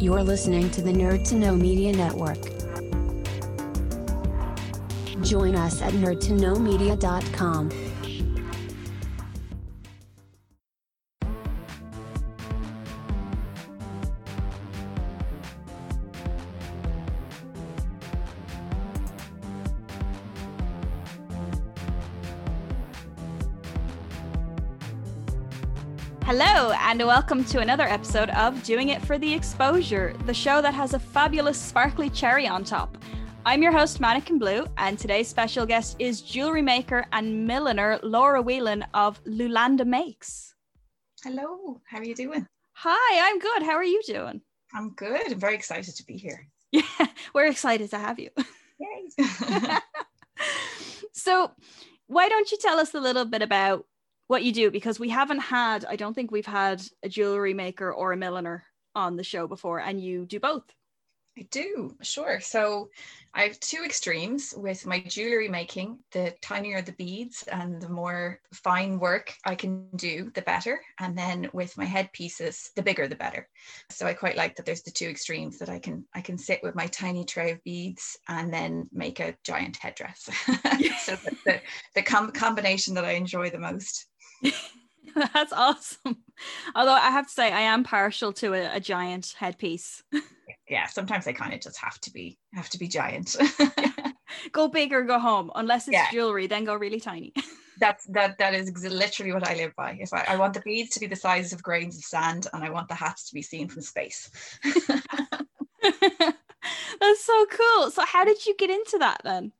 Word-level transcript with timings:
You're 0.00 0.22
listening 0.22 0.70
to 0.70 0.80
the 0.80 0.92
Nerd 0.92 1.26
to 1.28 1.34
Know 1.34 1.56
Media 1.56 1.90
Network. 1.90 2.38
Join 5.24 5.56
us 5.56 5.82
at 5.82 5.92
nerdtoknowmedia.com. 5.92 7.87
and 26.88 27.02
welcome 27.02 27.44
to 27.44 27.58
another 27.58 27.84
episode 27.84 28.30
of 28.30 28.62
Doing 28.62 28.88
It 28.88 29.02
for 29.02 29.18
the 29.18 29.30
Exposure, 29.30 30.14
the 30.24 30.32
show 30.32 30.62
that 30.62 30.72
has 30.72 30.94
a 30.94 30.98
fabulous 30.98 31.60
sparkly 31.60 32.08
cherry 32.08 32.48
on 32.48 32.64
top. 32.64 32.96
I'm 33.44 33.62
your 33.62 33.72
host, 33.72 34.00
Mannequin 34.00 34.38
Blue, 34.38 34.66
and 34.78 34.98
today's 34.98 35.28
special 35.28 35.66
guest 35.66 35.96
is 35.98 36.22
jewelry 36.22 36.62
maker 36.62 37.04
and 37.12 37.46
milliner 37.46 38.00
Laura 38.02 38.40
Whelan 38.40 38.86
of 38.94 39.22
Lulanda 39.24 39.84
Makes. 39.84 40.54
Hello, 41.22 41.78
how 41.86 41.98
are 41.98 42.04
you 42.04 42.14
doing? 42.14 42.46
Hi, 42.72 43.28
I'm 43.30 43.38
good. 43.38 43.62
How 43.64 43.74
are 43.74 43.84
you 43.84 44.00
doing? 44.06 44.40
I'm 44.72 44.94
good. 44.94 45.30
I'm 45.30 45.38
very 45.38 45.56
excited 45.56 45.94
to 45.94 46.06
be 46.06 46.16
here. 46.16 46.48
Yeah, 46.72 46.84
we're 47.34 47.48
excited 47.48 47.90
to 47.90 47.98
have 47.98 48.18
you. 48.18 48.30
Yay. 48.80 49.28
So, 51.12 51.50
why 52.06 52.30
don't 52.30 52.50
you 52.50 52.56
tell 52.56 52.78
us 52.78 52.94
a 52.94 53.00
little 53.00 53.26
bit 53.26 53.42
about 53.42 53.84
what 54.28 54.44
you 54.44 54.52
do? 54.52 54.70
Because 54.70 55.00
we 55.00 55.08
haven't 55.08 55.40
had, 55.40 55.84
I 55.84 55.96
don't 55.96 56.14
think 56.14 56.30
we've 56.30 56.46
had 56.46 56.82
a 57.02 57.08
jewelry 57.08 57.54
maker 57.54 57.92
or 57.92 58.12
a 58.12 58.16
milliner 58.16 58.64
on 58.94 59.16
the 59.16 59.24
show 59.24 59.48
before, 59.48 59.80
and 59.80 60.00
you 60.00 60.26
do 60.26 60.38
both. 60.38 60.64
I 61.38 61.46
do, 61.52 61.96
sure. 62.02 62.40
So 62.40 62.90
I 63.32 63.42
have 63.42 63.60
two 63.60 63.84
extremes 63.84 64.52
with 64.56 64.84
my 64.86 64.98
jewelry 64.98 65.48
making. 65.48 66.00
The 66.10 66.34
tinier 66.42 66.82
the 66.82 66.92
beads 66.92 67.44
and 67.44 67.80
the 67.80 67.88
more 67.88 68.40
fine 68.52 68.98
work 68.98 69.32
I 69.44 69.54
can 69.54 69.88
do, 69.94 70.32
the 70.34 70.42
better. 70.42 70.80
And 70.98 71.16
then 71.16 71.48
with 71.52 71.78
my 71.78 71.84
headpieces, 71.84 72.70
the 72.74 72.82
bigger 72.82 73.06
the 73.06 73.14
better. 73.14 73.48
So 73.90 74.04
I 74.04 74.14
quite 74.14 74.36
like 74.36 74.56
that 74.56 74.66
there's 74.66 74.82
the 74.82 74.90
two 74.90 75.08
extremes 75.08 75.58
that 75.58 75.68
I 75.68 75.78
can 75.78 76.04
I 76.12 76.22
can 76.22 76.38
sit 76.38 76.60
with 76.64 76.74
my 76.74 76.88
tiny 76.88 77.24
tray 77.24 77.52
of 77.52 77.62
beads 77.62 78.18
and 78.28 78.52
then 78.52 78.88
make 78.92 79.20
a 79.20 79.36
giant 79.44 79.76
headdress. 79.76 80.22
so 80.98 81.14
the, 81.44 81.60
the 81.94 82.02
com- 82.02 82.32
combination 82.32 82.94
that 82.94 83.04
I 83.04 83.12
enjoy 83.12 83.50
the 83.50 83.60
most. 83.60 84.06
That's 85.34 85.52
awesome. 85.52 86.22
Although 86.74 86.92
I 86.92 87.10
have 87.10 87.26
to 87.26 87.32
say, 87.32 87.50
I 87.52 87.62
am 87.62 87.82
partial 87.82 88.32
to 88.34 88.54
a, 88.54 88.76
a 88.76 88.80
giant 88.80 89.34
headpiece. 89.36 90.02
Yeah, 90.68 90.86
sometimes 90.86 91.24
they 91.24 91.32
kind 91.32 91.54
of 91.54 91.60
just 91.60 91.78
have 91.78 91.98
to 92.02 92.12
be 92.12 92.38
have 92.52 92.68
to 92.70 92.78
be 92.78 92.88
giant. 92.88 93.36
go 94.52 94.68
big 94.68 94.92
or 94.92 95.02
go 95.02 95.18
home. 95.18 95.50
Unless 95.54 95.88
it's 95.88 95.94
Yeah. 95.94 96.10
jewelry, 96.12 96.46
then 96.46 96.64
go 96.64 96.74
really 96.74 97.00
tiny. 97.00 97.32
that's 97.80 98.04
that 98.06 98.36
that 98.38 98.54
is 98.54 98.70
literally 98.84 99.32
what 99.32 99.48
I 99.48 99.54
live 99.54 99.72
by. 99.76 99.96
If 100.00 100.12
I, 100.12 100.24
I 100.28 100.36
want 100.36 100.52
the 100.54 100.60
beads 100.60 100.90
to 100.90 101.00
be 101.00 101.06
the 101.06 101.16
size 101.16 101.52
of 101.52 101.62
grains 101.62 101.96
of 101.96 102.04
sand 102.04 102.46
and 102.52 102.62
I 102.62 102.70
want 102.70 102.88
the 102.88 102.94
hats 102.94 103.28
to 103.28 103.34
be 103.34 103.42
seen 103.42 103.68
from 103.68 103.82
space. 103.82 104.30
That's 107.00 107.24
so 107.24 107.46
cool. 107.46 107.90
So, 107.90 108.02
how 108.04 108.24
did 108.24 108.44
you 108.46 108.54
get 108.56 108.70
into 108.70 108.98
that 108.98 109.20
then? 109.24 109.52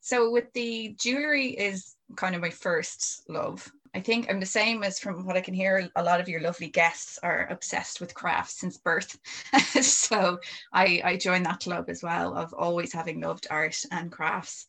so 0.00 0.30
with 0.30 0.52
the 0.52 0.94
jewelry 1.00 1.48
is 1.48 1.96
kind 2.16 2.34
of 2.36 2.40
my 2.40 2.50
first 2.50 3.22
love. 3.28 3.68
I 3.94 4.00
think 4.00 4.28
I'm 4.28 4.40
the 4.40 4.46
same 4.46 4.82
as 4.82 4.98
from 4.98 5.26
what 5.26 5.36
I 5.36 5.42
can 5.42 5.54
hear. 5.54 5.88
A 5.96 6.02
lot 6.02 6.20
of 6.20 6.28
your 6.28 6.40
lovely 6.40 6.68
guests 6.68 7.18
are 7.22 7.46
obsessed 7.50 8.00
with 8.00 8.14
crafts 8.14 8.58
since 8.58 8.78
birth. 8.78 9.18
so 9.82 10.38
I, 10.72 11.02
I 11.04 11.16
joined 11.16 11.44
that 11.46 11.60
club 11.60 11.86
as 11.88 12.02
well 12.02 12.34
of 12.34 12.54
always 12.54 12.92
having 12.92 13.20
loved 13.20 13.46
art 13.50 13.76
and 13.90 14.10
crafts 14.10 14.66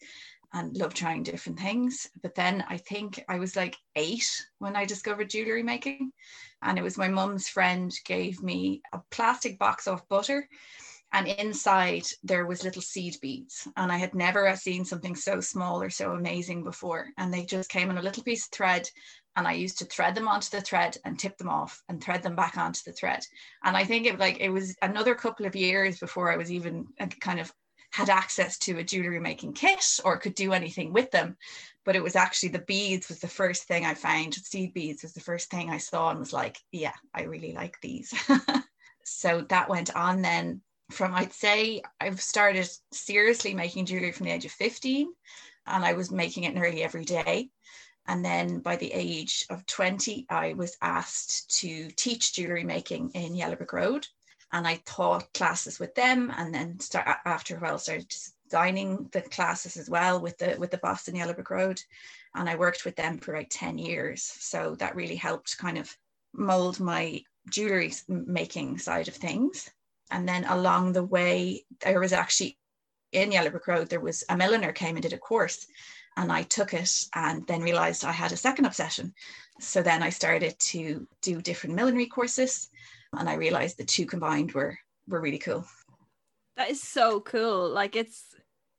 and 0.53 0.75
love 0.77 0.93
trying 0.93 1.23
different 1.23 1.59
things. 1.59 2.09
But 2.21 2.35
then 2.35 2.63
I 2.67 2.77
think 2.77 3.23
I 3.29 3.39
was 3.39 3.55
like 3.55 3.77
eight 3.95 4.29
when 4.59 4.75
I 4.75 4.85
discovered 4.85 5.29
jewelry 5.29 5.63
making. 5.63 6.11
And 6.61 6.77
it 6.77 6.83
was 6.83 6.97
my 6.97 7.07
mum's 7.07 7.47
friend 7.47 7.93
gave 8.05 8.43
me 8.43 8.81
a 8.91 9.01
plastic 9.09 9.57
box 9.57 9.87
of 9.87 10.07
butter 10.09 10.47
and 11.13 11.27
inside 11.27 12.03
there 12.23 12.45
was 12.45 12.63
little 12.63 12.81
seed 12.81 13.15
beads 13.21 13.67
and 13.77 13.91
i 13.91 13.97
had 13.97 14.13
never 14.13 14.53
seen 14.55 14.83
something 14.83 15.15
so 15.15 15.39
small 15.39 15.81
or 15.81 15.89
so 15.89 16.11
amazing 16.11 16.63
before 16.63 17.07
and 17.17 17.33
they 17.33 17.45
just 17.45 17.69
came 17.69 17.89
in 17.89 17.97
a 17.97 18.01
little 18.01 18.23
piece 18.23 18.45
of 18.47 18.51
thread 18.51 18.89
and 19.35 19.47
i 19.47 19.53
used 19.53 19.77
to 19.77 19.85
thread 19.85 20.15
them 20.15 20.27
onto 20.27 20.49
the 20.49 20.61
thread 20.61 20.97
and 21.05 21.17
tip 21.17 21.37
them 21.37 21.49
off 21.49 21.81
and 21.87 22.03
thread 22.03 22.21
them 22.23 22.35
back 22.35 22.57
onto 22.57 22.81
the 22.85 22.93
thread. 22.93 23.23
And 23.63 23.77
i 23.77 23.83
think 23.83 24.05
it 24.05 24.19
like 24.19 24.39
it 24.39 24.49
was 24.49 24.75
another 24.81 25.15
couple 25.15 25.45
of 25.45 25.55
years 25.55 25.99
before 25.99 26.31
i 26.31 26.37
was 26.37 26.51
even 26.51 26.87
kind 27.19 27.39
of 27.39 27.51
had 27.91 28.09
access 28.09 28.57
to 28.57 28.79
a 28.79 28.83
jewelry 28.83 29.19
making 29.19 29.53
kit 29.53 29.99
or 30.03 30.17
could 30.17 30.33
do 30.33 30.51
anything 30.51 30.91
with 30.91 31.11
them. 31.11 31.37
But 31.85 31.95
it 31.95 32.01
was 32.01 32.15
actually 32.15 32.49
the 32.49 32.57
beads 32.57 33.07
was 33.07 33.19
the 33.19 33.27
first 33.27 33.67
thing 33.67 33.85
i 33.85 33.93
found. 33.93 34.33
Seed 34.33 34.73
beads 34.73 35.03
was 35.03 35.13
the 35.13 35.21
first 35.21 35.51
thing 35.51 35.69
i 35.69 35.77
saw 35.77 36.09
and 36.09 36.19
was 36.19 36.33
like 36.33 36.57
yeah 36.71 36.95
i 37.13 37.23
really 37.23 37.53
like 37.53 37.77
these. 37.81 38.13
So 39.05 39.41
that 39.49 39.69
went 39.69 39.95
on 39.95 40.21
then 40.21 40.61
from 40.91 41.13
I'd 41.13 41.33
say 41.33 41.81
I've 41.99 42.21
started 42.21 42.69
seriously 42.91 43.53
making 43.53 43.85
jewelry 43.85 44.11
from 44.11 44.25
the 44.25 44.31
age 44.31 44.45
of 44.45 44.51
15 44.51 45.11
and 45.65 45.85
I 45.85 45.93
was 45.93 46.11
making 46.11 46.43
it 46.43 46.53
nearly 46.53 46.83
every 46.83 47.05
day. 47.05 47.49
And 48.05 48.23
then 48.23 48.59
by 48.59 48.75
the 48.75 48.91
age 48.91 49.45
of 49.49 49.65
20, 49.65 50.25
I 50.29 50.53
was 50.53 50.77
asked 50.81 51.57
to 51.61 51.89
teach 51.91 52.33
jewelry 52.33 52.63
making 52.63 53.11
in 53.11 53.35
Yellow 53.35 53.55
Brick 53.55 53.71
Road. 53.71 54.07
And 54.51 54.67
I 54.67 54.81
taught 54.85 55.33
classes 55.33 55.79
with 55.79 55.95
them 55.95 56.31
and 56.35 56.53
then 56.53 56.79
start, 56.79 57.07
after 57.25 57.55
a 57.55 57.59
while 57.59 57.79
started 57.79 58.13
designing 58.43 59.09
the 59.11 59.21
classes 59.21 59.77
as 59.77 59.89
well 59.89 60.19
with 60.19 60.37
the 60.37 60.57
with 60.59 60.69
the 60.69 60.77
boss 60.77 61.07
in 61.07 61.15
Yellow 61.15 61.33
Brick 61.33 61.49
Road. 61.49 61.81
And 62.35 62.49
I 62.49 62.55
worked 62.55 62.85
with 62.85 62.95
them 62.95 63.17
for 63.17 63.33
about 63.33 63.49
10 63.49 63.77
years. 63.77 64.21
So 64.21 64.75
that 64.75 64.95
really 64.95 65.15
helped 65.15 65.57
kind 65.57 65.77
of 65.77 65.95
mold 66.33 66.79
my 66.79 67.23
jewelry 67.49 67.93
making 68.07 68.79
side 68.79 69.07
of 69.07 69.15
things. 69.15 69.71
And 70.11 70.27
then 70.27 70.45
along 70.45 70.93
the 70.93 71.03
way, 71.03 71.65
there 71.81 71.99
was 71.99 72.13
actually 72.13 72.57
in 73.11 73.31
Yellow 73.31 73.49
Brick 73.49 73.67
Road, 73.67 73.89
there 73.89 73.99
was 73.99 74.23
a 74.29 74.35
milliner 74.35 74.71
came 74.71 74.95
and 74.95 75.03
did 75.03 75.13
a 75.13 75.17
course. 75.17 75.67
And 76.17 76.31
I 76.31 76.43
took 76.43 76.73
it 76.73 77.05
and 77.15 77.45
then 77.47 77.61
realized 77.61 78.05
I 78.05 78.11
had 78.11 78.31
a 78.31 78.37
second 78.37 78.65
obsession. 78.65 79.13
So 79.59 79.81
then 79.81 80.03
I 80.03 80.09
started 80.09 80.59
to 80.59 81.07
do 81.21 81.41
different 81.41 81.75
millinery 81.75 82.07
courses. 82.07 82.69
And 83.13 83.29
I 83.29 83.35
realized 83.35 83.77
the 83.77 83.85
two 83.85 84.05
combined 84.05 84.53
were 84.53 84.77
were 85.07 85.21
really 85.21 85.39
cool. 85.39 85.65
That 86.55 86.69
is 86.69 86.81
so 86.81 87.19
cool. 87.19 87.69
Like, 87.69 87.95
it's, 87.95 88.23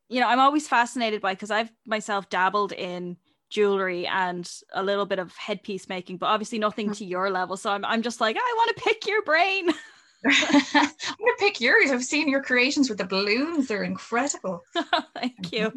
you 0.08 0.20
know, 0.20 0.28
I'm 0.28 0.40
always 0.40 0.68
fascinated 0.68 1.20
by 1.20 1.34
because 1.34 1.50
I've 1.50 1.70
myself 1.86 2.30
dabbled 2.30 2.72
in 2.72 3.16
jewelry 3.50 4.06
and 4.06 4.50
a 4.72 4.82
little 4.82 5.06
bit 5.06 5.18
of 5.18 5.34
headpiece 5.36 5.88
making, 5.88 6.18
but 6.18 6.26
obviously 6.26 6.58
nothing 6.58 6.86
mm-hmm. 6.86 6.94
to 6.94 7.04
your 7.04 7.30
level. 7.30 7.56
So 7.56 7.70
I'm, 7.70 7.84
I'm 7.84 8.02
just 8.02 8.20
like, 8.20 8.36
I 8.36 8.54
want 8.56 8.76
to 8.76 8.82
pick 8.82 9.06
your 9.06 9.22
brain. 9.22 9.70
I'm 10.24 10.90
gonna 11.18 11.36
pick 11.38 11.60
yours. 11.60 11.90
I've 11.90 12.04
seen 12.04 12.28
your 12.28 12.42
creations 12.42 12.88
with 12.88 12.98
the 12.98 13.04
balloons. 13.04 13.68
They're 13.68 13.84
incredible. 13.84 14.62
Thank 15.14 15.52
you. 15.52 15.72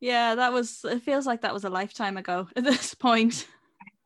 Yeah, 0.00 0.34
that 0.34 0.52
was, 0.52 0.84
it 0.84 1.02
feels 1.02 1.26
like 1.26 1.40
that 1.42 1.54
was 1.54 1.64
a 1.64 1.70
lifetime 1.70 2.16
ago 2.16 2.48
at 2.56 2.64
this 2.64 2.94
point. 2.94 3.46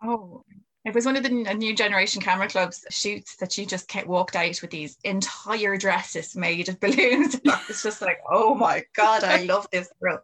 Oh, 0.02 0.44
it 0.84 0.94
was 0.94 1.04
one 1.04 1.16
of 1.16 1.24
the 1.24 1.28
new 1.28 1.74
generation 1.74 2.22
camera 2.22 2.48
clubs 2.48 2.84
shoots 2.88 3.36
that 3.36 3.50
she 3.50 3.66
just 3.66 3.88
kept 3.88 4.06
walked 4.06 4.36
out 4.36 4.62
with 4.62 4.70
these 4.70 4.96
entire 5.02 5.76
dresses 5.76 6.36
made 6.36 6.68
of 6.68 6.78
balloons. 6.80 7.40
It's 7.68 7.82
just 7.82 8.00
like, 8.00 8.20
oh 8.30 8.54
my 8.54 8.84
god, 8.94 9.24
I 9.24 9.42
love 9.42 9.66
this 9.72 9.90
girl. 10.00 10.22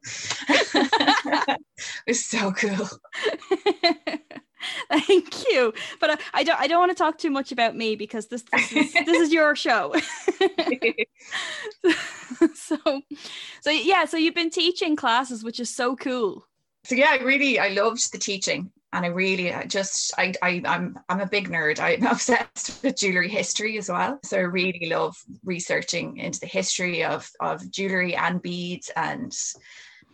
it 0.48 1.60
was 2.06 2.24
so 2.24 2.52
cool. 2.52 2.88
Thank 4.92 5.48
you. 5.48 5.72
But 6.00 6.10
I, 6.10 6.18
I 6.34 6.44
don't 6.44 6.60
I 6.60 6.66
don't 6.66 6.80
want 6.80 6.90
to 6.90 6.96
talk 6.96 7.18
too 7.18 7.30
much 7.30 7.52
about 7.52 7.76
me 7.76 7.96
because 7.96 8.26
this 8.26 8.44
this 8.52 8.72
is 8.72 8.92
this 8.92 9.20
is 9.20 9.32
your 9.32 9.56
show. 9.56 9.94
so 12.54 13.02
so 13.60 13.70
yeah, 13.70 14.04
so 14.04 14.16
you've 14.16 14.34
been 14.34 14.50
teaching 14.50 14.96
classes, 14.96 15.44
which 15.44 15.60
is 15.60 15.74
so 15.74 15.96
cool. 15.96 16.46
So 16.84 16.94
yeah, 16.94 17.10
I 17.10 17.22
really 17.22 17.58
I 17.58 17.68
loved 17.68 18.12
the 18.12 18.18
teaching. 18.18 18.70
And 18.92 19.04
I 19.04 19.08
really 19.08 19.52
I 19.52 19.64
just 19.64 20.14
I, 20.16 20.34
I 20.40 20.62
I'm 20.64 20.96
I'm 21.08 21.20
a 21.20 21.26
big 21.26 21.48
nerd. 21.48 21.80
I'm 21.80 22.06
obsessed 22.06 22.80
with 22.84 22.96
jewelry 22.96 23.28
history 23.28 23.76
as 23.76 23.88
well. 23.88 24.20
So 24.22 24.38
I 24.38 24.42
really 24.42 24.88
love 24.88 25.16
researching 25.44 26.18
into 26.18 26.38
the 26.38 26.46
history 26.46 27.02
of 27.02 27.28
of 27.40 27.68
jewelry 27.72 28.14
and 28.14 28.40
beads 28.40 28.92
and 28.94 29.36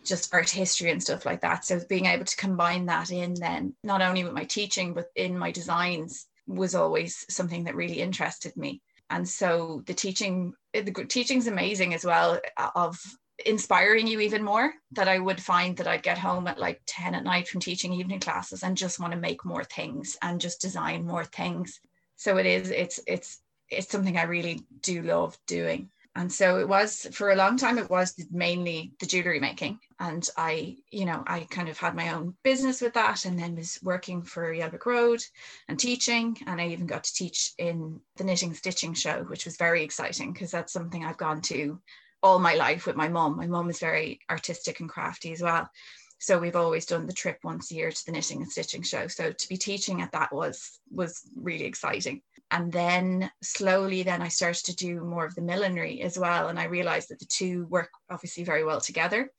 just 0.03 0.33
art 0.33 0.49
history 0.49 0.91
and 0.91 1.01
stuff 1.01 1.25
like 1.25 1.41
that. 1.41 1.65
So 1.65 1.79
being 1.87 2.05
able 2.05 2.25
to 2.25 2.35
combine 2.35 2.85
that 2.87 3.11
in 3.11 3.33
then 3.35 3.75
not 3.83 4.01
only 4.01 4.23
with 4.23 4.33
my 4.33 4.45
teaching 4.45 4.93
but 4.93 5.05
in 5.15 5.37
my 5.37 5.51
designs 5.51 6.27
was 6.47 6.75
always 6.75 7.25
something 7.29 7.65
that 7.65 7.75
really 7.75 8.01
interested 8.01 8.55
me. 8.57 8.81
And 9.09 9.27
so 9.27 9.83
the 9.85 9.93
teaching 9.93 10.53
the 10.73 10.91
teaching's 11.07 11.47
amazing 11.47 11.93
as 11.93 12.05
well 12.05 12.39
uh, 12.57 12.69
of 12.75 12.97
inspiring 13.45 14.07
you 14.07 14.19
even 14.19 14.43
more 14.43 14.73
that 14.91 15.07
I 15.07 15.19
would 15.19 15.41
find 15.41 15.75
that 15.77 15.87
I'd 15.87 16.03
get 16.03 16.17
home 16.17 16.47
at 16.47 16.59
like 16.59 16.81
10 16.85 17.15
at 17.15 17.23
night 17.23 17.47
from 17.47 17.61
teaching 17.61 17.93
evening 17.93 18.19
classes 18.19 18.63
and 18.63 18.77
just 18.77 18.99
want 18.99 19.13
to 19.13 19.19
make 19.19 19.45
more 19.45 19.63
things 19.63 20.17
and 20.21 20.39
just 20.39 20.61
design 20.61 21.05
more 21.05 21.25
things. 21.25 21.79
So 22.15 22.37
it 22.37 22.45
is 22.45 22.69
it's 22.69 22.99
it's 23.07 23.41
it's 23.69 23.89
something 23.89 24.17
I 24.17 24.23
really 24.23 24.61
do 24.81 25.01
love 25.01 25.37
doing. 25.47 25.89
And 26.15 26.31
so 26.31 26.59
it 26.59 26.67
was 26.67 27.07
for 27.13 27.31
a 27.31 27.35
long 27.35 27.57
time, 27.57 27.77
it 27.77 27.89
was 27.89 28.13
mainly 28.31 28.93
the 28.99 29.05
jewelry 29.05 29.39
making. 29.39 29.79
And 30.01 30.27
I, 30.35 30.77
you 30.89 31.05
know, 31.05 31.23
I 31.27 31.41
kind 31.51 31.69
of 31.69 31.77
had 31.77 31.93
my 31.93 32.11
own 32.11 32.33
business 32.41 32.81
with 32.81 32.95
that 32.95 33.25
and 33.25 33.37
then 33.37 33.55
was 33.55 33.77
working 33.83 34.23
for 34.23 34.51
Yellow 34.51 34.71
Brick 34.71 34.87
Road 34.87 35.21
and 35.67 35.79
teaching. 35.79 36.35
And 36.47 36.59
I 36.59 36.69
even 36.69 36.87
got 36.87 37.03
to 37.03 37.13
teach 37.13 37.53
in 37.59 38.01
the 38.17 38.23
knitting 38.23 38.55
stitching 38.55 38.95
show, 38.95 39.23
which 39.27 39.45
was 39.45 39.57
very 39.57 39.83
exciting 39.83 40.33
because 40.33 40.49
that's 40.49 40.73
something 40.73 41.05
I've 41.05 41.17
gone 41.17 41.39
to 41.41 41.79
all 42.23 42.39
my 42.39 42.55
life 42.55 42.87
with 42.87 42.95
my 42.95 43.09
mom. 43.09 43.37
My 43.37 43.45
mom 43.45 43.69
is 43.69 43.79
very 43.79 44.19
artistic 44.27 44.79
and 44.79 44.89
crafty 44.89 45.33
as 45.33 45.41
well. 45.43 45.69
So 46.17 46.39
we've 46.39 46.55
always 46.55 46.87
done 46.87 47.05
the 47.05 47.13
trip 47.13 47.37
once 47.43 47.69
a 47.69 47.75
year 47.75 47.91
to 47.91 48.05
the 48.07 48.11
knitting 48.11 48.41
and 48.41 48.51
stitching 48.51 48.81
show. 48.81 49.05
So 49.05 49.31
to 49.31 49.49
be 49.49 49.57
teaching 49.57 50.01
at 50.01 50.13
that 50.13 50.33
was 50.33 50.79
was 50.89 51.21
really 51.35 51.65
exciting 51.65 52.23
and 52.49 52.69
then 52.69 53.31
slowly 53.41 54.03
then 54.03 54.21
i 54.21 54.27
started 54.27 54.65
to 54.65 54.75
do 54.75 54.99
more 54.99 55.25
of 55.25 55.33
the 55.35 55.41
millinery 55.41 56.01
as 56.01 56.19
well 56.19 56.49
and 56.49 56.59
i 56.59 56.65
realized 56.65 57.09
that 57.09 57.19
the 57.19 57.25
two 57.25 57.65
work 57.67 57.89
obviously 58.09 58.43
very 58.43 58.65
well 58.65 58.81
together 58.81 59.31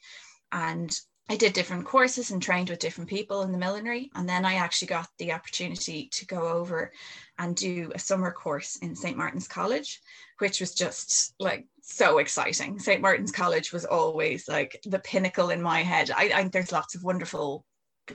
and 0.52 1.00
i 1.28 1.36
did 1.36 1.52
different 1.52 1.84
courses 1.84 2.30
and 2.30 2.42
trained 2.42 2.70
with 2.70 2.78
different 2.78 3.08
people 3.08 3.42
in 3.42 3.52
the 3.52 3.58
millinery. 3.58 4.10
And 4.14 4.28
then 4.28 4.44
i 4.44 4.54
actually 4.54 4.88
got 4.88 5.08
the 5.18 5.32
opportunity 5.32 6.08
to 6.12 6.26
go 6.26 6.48
over 6.48 6.92
and 7.38 7.56
do 7.56 7.90
a 7.94 7.98
summer 7.98 8.30
course 8.30 8.76
in 8.76 8.94
st 8.94 9.16
martin's 9.16 9.48
college 9.48 10.00
which 10.42 10.58
was 10.58 10.74
just 10.74 11.34
like 11.38 11.66
so 11.82 12.18
exciting. 12.18 12.78
St 12.80 13.00
martin's 13.00 13.30
college 13.30 13.72
was 13.72 13.84
always 13.84 14.48
like 14.48 14.80
the 14.84 14.98
pinnacle 14.98 15.50
in 15.50 15.62
my 15.62 15.82
head. 15.82 16.10
I, 16.14 16.48
there's 16.52 16.72
lots 16.72 16.96
of 16.96 17.04
wonderful 17.04 17.64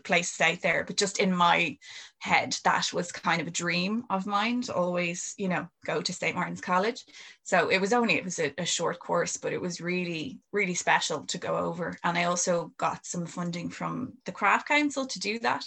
places 0.04 0.40
out 0.42 0.62
there 0.62 0.84
but 0.84 0.98
just 0.98 1.20
in 1.20 1.34
my 1.34 1.78
head 2.20 2.56
that 2.64 2.92
was 2.94 3.12
kind 3.12 3.42
of 3.42 3.48
a 3.48 3.52
dream 3.52 4.04
of 4.10 4.26
mine 4.26 4.62
to 4.62 4.74
always 4.74 5.34
you 5.38 5.48
know 5.48 5.68
go 5.86 6.02
to 6.02 6.14
st 6.14 6.36
martin's 6.36 6.62
college. 6.62 7.06
So 7.44 7.70
it 7.70 7.80
was 7.80 7.94
only 7.94 8.16
it 8.16 8.26
was 8.26 8.40
a, 8.40 8.54
a, 8.58 8.66
short 8.66 9.00
course 9.00 9.38
but 9.38 9.54
it 9.54 9.62
was 9.62 9.82
really 9.82 10.40
really 10.52 10.74
special 10.74 11.26
to 11.26 11.38
go 11.38 11.56
over. 11.56 11.98
And 12.04 12.18
i 12.18 12.26
also 12.26 12.72
got 12.78 13.06
some 13.06 13.26
funding 13.26 13.70
from 13.70 14.14
the 14.26 14.32
craft 14.32 14.68
council 14.68 15.06
to 15.06 15.20
do 15.20 15.40
that. 15.40 15.66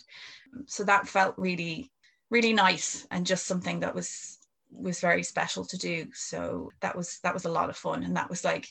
So 0.67 0.85
that 0.85 1.09
felt 1.09 1.35
really 1.39 1.91
really 2.31 2.53
nice 2.53 3.07
and 3.11 3.27
just 3.27 3.47
something 3.47 3.81
that 3.81 3.95
was 3.95 4.39
was 4.73 5.01
very 5.01 5.23
special 5.23 5.65
to 5.65 5.79
do. 5.79 6.07
So 6.15 6.71
that 6.81 6.97
was 6.97 7.19
that 7.23 7.35
was 7.35 7.45
a 7.45 7.51
lot 7.51 7.71
of 7.71 7.77
fun. 7.77 8.03
And 8.03 8.17
that 8.17 8.31
was 8.31 8.45
like 8.45 8.69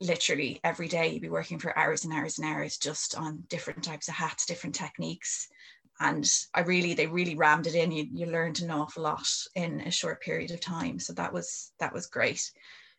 literally 0.00 0.60
every 0.64 0.88
day 0.88 1.08
you'd 1.08 1.22
be 1.22 1.28
working 1.28 1.58
for 1.58 1.76
hours 1.78 2.04
and 2.04 2.12
hours 2.12 2.38
and 2.38 2.46
hours 2.46 2.76
just 2.76 3.16
on 3.16 3.44
different 3.48 3.82
types 3.82 4.08
of 4.08 4.14
hats, 4.14 4.46
different 4.46 4.74
techniques. 4.74 5.48
And 6.00 6.30
I 6.54 6.60
really, 6.60 6.94
they 6.94 7.06
really 7.06 7.36
rammed 7.36 7.66
it 7.66 7.74
in. 7.74 7.90
You, 7.90 8.06
you 8.12 8.26
learned 8.26 8.60
an 8.60 8.70
awful 8.70 9.04
lot 9.04 9.28
in 9.54 9.80
a 9.80 9.90
short 9.90 10.20
period 10.20 10.50
of 10.50 10.60
time. 10.60 10.98
So 10.98 11.12
that 11.14 11.32
was 11.32 11.72
that 11.80 11.92
was 11.92 12.06
great. 12.06 12.50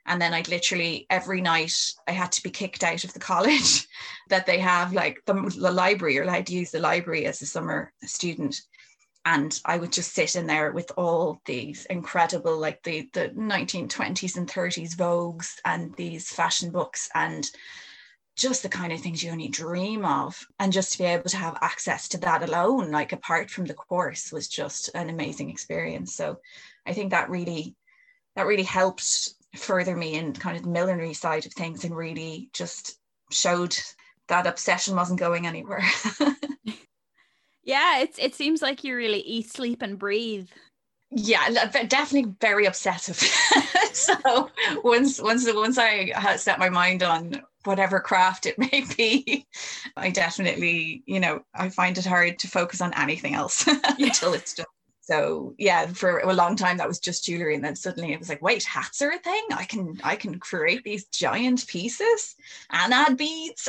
And 0.08 0.22
then 0.22 0.34
I'd 0.34 0.48
literally 0.48 1.06
every 1.10 1.42
night 1.42 1.94
I 2.08 2.12
had 2.12 2.32
to 2.32 2.44
be 2.44 2.50
kicked 2.50 2.84
out 2.84 3.04
of 3.04 3.14
the 3.14 3.20
college 3.20 3.88
that 4.30 4.46
they 4.46 4.58
have, 4.60 4.94
like 4.94 5.22
the, 5.26 5.34
the 5.34 5.72
library. 5.72 6.16
You're 6.16 6.24
allowed 6.24 6.48
to 6.48 6.56
use 6.56 6.72
the 6.72 6.80
library 6.80 7.26
as 7.26 7.42
a 7.42 7.46
summer 7.46 7.94
student 8.04 8.62
and 9.28 9.60
I 9.66 9.78
would 9.78 9.92
just 9.92 10.14
sit 10.14 10.38
in 10.38 10.48
there 10.48 10.72
with 10.72 10.90
all 10.96 11.42
these 11.46 11.86
incredible, 11.88 12.58
like 12.58 12.82
the 12.84 13.10
the 13.12 13.28
1920s 13.30 14.38
and 14.38 14.50
30s 14.50 14.96
Vogues 14.96 15.56
and 15.66 15.94
these 15.98 16.30
fashion 16.30 16.72
books 16.72 17.10
and 17.14 17.50
just 18.38 18.64
the 18.64 18.70
kind 18.70 18.94
of 18.94 19.02
things 19.02 19.22
you 19.22 19.32
only 19.32 19.50
dream 19.50 20.06
of. 20.06 20.48
And 20.60 20.72
just 20.72 20.94
to 20.94 21.00
be 21.00 21.04
able 21.04 21.30
to 21.30 21.36
have 21.38 21.58
access 21.62 22.08
to 22.10 22.18
that 22.20 22.42
alone, 22.42 22.90
like 22.90 23.12
apart 23.12 23.52
from 23.52 23.66
the 23.66 23.74
course, 23.74 24.32
was 24.32 24.48
just 24.48 24.92
an 24.96 25.10
amazing 25.10 25.50
experience. 25.50 26.16
So 26.16 26.40
I 26.86 26.94
think 26.94 27.12
that 27.12 27.30
really 27.30 27.76
that 28.38 28.48
really 28.48 28.64
helped 28.64 29.34
further 29.58 29.98
me 29.98 30.14
in 30.14 30.32
kind 30.32 30.56
of 30.56 30.64
the 30.64 30.70
millinery 30.70 31.14
side 31.14 31.46
of 31.46 31.52
things 31.52 31.84
and 31.84 31.94
really 31.94 32.50
just 32.54 32.98
showed 33.30 33.76
that 34.30 34.48
obsession 34.48 34.96
wasn't 34.96 35.20
going 35.20 35.46
anywhere. 35.46 35.84
Yeah, 37.68 38.00
it's 38.00 38.18
it 38.18 38.34
seems 38.34 38.62
like 38.62 38.86
you 38.86 38.96
really 38.96 39.20
eat, 39.20 39.52
sleep, 39.52 39.82
and 39.82 40.00
breathe. 40.00 40.48
Yeah, 41.12 41.42
uh, 41.50 41.84
definitely 41.84 42.34
very 42.40 42.66
obsessive. 42.66 43.18
so 43.92 44.50
once 44.86 45.22
once 45.22 45.46
once 45.54 45.78
I 45.78 46.38
set 46.38 46.60
my 46.60 46.70
mind 46.70 47.04
on 47.04 47.42
whatever 47.66 48.00
craft 48.00 48.46
it 48.46 48.58
may 48.72 48.86
be, 48.96 49.46
I 49.98 50.12
definitely 50.12 51.04
you 51.08 51.20
know 51.20 51.42
I 51.54 51.68
find 51.68 51.98
it 51.98 52.06
hard 52.06 52.40
to 52.40 52.48
focus 52.48 52.80
on 52.80 52.94
anything 52.94 53.36
else 53.36 53.68
until 54.00 54.34
it's 54.34 54.54
done. 54.54 54.66
So 55.02 55.54
yeah, 55.58 55.88
for 55.88 56.20
a 56.20 56.34
long 56.34 56.56
time 56.56 56.78
that 56.78 56.88
was 56.88 57.00
just 57.00 57.26
jewelry, 57.26 57.56
and 57.56 57.64
then 57.64 57.76
suddenly 57.76 58.14
it 58.14 58.20
was 58.20 58.30
like, 58.30 58.42
wait, 58.42 58.64
hats 58.64 59.02
are 59.02 59.12
a 59.12 59.20
thing. 59.20 59.44
I 59.52 59.66
can 59.66 60.00
I 60.06 60.16
can 60.16 60.40
create 60.40 60.86
these 60.86 61.04
giant 61.08 61.68
pieces 61.68 62.34
and 62.72 62.94
add 62.94 63.18
beads 63.18 63.68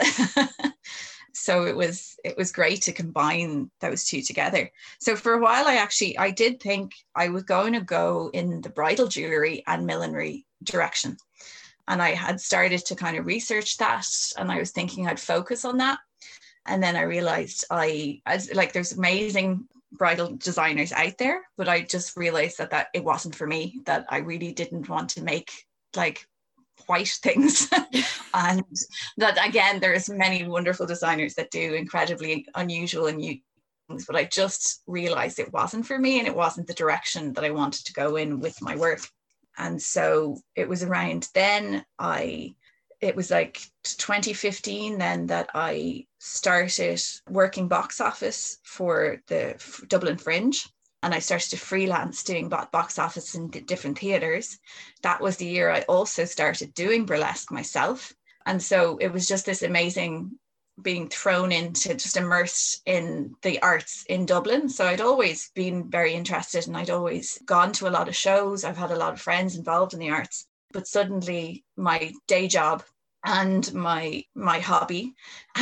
so 1.32 1.66
it 1.66 1.76
was 1.76 2.16
it 2.24 2.36
was 2.36 2.52
great 2.52 2.82
to 2.82 2.92
combine 2.92 3.70
those 3.80 4.04
two 4.04 4.22
together. 4.22 4.70
So 5.00 5.16
for 5.16 5.34
a 5.34 5.40
while 5.40 5.66
i 5.66 5.76
actually 5.76 6.18
i 6.18 6.30
did 6.30 6.60
think 6.60 6.92
i 7.14 7.28
was 7.28 7.42
going 7.44 7.72
to 7.74 7.80
go 7.80 8.30
in 8.32 8.60
the 8.60 8.70
bridal 8.70 9.08
jewelry 9.08 9.62
and 9.66 9.86
millinery 9.86 10.46
direction. 10.62 11.16
And 11.86 12.02
i 12.02 12.10
had 12.10 12.40
started 12.40 12.84
to 12.86 12.96
kind 12.96 13.16
of 13.16 13.26
research 13.26 13.76
that 13.78 14.06
and 14.36 14.50
i 14.50 14.58
was 14.58 14.70
thinking 14.70 15.06
i'd 15.06 15.20
focus 15.20 15.64
on 15.64 15.78
that. 15.78 15.98
And 16.66 16.82
then 16.82 16.96
i 16.96 17.02
realized 17.02 17.64
i 17.70 18.20
as 18.26 18.52
like 18.54 18.72
there's 18.72 18.92
amazing 18.92 19.68
bridal 19.92 20.36
designers 20.36 20.92
out 20.92 21.16
there 21.18 21.40
but 21.56 21.66
i 21.66 21.80
just 21.80 22.14
realized 22.14 22.58
that 22.58 22.70
that 22.70 22.88
it 22.92 23.02
wasn't 23.02 23.34
for 23.34 23.46
me 23.46 23.80
that 23.86 24.04
i 24.10 24.18
really 24.18 24.52
didn't 24.52 24.86
want 24.86 25.08
to 25.08 25.22
make 25.22 25.50
like 25.96 26.28
white 26.88 27.08
things. 27.22 27.68
And 28.34 28.64
that 29.16 29.44
again 29.44 29.80
there's 29.80 30.10
many 30.10 30.46
wonderful 30.46 30.86
designers 30.86 31.34
that 31.34 31.50
do 31.50 31.74
incredibly 31.74 32.46
unusual 32.54 33.06
and 33.06 33.18
new 33.18 33.38
things 33.88 34.04
but 34.06 34.16
i 34.16 34.24
just 34.24 34.82
realized 34.86 35.38
it 35.38 35.52
wasn't 35.52 35.86
for 35.86 35.98
me 35.98 36.18
and 36.18 36.28
it 36.28 36.36
wasn't 36.36 36.66
the 36.66 36.74
direction 36.74 37.32
that 37.32 37.44
i 37.44 37.50
wanted 37.50 37.86
to 37.86 37.92
go 37.92 38.16
in 38.16 38.38
with 38.40 38.60
my 38.60 38.76
work. 38.76 39.00
And 39.56 39.82
so 39.82 40.38
it 40.54 40.68
was 40.68 40.82
around 40.84 41.28
then 41.34 41.84
i 41.98 42.54
it 43.00 43.16
was 43.16 43.30
like 43.30 43.60
2015 43.84 44.98
then 44.98 45.26
that 45.26 45.48
i 45.54 46.06
started 46.18 47.00
working 47.28 47.66
box 47.66 48.00
office 48.00 48.58
for 48.62 49.22
the 49.26 49.54
dublin 49.88 50.18
fringe 50.18 50.68
and 51.02 51.14
I 51.14 51.20
started 51.20 51.50
to 51.50 51.56
freelance 51.56 52.24
doing 52.24 52.48
box 52.48 52.98
office 52.98 53.34
in 53.34 53.48
different 53.48 53.98
theaters. 53.98 54.58
That 55.02 55.20
was 55.20 55.36
the 55.36 55.46
year 55.46 55.70
I 55.70 55.82
also 55.82 56.24
started 56.24 56.74
doing 56.74 57.06
burlesque 57.06 57.52
myself. 57.52 58.12
And 58.46 58.62
so 58.62 58.96
it 58.98 59.12
was 59.12 59.28
just 59.28 59.46
this 59.46 59.62
amazing 59.62 60.38
being 60.80 61.08
thrown 61.08 61.52
into 61.52 61.94
just 61.94 62.16
immersed 62.16 62.82
in 62.86 63.34
the 63.42 63.60
arts 63.62 64.04
in 64.08 64.26
Dublin. 64.26 64.68
So 64.68 64.86
I'd 64.86 65.00
always 65.00 65.50
been 65.54 65.90
very 65.90 66.14
interested 66.14 66.66
and 66.66 66.76
I'd 66.76 66.90
always 66.90 67.38
gone 67.44 67.72
to 67.72 67.88
a 67.88 67.90
lot 67.90 68.08
of 68.08 68.16
shows. 68.16 68.64
I've 68.64 68.76
had 68.76 68.90
a 68.90 68.96
lot 68.96 69.12
of 69.12 69.20
friends 69.20 69.56
involved 69.56 69.92
in 69.92 70.00
the 70.00 70.10
arts. 70.10 70.46
But 70.72 70.86
suddenly 70.86 71.64
my 71.76 72.12
day 72.26 72.48
job 72.48 72.84
and 73.24 73.72
my 73.74 74.24
my 74.34 74.58
hobby 74.60 75.14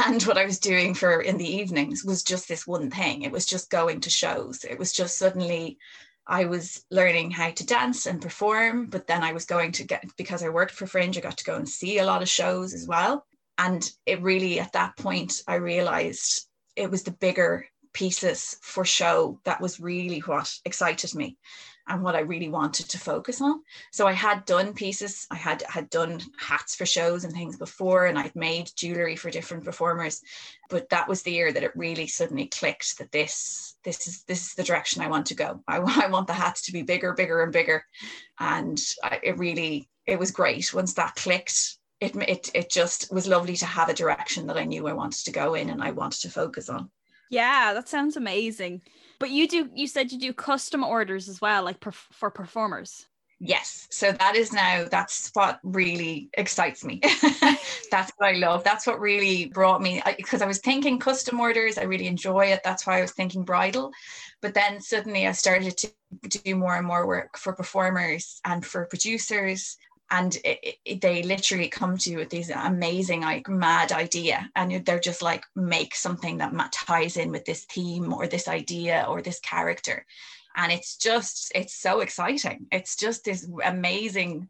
and 0.04 0.22
what 0.24 0.38
i 0.38 0.44
was 0.44 0.58
doing 0.58 0.94
for 0.94 1.20
in 1.22 1.38
the 1.38 1.56
evenings 1.56 2.04
was 2.04 2.22
just 2.22 2.48
this 2.48 2.66
one 2.66 2.90
thing. 2.90 3.22
It 3.22 3.32
was 3.32 3.46
just 3.46 3.70
going 3.70 4.00
to 4.00 4.10
shows. 4.10 4.64
It 4.64 4.78
was 4.78 4.92
just 4.92 5.18
suddenly 5.18 5.78
i 6.26 6.44
was 6.44 6.84
learning 6.90 7.30
how 7.30 7.50
to 7.50 7.64
dance 7.64 8.06
and 8.06 8.20
perform 8.20 8.86
but 8.86 9.06
then 9.06 9.22
i 9.22 9.32
was 9.32 9.44
going 9.44 9.70
to 9.70 9.84
get 9.84 10.04
because 10.16 10.42
i 10.42 10.48
worked 10.48 10.74
for 10.74 10.86
fringe 10.86 11.16
i 11.16 11.20
got 11.20 11.38
to 11.38 11.44
go 11.44 11.54
and 11.54 11.68
see 11.68 11.98
a 11.98 12.04
lot 12.04 12.20
of 12.22 12.28
shows 12.28 12.74
as 12.74 12.86
well. 12.86 13.24
And 13.58 13.88
it 14.04 14.20
really 14.22 14.60
at 14.60 14.72
that 14.72 14.96
point 14.96 15.42
i 15.46 15.54
realized 15.54 16.48
it 16.74 16.90
was 16.90 17.04
the 17.04 17.12
bigger 17.12 17.66
pieces 17.94 18.58
for 18.60 18.84
show 18.84 19.40
that 19.44 19.60
was 19.60 19.80
really 19.80 20.20
what 20.20 20.52
excited 20.66 21.14
me 21.14 21.38
and 21.88 22.02
what 22.02 22.16
I 22.16 22.20
really 22.20 22.48
wanted 22.48 22.88
to 22.88 22.98
focus 22.98 23.40
on. 23.40 23.62
So 23.92 24.06
I 24.06 24.12
had 24.12 24.44
done 24.44 24.74
pieces, 24.74 25.26
I 25.30 25.36
had 25.36 25.62
had 25.62 25.88
done 25.90 26.20
hats 26.38 26.74
for 26.74 26.86
shows 26.86 27.24
and 27.24 27.32
things 27.32 27.56
before, 27.56 28.06
and 28.06 28.18
I'd 28.18 28.34
made 28.34 28.70
jewelry 28.76 29.16
for 29.16 29.30
different 29.30 29.64
performers. 29.64 30.20
But 30.68 30.88
that 30.90 31.08
was 31.08 31.22
the 31.22 31.32
year 31.32 31.52
that 31.52 31.62
it 31.62 31.76
really 31.76 32.06
suddenly 32.06 32.46
clicked 32.46 32.98
that 32.98 33.12
this 33.12 33.76
this 33.84 34.06
is 34.06 34.24
this 34.24 34.46
is 34.46 34.54
the 34.54 34.64
direction 34.64 35.02
I 35.02 35.08
want 35.08 35.26
to 35.26 35.34
go. 35.34 35.62
I, 35.68 35.76
I 36.04 36.08
want 36.08 36.26
the 36.26 36.32
hats 36.32 36.62
to 36.62 36.72
be 36.72 36.82
bigger, 36.82 37.12
bigger, 37.12 37.42
and 37.42 37.52
bigger, 37.52 37.84
and 38.38 38.80
I, 39.02 39.20
it 39.22 39.38
really 39.38 39.88
it 40.06 40.18
was 40.18 40.30
great 40.30 40.74
once 40.74 40.94
that 40.94 41.14
clicked. 41.14 41.78
It, 42.00 42.14
it 42.16 42.50
it 42.54 42.70
just 42.70 43.12
was 43.12 43.26
lovely 43.26 43.56
to 43.56 43.66
have 43.66 43.88
a 43.88 43.94
direction 43.94 44.48
that 44.48 44.58
I 44.58 44.64
knew 44.64 44.86
I 44.86 44.92
wanted 44.92 45.24
to 45.24 45.32
go 45.32 45.54
in 45.54 45.70
and 45.70 45.82
I 45.82 45.92
wanted 45.92 46.20
to 46.22 46.30
focus 46.30 46.68
on. 46.68 46.90
Yeah, 47.30 47.72
that 47.74 47.88
sounds 47.88 48.16
amazing. 48.16 48.82
But 49.18 49.30
you 49.30 49.48
do 49.48 49.70
you 49.74 49.86
said 49.86 50.12
you 50.12 50.18
do 50.18 50.32
custom 50.32 50.84
orders 50.84 51.28
as 51.28 51.40
well 51.40 51.64
like 51.64 51.82
for 51.82 52.30
performers. 52.30 53.06
Yes. 53.38 53.86
So 53.90 54.12
that 54.12 54.34
is 54.34 54.52
now, 54.52 54.86
that's 54.90 55.30
what 55.34 55.60
really 55.62 56.30
excites 56.38 56.84
me. 56.84 57.00
that's 57.90 58.10
what 58.16 58.28
I 58.28 58.32
love. 58.32 58.64
That's 58.64 58.86
what 58.86 58.98
really 58.98 59.46
brought 59.46 59.82
me, 59.82 60.02
because 60.16 60.40
I, 60.40 60.46
I 60.46 60.48
was 60.48 60.60
thinking 60.60 60.98
custom 60.98 61.38
orders. 61.38 61.76
I 61.76 61.82
really 61.82 62.06
enjoy 62.06 62.46
it. 62.46 62.62
That's 62.64 62.86
why 62.86 62.98
I 62.98 63.02
was 63.02 63.12
thinking 63.12 63.44
bridal. 63.44 63.92
But 64.40 64.54
then 64.54 64.80
suddenly 64.80 65.26
I 65.26 65.32
started 65.32 65.76
to 65.76 65.90
do 66.28 66.56
more 66.56 66.76
and 66.76 66.86
more 66.86 67.06
work 67.06 67.36
for 67.36 67.52
performers 67.52 68.40
and 68.46 68.64
for 68.64 68.86
producers 68.86 69.76
and 70.10 70.36
it, 70.44 70.76
it, 70.84 71.00
they 71.00 71.22
literally 71.22 71.68
come 71.68 71.96
to 71.98 72.10
you 72.10 72.18
with 72.18 72.30
these 72.30 72.50
amazing 72.50 73.22
like 73.22 73.48
mad 73.48 73.92
idea 73.92 74.48
and 74.54 74.84
they're 74.84 75.00
just 75.00 75.22
like 75.22 75.44
make 75.56 75.94
something 75.94 76.38
that 76.38 76.72
ties 76.72 77.16
in 77.16 77.32
with 77.32 77.44
this 77.44 77.64
theme 77.64 78.12
or 78.12 78.26
this 78.26 78.46
idea 78.46 79.04
or 79.08 79.20
this 79.20 79.40
character. 79.40 80.06
And 80.54 80.72
it's 80.72 80.96
just 80.96 81.50
it's 81.54 81.74
so 81.74 82.00
exciting. 82.00 82.66
It's 82.70 82.96
just 82.96 83.24
this 83.24 83.48
amazing 83.64 84.48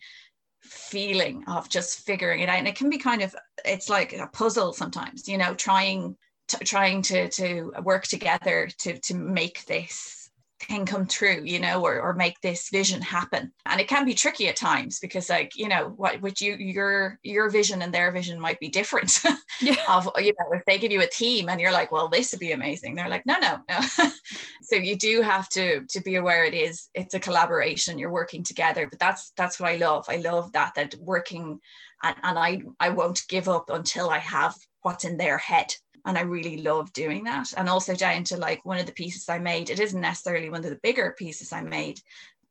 feeling 0.61 1.45
of 1.49 1.69
just 1.69 2.01
figuring 2.01 2.41
it 2.41 2.49
out. 2.49 2.59
And 2.59 2.69
it 2.69 2.77
can 2.77 2.91
be 2.91 2.99
kind 2.99 3.23
of 3.23 3.35
it's 3.65 3.89
like 3.89 4.13
a 4.13 4.27
puzzle 4.27 4.73
sometimes 4.73 5.27
you 5.27 5.39
know 5.39 5.55
trying 5.55 6.17
to, 6.49 6.59
trying 6.59 7.03
to 7.03 7.29
to 7.31 7.73
work 7.83 8.05
together 8.05 8.69
to 8.79 8.99
to 9.01 9.15
make 9.15 9.65
this 9.65 10.26
can 10.59 10.87
come 10.87 11.07
true 11.07 11.43
you 11.45 11.61
know 11.61 11.85
or, 11.85 12.01
or 12.01 12.15
make 12.15 12.41
this 12.41 12.69
vision 12.71 13.03
happen. 13.03 13.53
And 13.67 13.81
it 13.81 13.89
can 13.89 14.05
be 14.05 14.15
tricky 14.15 14.49
at 14.49 14.57
times 14.57 14.99
because 14.99 15.29
like 15.29 15.53
you 15.57 15.69
know 15.69 15.93
what 15.97 16.21
would 16.23 16.41
you 16.41 16.57
your 16.57 17.19
your 17.23 17.51
vision 17.51 17.83
and 17.83 17.93
their 17.93 18.11
vision 18.13 18.41
might 18.41 18.61
be 18.61 18.69
different 18.69 19.21
yeah. 19.61 19.77
of 19.89 20.09
you 20.19 20.33
know 20.39 20.57
if 20.57 20.65
they 20.67 20.79
give 20.79 20.93
you 20.93 21.03
a 21.03 21.07
theme 21.07 21.49
and 21.49 21.61
you're 21.61 21.73
like 21.73 21.93
well 21.93 22.09
this 22.09 22.33
would 22.33 22.41
be 22.41 22.53
amazing. 22.53 22.95
They're 22.95 23.09
like 23.09 23.27
no 23.27 23.37
no 23.41 23.59
no. 23.69 24.09
So 24.63 24.75
you 24.75 24.97
do 24.97 25.23
have 25.23 25.49
to 25.51 25.85
to 25.87 26.01
be 26.01 26.17
aware 26.17 26.45
it 26.45 26.55
is 26.55 26.89
it's 26.95 27.15
a 27.15 27.21
collaboration. 27.21 27.99
You're 27.99 28.11
working 28.11 28.43
together. 28.43 28.89
But 28.89 28.99
that's 28.99 29.33
that's 29.37 29.61
what 29.61 29.71
i 29.71 29.77
love. 29.77 30.07
I 30.09 30.17
love 30.17 30.53
that 30.53 30.75
that 30.75 30.95
working 31.01 31.61
and, 32.03 32.17
and 32.23 32.39
i 32.39 32.63
i 32.81 32.89
won't 32.89 33.23
give 33.29 33.49
up 33.49 33.71
until 33.71 34.11
i 34.11 34.19
have 34.19 34.55
what's 34.83 35.05
in 35.05 35.17
their 35.17 35.39
head 35.39 35.75
and 36.07 36.17
I 36.17 36.23
really 36.23 36.59
love 36.59 36.93
doing 36.93 37.25
that. 37.25 37.53
And 37.57 37.69
also 37.69 37.95
down 37.95 38.25
to 38.25 38.37
like 38.37 38.65
one 38.65 38.79
of 38.79 38.87
the 38.87 38.93
pieces 38.93 39.29
I 39.29 39.39
made, 39.39 39.71
it 39.71 39.81
isn't 39.81 40.01
necessarily 40.01 40.49
one 40.49 40.65
of 40.65 40.71
the 40.71 40.81
bigger 40.83 41.15
pieces 41.19 41.53
I 41.53 41.63
made, 41.63 42.01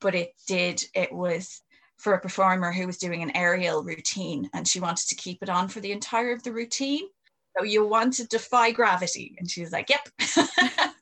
but 0.02 0.14
it 0.14 0.34
did, 0.46 0.84
it 0.94 1.12
was 1.12 1.62
for 1.98 2.14
a 2.14 2.20
performer 2.20 2.74
who 2.74 2.86
was 2.86 2.98
doing 2.98 3.24
an 3.24 3.36
aerial 3.36 3.82
routine 3.82 4.50
and 4.54 4.68
she 4.68 4.82
wanted 4.82 5.08
to 5.08 5.16
keep 5.16 5.42
it 5.42 5.50
on 5.50 5.70
for 5.70 5.80
the 5.80 5.94
entire 5.94 6.34
of 6.34 6.44
the 6.44 6.52
routine. 6.52 7.08
So 7.58 7.64
you 7.64 7.88
want 7.88 8.14
to 8.16 8.28
defy 8.28 8.72
gravity. 8.72 9.36
And 9.40 9.50
she 9.50 9.62
was 9.62 9.72
like, 9.72 9.90
yep. 9.90 10.10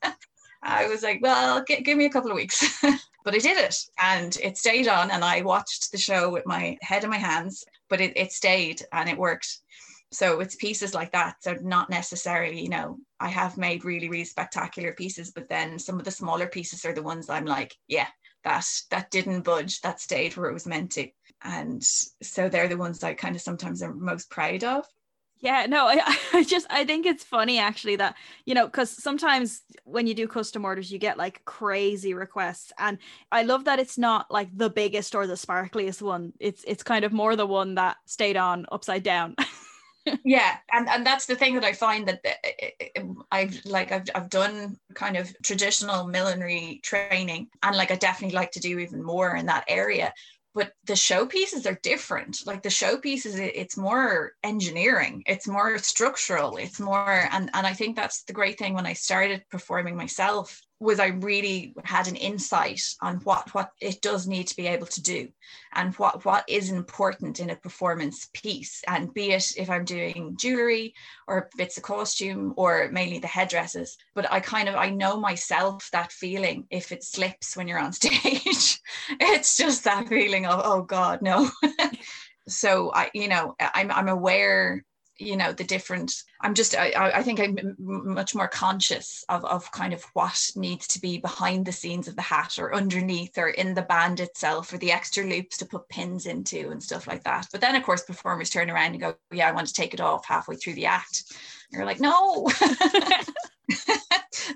I 0.62 0.86
was 0.86 1.02
like, 1.02 1.18
well, 1.20 1.64
g- 1.66 1.82
give 1.82 1.98
me 1.98 2.06
a 2.06 2.10
couple 2.10 2.30
of 2.30 2.36
weeks. 2.36 2.80
but 3.24 3.34
I 3.34 3.38
did 3.38 3.58
it 3.58 3.76
and 4.00 4.36
it 4.40 4.56
stayed 4.56 4.86
on. 4.86 5.10
And 5.10 5.24
I 5.24 5.42
watched 5.42 5.90
the 5.90 5.98
show 5.98 6.30
with 6.30 6.46
my 6.46 6.78
head 6.82 7.02
in 7.02 7.10
my 7.10 7.18
hands, 7.18 7.64
but 7.90 8.00
it, 8.00 8.12
it 8.16 8.30
stayed 8.30 8.86
and 8.92 9.08
it 9.08 9.18
worked 9.18 9.58
so 10.14 10.40
it's 10.40 10.54
pieces 10.56 10.94
like 10.94 11.12
that 11.12 11.36
so 11.42 11.56
not 11.62 11.90
necessarily 11.90 12.60
you 12.60 12.68
know. 12.68 12.98
I 13.20 13.28
have 13.28 13.56
made 13.56 13.84
really 13.84 14.08
really 14.08 14.24
spectacular 14.24 14.92
pieces 14.92 15.30
but 15.30 15.48
then 15.48 15.78
some 15.78 15.98
of 15.98 16.04
the 16.04 16.10
smaller 16.10 16.46
pieces 16.46 16.84
are 16.84 16.92
the 16.92 17.02
ones 17.02 17.30
i'm 17.30 17.46
like 17.46 17.74
yeah 17.88 18.08
that 18.44 18.66
that 18.90 19.10
didn't 19.10 19.42
budge 19.42 19.80
that 19.80 20.00
stayed 20.00 20.36
where 20.36 20.48
it 20.48 20.54
was 20.54 20.66
meant 20.66 20.92
to. 20.92 21.08
And 21.42 21.82
so 21.82 22.48
they're 22.48 22.68
the 22.68 22.76
ones 22.76 23.02
i 23.02 23.14
kind 23.14 23.34
of 23.34 23.42
sometimes 23.42 23.82
am 23.82 24.04
most 24.04 24.30
proud 24.30 24.64
of. 24.64 24.86
Yeah 25.40 25.66
no 25.66 25.86
I, 25.86 26.16
I 26.32 26.44
just 26.44 26.66
i 26.70 26.84
think 26.84 27.06
it's 27.06 27.24
funny 27.24 27.58
actually 27.58 27.96
that 27.96 28.14
you 28.46 28.54
know 28.54 28.66
because 28.66 28.90
sometimes 28.90 29.62
when 29.84 30.06
you 30.06 30.14
do 30.14 30.28
custom 30.28 30.64
orders 30.64 30.90
you 30.90 30.98
get 30.98 31.18
like 31.18 31.44
crazy 31.44 32.14
requests. 32.14 32.72
And 32.78 32.98
i 33.32 33.42
love 33.42 33.64
that 33.64 33.78
it's 33.78 33.98
not 33.98 34.30
like 34.30 34.48
the 34.56 34.70
biggest 34.70 35.14
or 35.14 35.26
the 35.26 35.34
sparkliest 35.34 36.02
one. 36.02 36.32
It's 36.38 36.64
it's 36.66 36.82
kind 36.82 37.04
of 37.04 37.12
more 37.12 37.36
the 37.36 37.46
one 37.46 37.74
that 37.76 37.96
stayed 38.06 38.36
on 38.36 38.66
upside 38.70 39.02
down 39.02 39.34
yeah 40.24 40.56
and 40.72 40.88
and 40.88 41.06
that's 41.06 41.26
the 41.26 41.34
thing 41.34 41.54
that 41.54 41.64
i 41.64 41.72
find 41.72 42.06
that 42.08 42.20
eh, 42.24 42.34
eh, 42.44 42.70
eh, 42.80 43.00
mm, 43.00 43.16
i've 43.30 43.60
like 43.64 43.92
I've, 43.92 44.08
I've 44.14 44.30
done 44.30 44.76
kind 44.94 45.16
of 45.16 45.34
traditional 45.42 46.06
millinery 46.06 46.80
training 46.82 47.48
and 47.62 47.76
like 47.76 47.90
i 47.90 47.96
definitely 47.96 48.34
like 48.34 48.52
to 48.52 48.60
do 48.60 48.78
even 48.78 49.02
more 49.02 49.36
in 49.36 49.46
that 49.46 49.64
area 49.68 50.12
but 50.54 50.72
the 50.84 50.92
showpieces 50.92 51.66
are 51.66 51.78
different. 51.82 52.46
Like 52.46 52.62
the 52.62 52.68
showpieces 52.68 53.38
it's 53.38 53.76
more 53.76 54.32
engineering 54.44 55.22
it's 55.26 55.48
more 55.48 55.78
structural 55.78 56.56
it's 56.56 56.78
more 56.78 57.28
and 57.32 57.50
and 57.54 57.66
i 57.66 57.72
think 57.72 57.96
that's 57.96 58.22
the 58.24 58.32
great 58.32 58.58
thing 58.58 58.74
when 58.74 58.86
i 58.86 58.92
started 58.92 59.42
performing 59.50 59.96
myself 59.96 60.60
was 60.84 61.00
I 61.00 61.06
really 61.06 61.74
had 61.84 62.06
an 62.06 62.16
insight 62.16 62.82
on 63.00 63.16
what 63.24 63.52
what 63.54 63.70
it 63.80 64.00
does 64.02 64.26
need 64.26 64.46
to 64.48 64.56
be 64.56 64.66
able 64.66 64.86
to 64.86 65.02
do 65.02 65.28
and 65.72 65.94
what 65.94 66.24
what 66.24 66.44
is 66.48 66.70
important 66.70 67.40
in 67.40 67.50
a 67.50 67.56
performance 67.56 68.28
piece. 68.34 68.82
And 68.86 69.12
be 69.12 69.32
it 69.32 69.56
if 69.56 69.70
I'm 69.70 69.84
doing 69.84 70.36
jewelry 70.38 70.94
or 71.26 71.38
if 71.38 71.60
it's 71.60 71.78
a 71.78 71.82
costume 71.82 72.54
or 72.56 72.88
mainly 72.92 73.18
the 73.18 73.26
headdresses 73.26 73.96
but 74.14 74.30
I 74.30 74.40
kind 74.40 74.68
of 74.68 74.74
I 74.74 74.90
know 74.90 75.18
myself 75.18 75.88
that 75.92 76.12
feeling 76.12 76.66
if 76.70 76.92
it 76.92 77.02
slips 77.02 77.56
when 77.56 77.66
you're 77.66 77.78
on 77.78 77.92
stage. 78.00 78.80
It's 79.20 79.56
just 79.56 79.84
that 79.84 80.08
feeling 80.08 80.46
of 80.46 80.60
oh 80.64 80.82
god 80.82 81.22
no. 81.22 81.50
So 82.46 82.92
I 82.92 83.10
you 83.14 83.28
know 83.28 83.54
I'm 83.58 83.90
I'm 83.90 84.08
aware 84.08 84.84
you 85.18 85.36
know 85.36 85.52
the 85.52 85.64
different 85.64 86.12
i'm 86.40 86.54
just 86.54 86.76
i, 86.76 86.92
I 86.96 87.22
think 87.22 87.40
i'm 87.40 87.76
much 87.78 88.34
more 88.34 88.48
conscious 88.48 89.24
of, 89.28 89.44
of 89.44 89.70
kind 89.70 89.92
of 89.92 90.02
what 90.14 90.50
needs 90.56 90.86
to 90.88 91.00
be 91.00 91.18
behind 91.18 91.66
the 91.66 91.72
scenes 91.72 92.08
of 92.08 92.16
the 92.16 92.22
hat 92.22 92.58
or 92.58 92.74
underneath 92.74 93.38
or 93.38 93.48
in 93.48 93.74
the 93.74 93.82
band 93.82 94.20
itself 94.20 94.72
or 94.72 94.78
the 94.78 94.92
extra 94.92 95.24
loops 95.24 95.58
to 95.58 95.66
put 95.66 95.88
pins 95.88 96.26
into 96.26 96.70
and 96.70 96.82
stuff 96.82 97.06
like 97.06 97.22
that. 97.24 97.46
But 97.52 97.60
then 97.60 97.76
of 97.76 97.84
course 97.84 98.02
performers 98.02 98.50
turn 98.50 98.70
around 98.70 98.92
and 98.92 99.00
go 99.00 99.14
yeah 99.32 99.48
i 99.48 99.52
want 99.52 99.68
to 99.68 99.72
take 99.72 99.94
it 99.94 100.00
off 100.00 100.26
halfway 100.26 100.56
through 100.56 100.74
the 100.74 100.86
act. 100.86 101.32
You're 101.70 101.84
like 101.84 102.00
no. 102.00 102.48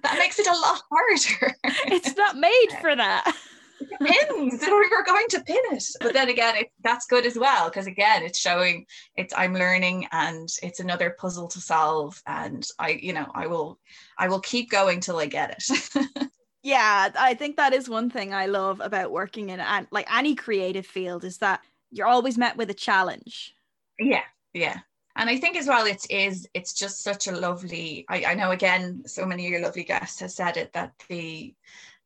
That 0.03 0.19
makes 0.19 0.39
it 0.39 0.47
a 0.47 0.53
lot 0.53 0.83
harder. 0.91 1.55
It's 1.87 2.17
not 2.17 2.37
made 2.37 2.69
for 2.81 2.95
that 2.95 3.35
pins. 4.03 4.63
Or 4.69 4.85
you're 4.85 5.03
going 5.05 5.27
to 5.31 5.41
pin 5.41 5.57
it 5.73 5.85
but 6.01 6.13
then 6.13 6.29
again 6.29 6.57
it, 6.57 6.73
that's 6.83 7.07
good 7.07 7.27
as 7.27 7.39
well 7.39 7.69
because 7.69 7.87
again 7.87 8.23
it's 8.23 8.39
showing 8.39 8.87
it's 9.17 9.35
i'm 9.37 9.55
learning 9.55 10.07
and 10.13 10.49
it's 10.63 10.81
another 10.81 11.17
puzzle 11.19 11.49
to 11.49 11.61
solve 11.61 12.21
and 12.27 12.67
i 12.79 12.91
you 12.91 13.13
know 13.13 13.27
i 13.35 13.47
will 13.47 13.79
i 14.19 14.29
will 14.29 14.41
keep 14.41 14.71
going 14.71 15.01
till 15.01 15.19
i 15.19 15.27
get 15.27 15.51
it. 15.51 16.29
Yeah 16.63 17.11
i 17.19 17.35
think 17.35 17.57
that 17.57 17.73
is 17.73 17.89
one 17.89 18.11
thing 18.11 18.35
i 18.35 18.47
love 18.47 18.81
about 18.81 19.13
working 19.13 19.49
in 19.51 19.61
and 19.61 19.87
like 19.91 20.13
any 20.15 20.35
creative 20.35 20.87
field 20.87 21.25
is 21.25 21.39
that 21.39 21.61
you're 21.91 22.07
always 22.07 22.37
met 22.37 22.57
with 22.57 22.69
a 22.69 22.75
challenge. 22.75 23.55
Yeah 23.99 24.25
yeah. 24.53 24.79
And 25.17 25.29
I 25.29 25.37
think 25.37 25.57
as 25.57 25.67
well, 25.67 25.87
it 25.87 26.07
is 26.11 26.47
it's 26.55 26.73
just 26.73 27.03
such 27.03 27.27
a 27.27 27.33
lovely. 27.33 28.07
I, 28.09 28.25
I 28.25 28.35
know 28.35 28.53
again, 28.53 29.03
so 29.07 29.27
many 29.27 29.47
of 29.47 29.51
your 29.51 29.61
lovely 29.61 29.85
guests 29.85 30.21
have 30.21 30.31
said 30.31 30.57
it 30.57 30.73
that 30.75 30.93
the 31.09 31.55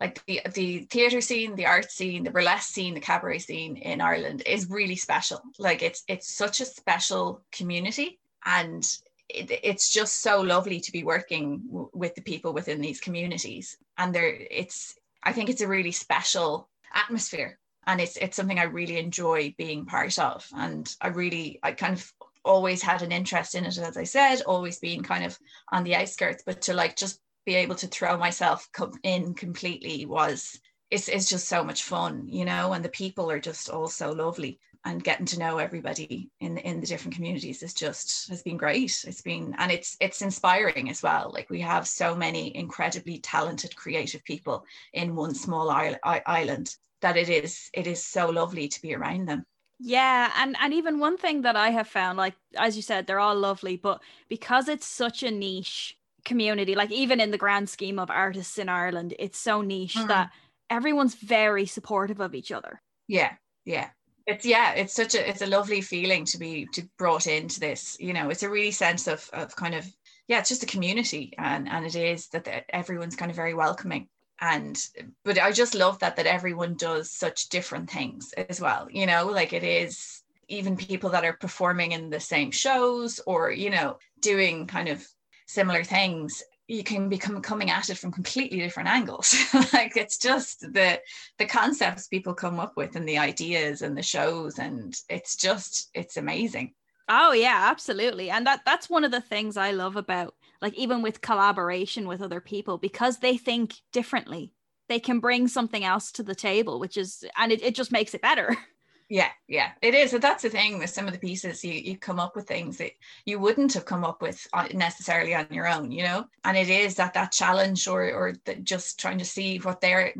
like 0.02 0.24
the 0.26 0.40
the 0.52 0.80
theater 0.90 1.20
scene, 1.20 1.54
the 1.54 1.66
art 1.66 1.90
scene, 1.90 2.24
the 2.24 2.30
burlesque 2.32 2.70
scene, 2.74 2.94
the 2.94 3.00
cabaret 3.00 3.38
scene 3.38 3.76
in 3.76 4.00
Ireland 4.00 4.42
is 4.44 4.68
really 4.68 4.96
special. 4.96 5.40
Like 5.58 5.80
it's 5.82 6.02
it's 6.08 6.34
such 6.34 6.60
a 6.60 6.64
special 6.64 7.42
community, 7.52 8.18
and 8.44 8.82
it, 9.28 9.60
it's 9.62 9.92
just 9.92 10.20
so 10.20 10.40
lovely 10.40 10.80
to 10.80 10.92
be 10.92 11.04
working 11.04 11.62
w- 11.68 11.90
with 11.94 12.16
the 12.16 12.20
people 12.22 12.52
within 12.52 12.80
these 12.80 13.00
communities. 13.00 13.76
And 13.96 14.12
there, 14.12 14.36
it's 14.50 14.96
I 15.22 15.32
think 15.32 15.48
it's 15.48 15.60
a 15.60 15.68
really 15.68 15.92
special 15.92 16.68
atmosphere, 16.92 17.60
and 17.86 18.00
it's 18.00 18.16
it's 18.16 18.36
something 18.36 18.58
I 18.58 18.64
really 18.64 18.98
enjoy 18.98 19.54
being 19.56 19.86
part 19.86 20.18
of. 20.18 20.44
And 20.56 20.84
I 21.00 21.08
really 21.08 21.60
I 21.62 21.72
kind 21.72 21.94
of 21.94 22.12
always 22.44 22.82
had 22.82 23.02
an 23.02 23.12
interest 23.12 23.54
in 23.54 23.64
it, 23.64 23.78
as 23.78 23.96
I 23.96 24.02
said, 24.02 24.42
always 24.42 24.80
being 24.80 25.04
kind 25.04 25.24
of 25.24 25.38
on 25.70 25.84
the 25.84 25.94
outskirts, 25.94 26.42
but 26.44 26.62
to 26.62 26.74
like 26.74 26.96
just 26.96 27.20
be 27.44 27.54
able 27.54 27.74
to 27.76 27.86
throw 27.86 28.16
myself 28.16 28.68
in 29.02 29.34
completely 29.34 30.06
was 30.06 30.60
it's, 30.90 31.08
it's 31.08 31.28
just 31.28 31.48
so 31.48 31.64
much 31.64 31.84
fun 31.84 32.26
you 32.26 32.44
know 32.44 32.72
and 32.72 32.84
the 32.84 32.90
people 32.90 33.30
are 33.30 33.40
just 33.40 33.70
all 33.70 33.88
so 33.88 34.10
lovely. 34.12 34.58
And 34.84 35.04
getting 35.04 35.26
to 35.26 35.38
know 35.38 35.58
everybody 35.58 36.28
in 36.40 36.58
in 36.58 36.80
the 36.80 36.88
different 36.88 37.14
communities 37.14 37.62
is 37.62 37.72
just 37.72 38.28
has 38.28 38.42
been 38.42 38.56
great. 38.56 39.04
It's 39.06 39.22
been 39.22 39.54
and 39.58 39.70
it's 39.70 39.96
it's 40.00 40.22
inspiring 40.22 40.90
as 40.90 41.04
well. 41.04 41.30
Like 41.32 41.50
we 41.50 41.60
have 41.60 41.86
so 41.86 42.16
many 42.16 42.56
incredibly 42.56 43.18
talented 43.18 43.76
creative 43.76 44.24
people 44.24 44.64
in 44.92 45.14
one 45.14 45.36
small 45.36 45.70
island 45.70 46.76
that 47.00 47.16
it 47.16 47.28
is 47.28 47.70
it 47.72 47.86
is 47.86 48.04
so 48.04 48.28
lovely 48.28 48.66
to 48.66 48.82
be 48.82 48.92
around 48.92 49.26
them. 49.26 49.44
Yeah, 49.78 50.32
and 50.36 50.56
and 50.60 50.74
even 50.74 50.98
one 50.98 51.16
thing 51.16 51.42
that 51.42 51.54
I 51.54 51.70
have 51.70 51.86
found, 51.86 52.18
like 52.18 52.34
as 52.56 52.74
you 52.74 52.82
said, 52.82 53.06
they're 53.06 53.20
all 53.20 53.36
lovely, 53.36 53.76
but 53.76 54.02
because 54.28 54.68
it's 54.68 54.86
such 54.86 55.22
a 55.22 55.30
niche 55.30 55.96
community 56.24 56.74
like 56.74 56.90
even 56.90 57.20
in 57.20 57.30
the 57.30 57.38
grand 57.38 57.68
scheme 57.68 57.98
of 57.98 58.10
artists 58.10 58.58
in 58.58 58.68
Ireland 58.68 59.14
it's 59.18 59.38
so 59.38 59.60
niche 59.60 59.96
mm. 59.96 60.08
that 60.08 60.30
everyone's 60.70 61.14
very 61.14 61.66
supportive 61.66 62.20
of 62.20 62.34
each 62.34 62.52
other. 62.52 62.80
Yeah 63.08 63.32
yeah. 63.64 63.88
It's 64.26 64.46
yeah 64.46 64.72
it's 64.72 64.94
such 64.94 65.14
a 65.14 65.28
it's 65.28 65.42
a 65.42 65.46
lovely 65.46 65.80
feeling 65.80 66.24
to 66.26 66.38
be 66.38 66.66
to 66.74 66.82
brought 66.96 67.26
into 67.26 67.58
this 67.58 67.96
you 67.98 68.12
know 68.12 68.30
it's 68.30 68.44
a 68.44 68.50
really 68.50 68.70
sense 68.70 69.08
of 69.08 69.28
of 69.32 69.56
kind 69.56 69.74
of 69.74 69.84
yeah 70.28 70.38
it's 70.38 70.48
just 70.48 70.62
a 70.62 70.66
community 70.66 71.32
and 71.38 71.68
and 71.68 71.84
it 71.84 71.96
is 71.96 72.28
that 72.28 72.64
everyone's 72.68 73.16
kind 73.16 73.30
of 73.30 73.36
very 73.36 73.54
welcoming. 73.54 74.08
And 74.40 74.76
but 75.24 75.38
i 75.38 75.52
just 75.52 75.74
love 75.74 76.00
that 76.00 76.16
that 76.16 76.26
everyone 76.26 76.74
does 76.74 77.10
such 77.12 77.48
different 77.48 77.88
things 77.88 78.32
as 78.32 78.60
well 78.60 78.88
you 78.90 79.06
know 79.06 79.26
like 79.26 79.52
it 79.52 79.62
is 79.62 80.22
even 80.48 80.76
people 80.76 81.10
that 81.10 81.24
are 81.24 81.34
performing 81.34 81.92
in 81.92 82.10
the 82.10 82.18
same 82.18 82.50
shows 82.50 83.20
or 83.26 83.52
you 83.52 83.70
know 83.70 83.98
doing 84.20 84.66
kind 84.66 84.88
of 84.88 85.06
similar 85.46 85.84
things 85.84 86.42
you 86.68 86.82
can 86.82 87.08
become 87.08 87.40
coming 87.42 87.70
at 87.70 87.90
it 87.90 87.98
from 87.98 88.12
completely 88.12 88.58
different 88.58 88.88
angles. 88.88 89.34
Like 89.72 89.96
it's 89.96 90.18
just 90.18 90.60
the 90.60 91.00
the 91.38 91.46
concepts 91.46 92.08
people 92.08 92.34
come 92.34 92.60
up 92.60 92.76
with 92.76 92.96
and 92.96 93.08
the 93.08 93.18
ideas 93.18 93.82
and 93.82 93.96
the 93.96 94.02
shows 94.02 94.58
and 94.58 94.94
it's 95.08 95.36
just 95.36 95.90
it's 95.94 96.16
amazing. 96.16 96.74
Oh 97.08 97.32
yeah 97.32 97.68
absolutely. 97.70 98.30
And 98.30 98.46
that 98.46 98.60
that's 98.64 98.88
one 98.88 99.04
of 99.04 99.10
the 99.10 99.20
things 99.20 99.56
i 99.56 99.70
love 99.70 99.96
about 99.96 100.34
like 100.60 100.74
even 100.74 101.02
with 101.02 101.20
collaboration 101.20 102.06
with 102.06 102.22
other 102.22 102.40
people 102.40 102.78
because 102.78 103.18
they 103.18 103.36
think 103.36 103.74
differently. 103.92 104.52
They 104.88 105.00
can 105.00 105.20
bring 105.20 105.48
something 105.48 105.84
else 105.84 106.12
to 106.12 106.22
the 106.22 106.34
table 106.34 106.78
which 106.78 106.96
is 106.96 107.24
and 107.36 107.52
it, 107.52 107.62
it 107.62 107.74
just 107.74 107.92
makes 107.92 108.14
it 108.14 108.22
better 108.22 108.56
yeah 109.12 109.28
yeah 109.46 109.72
it 109.82 109.94
is 109.94 110.12
that's 110.12 110.42
the 110.42 110.48
thing 110.48 110.78
with 110.78 110.88
some 110.88 111.06
of 111.06 111.12
the 111.12 111.18
pieces 111.18 111.62
you, 111.62 111.74
you 111.74 111.98
come 111.98 112.18
up 112.18 112.34
with 112.34 112.48
things 112.48 112.78
that 112.78 112.92
you 113.26 113.38
wouldn't 113.38 113.74
have 113.74 113.84
come 113.84 114.04
up 114.04 114.22
with 114.22 114.46
necessarily 114.72 115.34
on 115.34 115.46
your 115.50 115.68
own 115.68 115.92
you 115.92 116.02
know? 116.02 116.24
And 116.44 116.56
it 116.56 116.68
is 116.68 116.96
that 116.96 117.14
that 117.14 117.32
challenge 117.32 117.86
or 117.86 118.10
or 118.12 118.34
just 118.62 118.98
trying 118.98 119.18
to 119.18 119.24
see 119.24 119.58
what 119.58 119.80
they're 119.80 120.14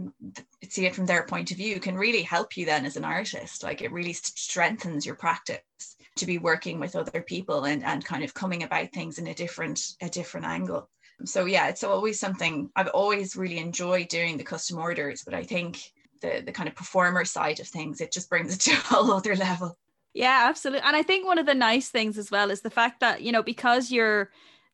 see 0.69 0.87
it 0.87 0.95
from 0.95 1.07
their 1.07 1.25
point 1.25 1.51
of 1.51 1.57
view 1.57 1.81
can 1.81 1.97
really 1.97 2.23
help 2.23 2.57
you 2.57 2.67
then 2.67 2.85
as 2.85 2.97
an 2.97 3.05
artist. 3.05 3.63
Like 3.63 3.83
it 3.83 3.93
really 3.93 4.13
strengthens 4.13 5.05
your 5.05 5.17
practice 5.17 5.61
to 6.17 6.27
be 6.27 6.39
working 6.39 6.79
with 6.79 6.95
other 6.95 7.23
people 7.23 7.65
and 7.65 7.83
and 7.85 8.05
kind 8.05 8.23
of 8.23 8.35
coming 8.35 8.63
about 8.63 8.93
things 8.93 9.19
in 9.19 9.27
a 9.27 9.35
different 9.35 9.95
a 10.01 10.09
different 10.09 10.47
angle. 10.47 10.89
So 11.25 11.47
yeah 11.47 11.69
it's 11.69 11.85
always 11.85 12.19
something 12.19 12.69
i've 12.75 12.89
always 12.89 13.37
really 13.37 13.59
enjoyed 13.59 14.09
doing 14.09 14.37
the 14.37 14.45
custom 14.45 14.79
orders 14.79 15.23
but 15.25 15.35
i 15.35 15.45
think 15.45 15.79
the 16.23 16.43
the 16.45 16.53
kind 16.53 16.69
of 16.69 16.75
performer 16.75 17.25
side 17.25 17.61
of 17.61 17.69
things 17.69 18.01
it 18.01 18.13
just 18.13 18.31
brings 18.31 18.55
it 18.55 18.61
to 18.61 18.71
a 18.73 18.75
whole 18.75 19.13
other 19.13 19.37
level. 19.37 19.77
Yeah 20.15 20.47
absolutely 20.49 20.87
and 20.87 20.97
i 20.97 21.03
think 21.03 21.27
one 21.27 21.39
of 21.39 21.47
the 21.47 21.55
nice 21.55 21.89
things 21.89 22.19
as 22.19 22.31
well 22.31 22.51
is 22.51 22.61
the 22.63 22.71
fact 22.71 23.01
that 23.01 23.23
you 23.23 23.33
know 23.33 23.43
because 23.43 23.91
you're 23.91 24.31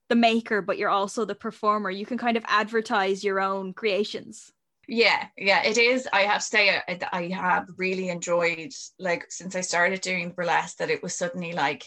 the 0.09 0.17
maker 0.17 0.63
but 0.63 0.79
you're 0.79 0.89
also 0.89 1.25
the 1.25 1.35
performer 1.35 1.91
you 1.91 2.07
can 2.07 2.19
kind 2.19 2.37
of 2.37 2.45
advertise 2.47 3.23
your 3.25 3.41
own 3.41 3.73
creations. 3.73 4.53
Yeah 4.87 5.27
yeah 5.37 5.63
it 5.65 5.77
is. 5.79 6.09
I 6.13 6.23
have 6.23 6.41
to 6.41 6.47
say 6.47 6.71
I, 6.89 6.99
I 7.13 7.29
have 7.29 7.69
really 7.77 8.09
enjoyed 8.09 8.73
like 8.99 9.27
since 9.29 9.55
i 9.55 9.61
started 9.61 10.01
doing 10.01 10.33
burlesque 10.33 10.79
that 10.79 10.91
it 10.91 11.03
was 11.03 11.15
suddenly 11.15 11.53
like 11.53 11.85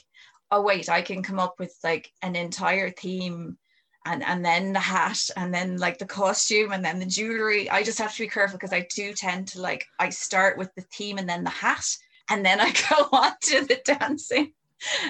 oh 0.51 0.61
wait 0.61 0.87
i 0.89 1.01
can 1.01 1.23
come 1.23 1.39
up 1.39 1.55
with 1.59 1.75
like 1.83 2.11
an 2.21 2.35
entire 2.35 2.91
theme 2.91 3.57
and 4.05 4.23
and 4.23 4.43
then 4.43 4.73
the 4.73 4.79
hat 4.79 5.29
and 5.37 5.53
then 5.53 5.77
like 5.77 5.97
the 5.97 6.05
costume 6.05 6.71
and 6.71 6.83
then 6.83 6.99
the 6.99 7.05
jewelry. 7.05 7.69
I 7.69 7.83
just 7.83 7.99
have 7.99 8.13
to 8.15 8.23
be 8.23 8.27
careful 8.27 8.57
because 8.57 8.73
i 8.73 8.87
do 8.93 9.13
tend 9.13 9.47
to 9.49 9.61
like 9.61 9.85
i 9.99 10.09
start 10.09 10.57
with 10.57 10.73
the 10.75 10.81
theme 10.81 11.17
and 11.17 11.29
then 11.29 11.43
the 11.43 11.49
hat 11.49 11.85
and 12.29 12.45
then 12.45 12.59
i 12.59 12.71
go 12.89 13.09
on 13.11 13.31
to 13.43 13.65
the 13.65 13.79
dancing 13.83 14.53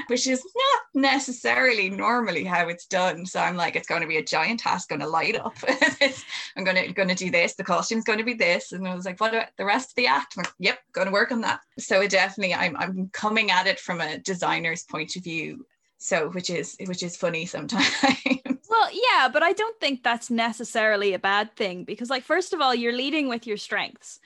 which 0.07 0.27
is 0.27 0.43
not 0.43 1.01
necessarily 1.01 1.89
normally 1.89 2.43
how 2.43 2.67
it's 2.67 2.85
done. 2.85 3.25
So 3.25 3.39
i'm 3.39 3.55
like 3.55 3.75
it's 3.75 3.87
going 3.87 4.01
to 4.01 4.07
be 4.07 4.17
a 4.17 4.23
giant 4.23 4.61
hat 4.61 4.81
going 4.89 5.01
to 5.01 5.07
light 5.07 5.37
up. 5.37 5.55
I'm 6.57 6.63
going 6.63 6.75
to 6.75 6.93
going 6.93 7.07
to 7.07 7.15
do 7.15 7.31
this. 7.31 7.55
The 7.55 7.63
costume's 7.63 8.03
going 8.03 8.19
to 8.19 8.25
be 8.25 8.33
this. 8.33 8.73
And 8.73 8.87
i 8.87 8.95
was 8.95 9.05
like 9.05 9.19
what 9.19 9.33
about 9.33 9.47
the 9.57 9.65
rest 9.65 9.91
of 9.91 9.95
the 9.95 10.07
act? 10.07 10.37
Like, 10.37 10.51
yep 10.59 10.79
going 10.91 11.07
to 11.07 11.13
work 11.13 11.31
on 11.31 11.41
that. 11.41 11.61
So 11.79 12.07
definitely 12.07 12.53
i'm 12.53 12.75
i'm 12.77 13.09
coming 13.13 13.51
at 13.51 13.67
it 13.67 13.79
from 13.79 14.01
a 14.01 14.17
designer's 14.17 14.83
point 14.83 15.15
of 15.15 15.23
view 15.23 15.65
so 16.01 16.29
which 16.29 16.49
is 16.49 16.75
which 16.85 17.03
is 17.03 17.15
funny 17.15 17.45
sometimes 17.45 17.85
well 18.69 18.89
yeah 18.91 19.29
but 19.31 19.43
i 19.43 19.53
don't 19.53 19.79
think 19.79 20.01
that's 20.01 20.31
necessarily 20.31 21.13
a 21.13 21.19
bad 21.19 21.55
thing 21.55 21.83
because 21.83 22.09
like 22.09 22.23
first 22.23 22.53
of 22.53 22.59
all 22.59 22.73
you're 22.73 22.91
leading 22.91 23.29
with 23.29 23.45
your 23.45 23.57
strengths 23.57 24.19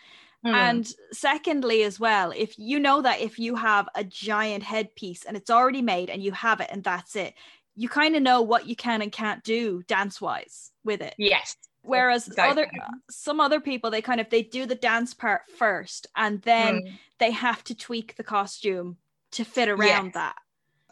mm. 0.46 0.53
and 0.53 0.94
secondly 1.12 1.84
as 1.84 2.00
well 2.00 2.32
if 2.36 2.58
you 2.58 2.79
know 2.79 3.01
that 3.01 3.20
if 3.20 3.38
you 3.38 3.55
have 3.55 3.89
a 3.96 4.05
giant 4.05 4.63
headpiece 4.63 5.25
and 5.25 5.36
it's 5.36 5.50
already 5.50 5.82
made 5.82 6.10
and 6.10 6.24
you 6.24 6.32
have 6.32 6.62
it 6.62 6.70
and 6.72 6.84
that's 6.84 7.15
it 7.15 7.34
you 7.75 7.89
kind 7.89 8.15
of 8.15 8.24
know 8.24 8.41
what 8.41 8.67
you 8.67 8.75
can 8.75 9.01
and 9.01 9.12
can't 9.12 9.44
do 9.44 9.84
dance 9.88 10.22
wise 10.22 10.72
with 10.86 11.01
it 11.01 11.13
yes 11.17 11.58
whereas 11.82 12.25
exactly. 12.25 12.63
other 12.63 12.72
some 13.10 13.41
other 13.41 13.60
people 13.60 13.91
they 13.91 14.01
kind 14.01 14.22
of 14.22 14.29
they 14.29 14.41
do 14.41 14.65
the 14.65 14.75
dance 14.75 15.13
part 15.13 15.41
first 15.58 16.08
and 16.15 16.41
then 16.44 16.75
mm. 16.75 16.94
they 17.20 17.32
have 17.32 17.62
to 17.65 17.75
tweak 17.75 18.15
the 18.15 18.24
costume 18.24 18.96
to 19.32 19.44
fit 19.44 19.67
around 19.67 20.05
yes. 20.05 20.13
that 20.13 20.36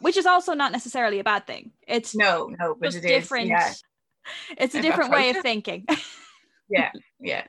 which 0.04 0.18
is 0.18 0.26
also 0.26 0.52
not 0.52 0.70
necessarily 0.70 1.18
a 1.18 1.24
bad 1.24 1.46
thing. 1.46 1.70
It's 1.88 2.14
no, 2.14 2.54
no, 2.60 2.76
but 2.78 2.94
it 2.94 3.00
different. 3.00 3.46
Is, 3.46 3.50
yeah. 3.50 3.72
It's 4.58 4.74
a 4.74 4.82
different 4.82 5.10
way 5.10 5.30
of 5.30 5.38
thinking. 5.38 5.86
yeah, 6.68 6.90
yeah, 7.18 7.46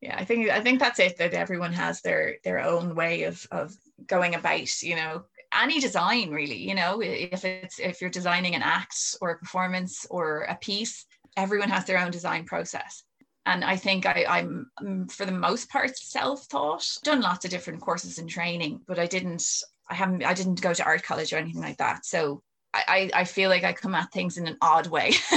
yeah. 0.00 0.16
I 0.18 0.24
think 0.24 0.48
I 0.48 0.62
think 0.62 0.80
that's 0.80 0.98
it. 0.98 1.18
That 1.18 1.34
everyone 1.34 1.74
has 1.74 2.00
their 2.00 2.36
their 2.42 2.60
own 2.60 2.94
way 2.94 3.24
of 3.24 3.46
of 3.50 3.74
going 4.06 4.34
about. 4.34 4.82
You 4.82 4.96
know, 4.96 5.24
any 5.54 5.78
design 5.78 6.30
really. 6.30 6.56
You 6.56 6.74
know, 6.74 7.02
if 7.02 7.44
it's 7.44 7.78
if 7.78 8.00
you're 8.00 8.08
designing 8.08 8.54
an 8.54 8.62
act 8.62 8.96
or 9.20 9.32
a 9.32 9.38
performance 9.38 10.06
or 10.08 10.44
a 10.44 10.54
piece, 10.54 11.04
everyone 11.36 11.68
has 11.68 11.84
their 11.84 11.98
own 11.98 12.10
design 12.10 12.46
process 12.46 13.02
and 13.46 13.62
I 13.62 13.76
think 13.76 14.06
I, 14.06 14.24
I'm 14.26 14.70
mm, 14.82 15.12
for 15.12 15.26
the 15.26 15.32
most 15.32 15.68
part 15.68 15.96
self-taught. 15.96 16.86
Done 17.02 17.20
lots 17.20 17.44
of 17.44 17.50
different 17.50 17.82
courses 17.82 18.18
and 18.18 18.28
training, 18.28 18.80
but 18.86 18.98
I 18.98 19.06
didn't 19.06 19.44
I 19.88 19.94
haven't 19.94 20.24
I 20.24 20.34
didn't 20.34 20.60
go 20.60 20.72
to 20.72 20.84
art 20.84 21.02
college 21.02 21.32
or 21.32 21.36
anything 21.36 21.60
like 21.60 21.78
that. 21.78 22.04
So 22.04 22.42
I, 22.76 23.10
I 23.14 23.24
feel 23.24 23.50
like 23.50 23.62
I 23.62 23.72
come 23.72 23.94
at 23.94 24.10
things 24.10 24.36
in 24.36 24.48
an 24.48 24.56
odd 24.60 24.88
way. 24.88 25.12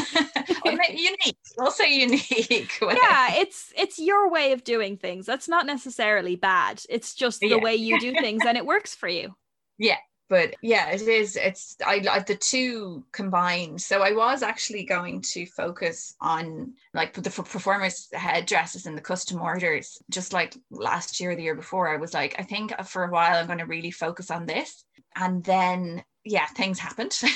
unique. 0.89 1.37
I'll 1.59 1.71
say 1.71 1.93
unique. 1.93 2.77
Way. 2.81 2.97
Yeah, 3.01 3.35
it's 3.35 3.71
it's 3.77 3.99
your 3.99 4.29
way 4.29 4.51
of 4.53 4.63
doing 4.63 4.97
things. 4.97 5.25
That's 5.25 5.47
not 5.47 5.65
necessarily 5.65 6.35
bad. 6.35 6.83
It's 6.89 7.13
just 7.13 7.39
the 7.39 7.49
yeah. 7.49 7.57
way 7.57 7.75
you 7.75 7.99
do 7.99 8.13
things 8.13 8.43
and 8.45 8.57
it 8.57 8.65
works 8.65 8.95
for 8.95 9.07
you. 9.07 9.35
Yeah, 9.77 9.97
but 10.29 10.53
yeah 10.61 10.89
it 10.89 11.01
is 11.01 11.35
it's 11.35 11.77
I, 11.85 12.03
I 12.09 12.19
the 12.19 12.35
two 12.35 13.05
combined. 13.11 13.81
So 13.81 14.01
i 14.01 14.11
was 14.11 14.43
actually 14.43 14.83
going 14.83 15.21
to 15.33 15.45
focus 15.45 16.15
on 16.21 16.73
like 16.93 17.13
the 17.13 17.29
performers 17.29 18.09
headdresses 18.13 18.85
and 18.85 18.97
the 18.97 19.01
custom 19.01 19.41
orders 19.41 20.01
just 20.09 20.33
like 20.33 20.55
last 20.69 21.19
year 21.19 21.35
the 21.35 21.43
year 21.43 21.55
before. 21.55 21.89
I 21.89 21.97
was 21.97 22.13
like 22.13 22.35
i 22.39 22.43
think 22.43 22.73
for 22.85 23.03
a 23.03 23.11
while 23.11 23.37
i'm 23.37 23.47
going 23.47 23.59
to 23.59 23.65
really 23.65 23.91
focus 23.91 24.31
on 24.31 24.45
this. 24.45 24.83
And 25.15 25.43
then 25.43 26.03
yeah 26.23 26.47
things 26.47 26.79
happened. 26.79 27.17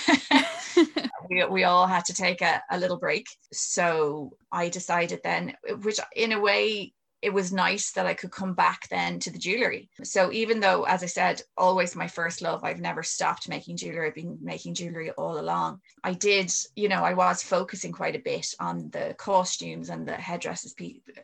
We, 1.30 1.45
we 1.45 1.63
all 1.63 1.88
had 1.88 2.04
to 2.06 2.13
take 2.13 2.41
a, 2.41 2.62
a 2.69 2.77
little 2.77 2.97
break. 2.97 3.25
So 3.54 4.34
i 4.51 4.67
decided 4.69 5.21
then 5.23 5.56
which 5.82 5.99
in 6.15 6.34
a 6.34 6.39
way 6.39 6.93
it 7.21 7.34
was 7.34 7.53
nice 7.53 7.91
that 7.91 8.05
I 8.05 8.13
could 8.13 8.31
come 8.31 8.53
back 8.53 8.88
then 8.89 9.19
to 9.19 9.31
the 9.31 9.38
jewelry. 9.38 9.89
So 10.03 10.31
even 10.31 10.60
though, 10.60 10.84
as 10.84 11.03
I 11.03 11.05
said, 11.05 11.41
always 11.55 11.95
my 11.95 12.07
first 12.07 12.41
love, 12.41 12.63
I've 12.63 12.79
never 12.79 13.03
stopped 13.03 13.47
making 13.47 13.77
jewelry. 13.77 14.07
I've 14.07 14.15
been 14.15 14.39
making 14.41 14.73
jewelry 14.73 15.12
all 15.12 15.39
along. 15.39 15.81
I 16.03 16.13
did, 16.13 16.51
you 16.75 16.89
know, 16.89 17.03
I 17.03 17.13
was 17.13 17.43
focusing 17.43 17.91
quite 17.91 18.15
a 18.15 18.19
bit 18.19 18.47
on 18.60 18.89
the 18.89 19.15
costumes 19.17 19.89
and 19.89 20.07
the 20.07 20.15
headdresses 20.15 20.75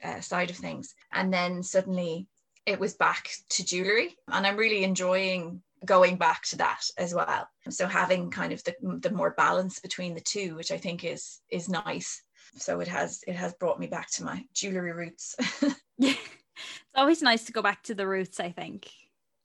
uh, 0.03 0.19
side 0.21 0.51
of 0.51 0.57
things. 0.57 0.93
And 1.11 1.33
then 1.33 1.63
suddenly 1.63 2.27
it 2.65 2.79
was 2.79 2.93
back 2.93 3.29
to 3.49 3.65
jewelry. 3.65 4.15
And 4.27 4.45
I'm 4.45 4.57
really 4.57 4.83
enjoying 4.83 5.63
going 5.85 6.17
back 6.17 6.43
to 6.43 6.57
that 6.57 6.81
as 6.97 7.13
well. 7.13 7.47
So 7.69 7.87
having 7.87 8.29
kind 8.29 8.53
of 8.53 8.63
the, 8.63 8.75
the 8.81 9.11
more 9.11 9.31
balance 9.31 9.79
between 9.79 10.13
the 10.13 10.21
two, 10.21 10.55
which 10.55 10.71
I 10.71 10.77
think 10.77 11.03
is 11.03 11.39
is 11.49 11.69
nice 11.69 12.23
so 12.55 12.79
it 12.79 12.87
has 12.87 13.23
it 13.27 13.35
has 13.35 13.53
brought 13.53 13.79
me 13.79 13.87
back 13.87 14.09
to 14.11 14.23
my 14.23 14.45
jewelry 14.53 14.93
roots. 14.93 15.35
Yeah. 15.99 16.11
It's 16.11 16.95
always 16.95 17.21
nice 17.21 17.45
to 17.45 17.51
go 17.51 17.61
back 17.61 17.83
to 17.83 17.95
the 17.95 18.07
roots 18.07 18.39
i 18.39 18.51
think. 18.51 18.89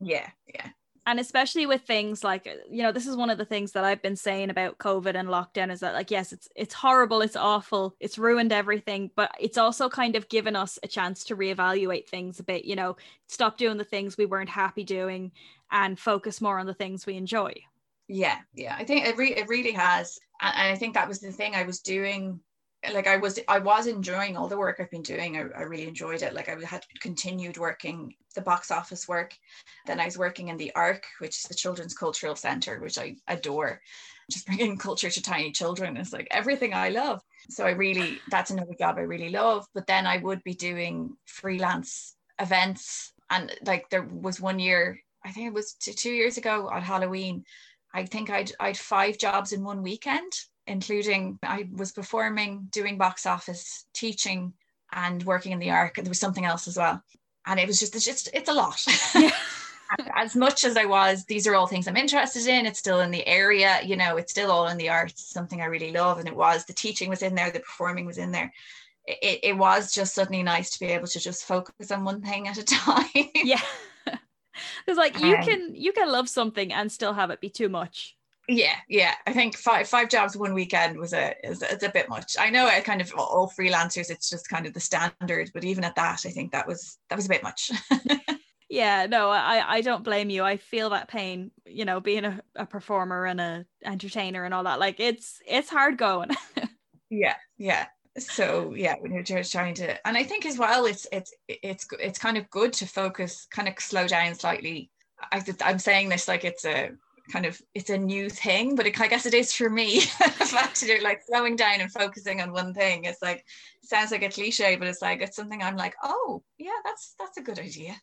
Yeah 0.01 0.29
yeah. 0.47 0.69
And 1.05 1.19
especially 1.19 1.67
with 1.67 1.83
things 1.83 2.23
like 2.23 2.47
you 2.71 2.83
know 2.83 2.93
this 2.93 3.07
is 3.07 3.17
one 3.17 3.31
of 3.31 3.39
the 3.39 3.45
things 3.45 3.73
that 3.73 3.85
i've 3.85 4.03
been 4.03 4.17
saying 4.17 4.51
about 4.51 4.79
covid 4.79 5.15
and 5.15 5.29
lockdown 5.29 5.73
is 5.73 5.81
that 5.81 5.95
like 5.95 6.11
yes 6.11 6.33
it's 6.33 6.49
it's 6.55 6.75
horrible 6.75 7.23
it's 7.23 7.37
awful 7.37 7.97
it's 8.01 8.19
ruined 8.19 8.53
everything 8.53 9.11
but 9.17 9.33
it's 9.41 9.59
also 9.59 9.89
kind 9.89 10.15
of 10.15 10.29
given 10.29 10.55
us 10.55 10.79
a 10.83 10.89
chance 10.89 11.25
to 11.25 11.37
reevaluate 11.37 12.07
things 12.07 12.39
a 12.39 12.45
bit 12.45 12.65
you 12.65 12.77
know 12.77 12.97
stop 13.27 13.57
doing 13.59 13.79
the 13.79 13.85
things 13.85 14.17
we 14.17 14.27
weren't 14.27 14.49
happy 14.49 14.85
doing 14.85 15.33
and 15.71 15.99
focus 15.99 16.41
more 16.41 16.59
on 16.59 16.67
the 16.67 16.75
things 16.75 17.07
we 17.07 17.17
enjoy. 17.17 17.53
Yeah 18.09 18.39
yeah. 18.55 18.77
I 18.79 18.85
think 18.85 19.07
it, 19.07 19.17
re- 19.17 19.35
it 19.35 19.49
really 19.49 19.73
has. 19.73 20.19
And 20.41 20.73
i 20.73 20.77
think 20.77 20.95
that 20.95 21.09
was 21.09 21.21
the 21.21 21.33
thing 21.33 21.55
i 21.55 21.65
was 21.65 21.81
doing 21.81 22.41
like 22.91 23.07
I 23.07 23.17
was 23.17 23.39
I 23.47 23.59
was 23.59 23.87
enjoying 23.87 24.37
all 24.37 24.49
the 24.49 24.59
work 24.59 24.79
I've 24.81 24.91
been 24.91 25.03
doing. 25.03 25.37
I, 25.37 25.41
I, 25.57 25.63
really 25.63 25.87
enjoyed 25.87 26.23
it. 26.23 26.35
Like 26.35 26.49
I 26.49 26.57
had 26.65 26.85
continued 27.01 27.57
working 27.57 28.15
the 28.35 28.41
box 28.41 28.71
office 28.71 29.07
work. 29.07 29.37
Then 29.87 30.01
I 30.01 30.07
was 30.07 30.19
working 30.19 30.49
in 30.49 30.57
the 30.57 30.75
Ark, 30.75 31.05
which 31.21 31.37
is 31.37 31.45
the 31.45 31.55
Children's 31.55 31.95
Cultural 31.95 32.35
Center, 32.35 32.81
which 32.81 32.99
I 32.99 33.17
adore. 33.29 33.81
Just 34.31 34.47
bringing 34.47 34.77
culture 34.79 35.11
to 35.11 35.23
tiny 35.23 35.53
children 35.53 35.97
is 35.97 36.13
like 36.13 36.27
everything 36.31 36.75
I 36.75 36.89
love. 36.89 37.23
So 37.51 37.67
I 37.67 37.71
really 37.71 38.19
that's 38.31 38.51
another 38.51 38.75
job 38.79 38.97
I 38.99 39.03
really 39.03 39.31
love. 39.31 39.67
But 39.75 39.87
then 39.87 40.07
I 40.07 40.17
would 40.17 40.43
be 40.43 40.55
doing 40.55 41.17
freelance 41.27 42.17
events, 42.41 43.13
and 43.31 43.53
like 43.65 43.91
there 43.91 44.03
was 44.03 44.41
one 44.41 44.59
year, 44.59 44.99
I 45.25 45.31
think 45.31 45.47
it 45.47 45.55
was 45.55 45.75
two 45.75 46.11
years 46.13 46.37
ago 46.37 46.69
on 46.69 46.83
Halloween. 46.83 47.45
I 47.95 48.07
think 48.07 48.29
I'd 48.29 48.51
I'd 48.59 48.77
five 48.77 49.19
jobs 49.19 49.53
in 49.53 49.63
one 49.63 49.83
weekend 49.83 50.33
including 50.67 51.39
I 51.43 51.69
was 51.73 51.93
performing, 51.93 52.69
doing 52.71 52.99
box 52.99 53.27
office, 53.27 53.87
teaching, 53.95 54.53
and 54.93 55.23
working 55.25 55.53
in 55.53 55.59
the 55.59 55.71
Ark. 55.71 55.99
And 55.99 56.07
there 56.07 56.11
was 56.11 56.21
something 56.21 56.45
else 56.45 56.69
as 56.69 56.77
well. 56.77 57.03
And 57.47 57.59
it 57.59 57.67
was 57.67 57.81
just, 57.81 57.95
it's 57.97 58.05
just, 58.05 58.29
it's 58.33 58.49
a 58.49 58.53
lot. 58.53 58.81
Yeah. 59.15 59.31
as 60.17 60.37
much 60.37 60.65
as 60.65 60.77
I 60.77 60.85
was, 60.85 61.25
these 61.25 61.47
are 61.47 61.55
all 61.55 61.67
things 61.67 61.89
I'm 61.89 61.97
interested 61.97 62.47
in. 62.47 62.67
It's 62.67 62.79
still 62.79 63.01
in 63.01 63.11
the 63.11 63.27
area, 63.27 63.81
you 63.85 63.97
know, 63.97 64.17
it's 64.17 64.33
still 64.33 64.51
all 64.51 64.69
in 64.69 64.77
the 64.79 64.89
arts, 64.89 65.29
something 65.31 65.61
I 65.61 65.67
really 65.67 65.93
love. 65.93 66.19
And 66.19 66.29
it 66.29 66.37
was 66.37 66.65
the 66.65 66.73
teaching 66.73 67.11
was 67.11 67.23
in 67.23 67.35
there, 67.35 67.51
the 67.51 67.61
performing 67.61 68.07
was 68.07 68.19
in 68.19 68.33
there. 68.33 68.53
It, 69.07 69.41
it 69.43 69.57
was 69.57 69.93
just 69.93 70.15
suddenly 70.15 70.43
nice 70.43 70.71
to 70.71 70.81
be 70.81 70.87
able 70.87 71.09
to 71.09 71.19
just 71.19 71.45
focus 71.45 71.91
on 71.91 72.05
one 72.05 72.23
thing 72.23 72.47
at 72.49 72.59
a 72.59 72.65
time. 72.65 73.07
yeah. 73.35 73.61
Because 74.85 74.99
like 74.99 75.19
you 75.19 75.35
Um, 75.37 75.43
can 75.43 75.75
you 75.75 75.93
can 75.93 76.13
love 76.13 76.29
something 76.29 76.73
and 76.73 76.93
still 76.93 77.15
have 77.15 77.31
it 77.31 77.41
be 77.41 77.49
too 77.49 77.71
much. 77.71 78.17
Yeah, 78.55 78.77
yeah. 78.89 79.15
I 79.27 79.33
think 79.33 79.57
five 79.57 79.89
five 79.89 80.11
jobs 80.11 80.37
one 80.37 80.53
weekend 80.53 80.99
was 80.99 81.15
a 81.15 81.35
is 81.43 81.63
it's 81.63 81.85
a 81.85 81.89
bit 81.89 82.09
much. 82.09 82.37
I 82.39 82.51
know 82.51 82.67
I 82.67 82.81
kind 82.81 83.01
of 83.01 83.13
all 83.17 83.51
freelancers, 83.59 84.11
it's 84.11 84.29
just 84.29 84.49
kind 84.49 84.67
of 84.67 84.75
the 84.75 84.81
standard, 84.81 85.51
but 85.55 85.65
even 85.65 85.85
at 85.85 85.95
that, 85.95 86.27
I 86.27 86.31
think 86.31 86.53
that 86.53 86.67
was 86.67 86.99
that 87.09 87.17
was 87.17 87.27
a 87.27 87.31
bit 87.31 87.43
much. 87.43 87.71
Yeah, 88.73 89.05
no, 89.05 89.29
I 89.29 89.63
I 89.69 89.81
don't 89.83 90.03
blame 90.03 90.31
you. 90.31 90.45
I 90.45 90.57
feel 90.57 90.89
that 90.91 91.07
pain, 91.07 91.51
you 91.67 91.85
know, 91.85 92.01
being 92.01 92.25
a, 92.25 92.41
a 92.57 92.65
performer 92.65 93.27
and 93.27 93.39
a 93.39 93.67
entertainer 93.85 94.45
and 94.45 94.55
all 94.55 94.65
that. 94.65 94.81
Like 94.81 94.99
it's 94.99 95.43
it's 95.47 95.69
hard 95.69 95.99
going. 95.99 96.31
yeah, 97.11 97.35
yeah. 97.59 97.89
So 98.19 98.73
yeah, 98.75 98.95
when 98.99 99.13
you're 99.13 99.23
just 99.23 99.53
trying 99.53 99.75
to, 99.75 100.09
and 100.09 100.17
I 100.17 100.25
think 100.25 100.47
as 100.47 100.57
well, 100.57 100.87
it's 100.87 101.07
it's 101.13 101.35
it's 101.49 101.87
it's 102.01 102.19
kind 102.19 102.39
of 102.39 102.49
good 102.49 102.73
to 102.75 102.87
focus, 102.87 103.47
kind 103.51 103.69
of 103.69 103.75
slow 103.79 104.07
down 104.07 104.35
slightly. 104.35 104.91
I 105.31 105.45
I'm 105.61 105.79
saying 105.79 106.09
this 106.09 106.27
like 106.27 106.47
it's 106.47 106.65
a 106.65 106.93
kind 107.33 107.47
of 107.47 107.61
it's 107.75 107.91
a 107.91 107.97
new 107.99 108.29
thing, 108.29 108.77
but 108.77 108.87
it, 108.87 109.01
I 109.01 109.09
guess 109.09 109.27
it 109.27 109.35
is 109.35 109.53
for 109.53 109.71
me. 109.71 110.01
the 110.19 110.47
fact 110.47 110.81
that 110.81 110.87
you're 110.87 111.03
like 111.03 111.23
slowing 111.27 111.57
down 111.57 111.81
and 111.81 111.91
focusing 111.91 112.41
on 112.41 112.53
one 112.53 112.75
thing. 112.75 113.05
It's 113.05 113.23
like 113.23 113.45
sounds 113.83 114.11
like 114.13 114.23
a 114.23 114.29
cliche, 114.29 114.77
but 114.77 114.89
it's 114.89 115.03
like 115.03 115.23
it's 115.23 115.37
something 115.37 115.63
I'm 115.63 115.77
like, 115.77 115.95
oh 116.03 116.43
yeah, 116.59 116.79
that's 116.85 117.15
that's 117.19 117.39
a 117.39 117.43
good 117.43 117.59
idea. 117.59 117.97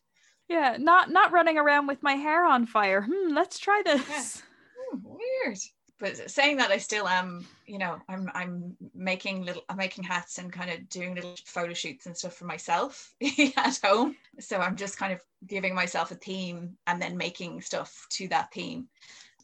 yeah, 0.48 0.76
not 0.78 1.10
not 1.10 1.32
running 1.32 1.58
around 1.58 1.86
with 1.86 2.02
my 2.02 2.14
hair 2.14 2.44
on 2.44 2.66
fire. 2.66 3.02
Hmm, 3.02 3.32
let's 3.32 3.58
try 3.58 3.82
this. 3.84 4.42
Hmm, 4.76 4.98
weird. 5.04 5.58
But 6.00 6.30
saying 6.30 6.56
that, 6.56 6.70
I 6.70 6.78
still 6.78 7.06
am. 7.06 7.46
You 7.66 7.78
know, 7.78 7.98
I'm 8.08 8.30
I'm 8.34 8.76
making 8.94 9.44
little, 9.44 9.62
I'm 9.68 9.76
making 9.76 10.02
hats 10.04 10.38
and 10.38 10.50
kind 10.52 10.70
of 10.70 10.88
doing 10.88 11.14
little 11.14 11.34
photo 11.44 11.74
shoots 11.74 12.06
and 12.06 12.16
stuff 12.16 12.34
for 12.34 12.46
myself 12.46 13.12
at 13.56 13.78
home. 13.84 14.16
So 14.38 14.58
I'm 14.58 14.76
just 14.76 14.96
kind 14.98 15.12
of 15.12 15.20
giving 15.46 15.74
myself 15.74 16.10
a 16.10 16.14
theme 16.14 16.76
and 16.86 17.00
then 17.00 17.16
making 17.16 17.60
stuff 17.60 18.06
to 18.12 18.28
that 18.28 18.50
theme. 18.52 18.88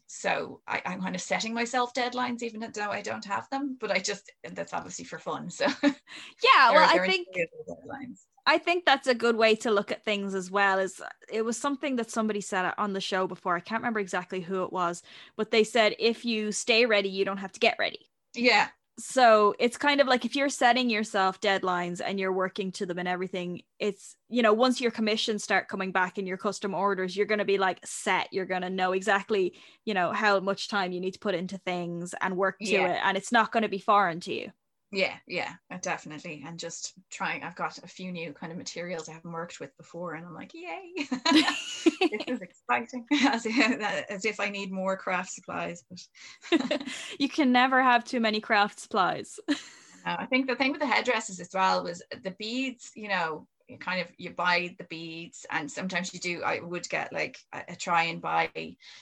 So 0.07 0.61
I, 0.67 0.81
I'm 0.85 1.01
kind 1.01 1.15
of 1.15 1.21
setting 1.21 1.53
myself 1.53 1.93
deadlines, 1.93 2.41
even 2.41 2.65
though 2.73 2.91
I 2.91 3.01
don't 3.01 3.25
have 3.25 3.47
them. 3.49 3.77
But 3.79 3.91
I 3.91 3.99
just 3.99 4.31
that's 4.53 4.73
obviously 4.73 5.05
for 5.05 5.19
fun. 5.19 5.49
So 5.49 5.65
Yeah, 5.83 6.71
well, 6.71 6.89
they're- 6.93 7.03
I 7.03 7.07
think 7.07 7.27
deadlines. 7.35 8.21
I 8.47 8.57
think 8.57 8.85
that's 8.85 9.07
a 9.07 9.13
good 9.15 9.35
way 9.35 9.55
to 9.57 9.69
look 9.71 9.91
at 9.91 10.03
things 10.05 10.33
as 10.33 10.49
well. 10.49 10.79
Is 10.79 10.99
uh, 11.01 11.09
it 11.31 11.43
was 11.43 11.57
something 11.57 11.97
that 11.97 12.09
somebody 12.09 12.41
said 12.41 12.65
uh, 12.65 12.73
on 12.77 12.93
the 12.93 13.01
show 13.01 13.27
before. 13.27 13.55
I 13.55 13.59
can't 13.59 13.81
remember 13.81 13.99
exactly 13.99 14.41
who 14.41 14.63
it 14.63 14.71
was, 14.73 15.03
but 15.35 15.51
they 15.51 15.63
said 15.63 15.95
if 15.99 16.25
you 16.25 16.51
stay 16.51 16.85
ready, 16.85 17.09
you 17.09 17.25
don't 17.25 17.37
have 17.37 17.51
to 17.53 17.59
get 17.59 17.77
ready. 17.79 18.09
Yeah, 18.33 18.69
So 18.99 19.53
it's 19.59 19.77
kind 19.77 20.01
of 20.01 20.07
like 20.07 20.25
if 20.25 20.35
you're 20.35 20.49
setting 20.49 20.89
yourself 20.89 21.39
deadlines 21.39 22.01
and 22.03 22.19
you're 22.19 22.33
working 22.33 22.71
to 22.73 22.85
them 22.87 22.97
and 22.97 23.07
everything, 23.07 23.61
it's 23.77 24.15
you 24.27 24.41
know 24.41 24.53
once 24.53 24.81
your 24.81 24.89
commissions 24.89 25.43
start 25.43 25.67
coming 25.67 25.91
back 25.91 26.17
and 26.17 26.27
your 26.27 26.37
custom 26.37 26.73
orders, 26.73 27.15
you're 27.15 27.27
going 27.27 27.37
to 27.37 27.45
be 27.45 27.59
like 27.59 27.79
set. 27.85 28.33
You're 28.33 28.47
going 28.47 28.63
to 28.63 28.71
know 28.71 28.93
exactly 28.93 29.53
you 29.85 29.93
know 29.93 30.11
how 30.13 30.39
much 30.39 30.67
time 30.67 30.91
you 30.91 30.99
need 30.99 31.13
to 31.13 31.19
put 31.19 31.35
into 31.35 31.59
things 31.59 32.15
and 32.21 32.35
work 32.37 32.63
to 32.65 32.75
Yeah. 32.75 32.85
it, 32.85 32.99
and 33.03 33.15
it's 33.17 33.31
not 33.31 33.51
going 33.51 33.63
to 33.63 33.69
be 33.69 33.77
foreign 33.79 34.19
to 34.21 34.33
you. 34.33 34.51
Yeah, 34.91 35.15
yeah, 35.27 35.53
uh, 35.69 35.77
definitely. 35.81 36.43
And 36.47 36.57
just 36.57 36.93
trying, 37.11 37.43
I've 37.43 37.55
got 37.57 37.77
a 37.79 37.87
few 37.87 38.11
new 38.11 38.31
kind 38.31 38.53
of 38.53 38.57
materials 38.57 39.09
I 39.09 39.13
haven't 39.13 39.33
worked 39.33 39.59
with 39.59 39.75
before, 39.77 40.13
and 40.13 40.25
I'm 40.25 40.33
like, 40.33 40.53
yay, 40.53 40.93
this 41.33 42.27
is 42.27 42.41
exciting. 42.41 43.05
As 43.27 43.45
if, 43.45 43.81
as 44.09 44.23
if 44.23 44.39
I 44.39 44.49
need 44.49 44.71
more 44.71 44.95
craft 44.95 45.31
supplies. 45.31 45.83
But 45.89 46.81
you 47.19 47.27
can 47.27 47.51
never 47.51 47.83
have 47.83 48.05
too 48.05 48.21
many 48.21 48.39
craft 48.39 48.79
supplies. 48.79 49.39
uh, 49.49 49.55
I 50.05 50.25
think 50.25 50.47
the 50.47 50.55
thing 50.55 50.71
with 50.71 50.79
the 50.79 50.87
headdresses 50.87 51.41
as 51.41 51.49
well 51.53 51.83
was 51.83 52.01
the 52.23 52.31
beads, 52.39 52.91
you 52.95 53.09
know, 53.09 53.45
kind 53.79 54.01
of 54.01 54.07
you 54.17 54.29
buy 54.29 54.73
the 54.77 54.85
beads 54.85 55.45
and 55.51 55.69
sometimes 55.69 56.13
you 56.13 56.19
do 56.19 56.41
i 56.43 56.59
would 56.59 56.87
get 56.89 57.11
like 57.11 57.37
a, 57.53 57.63
a 57.69 57.75
try 57.75 58.03
and 58.03 58.21
buy 58.21 58.49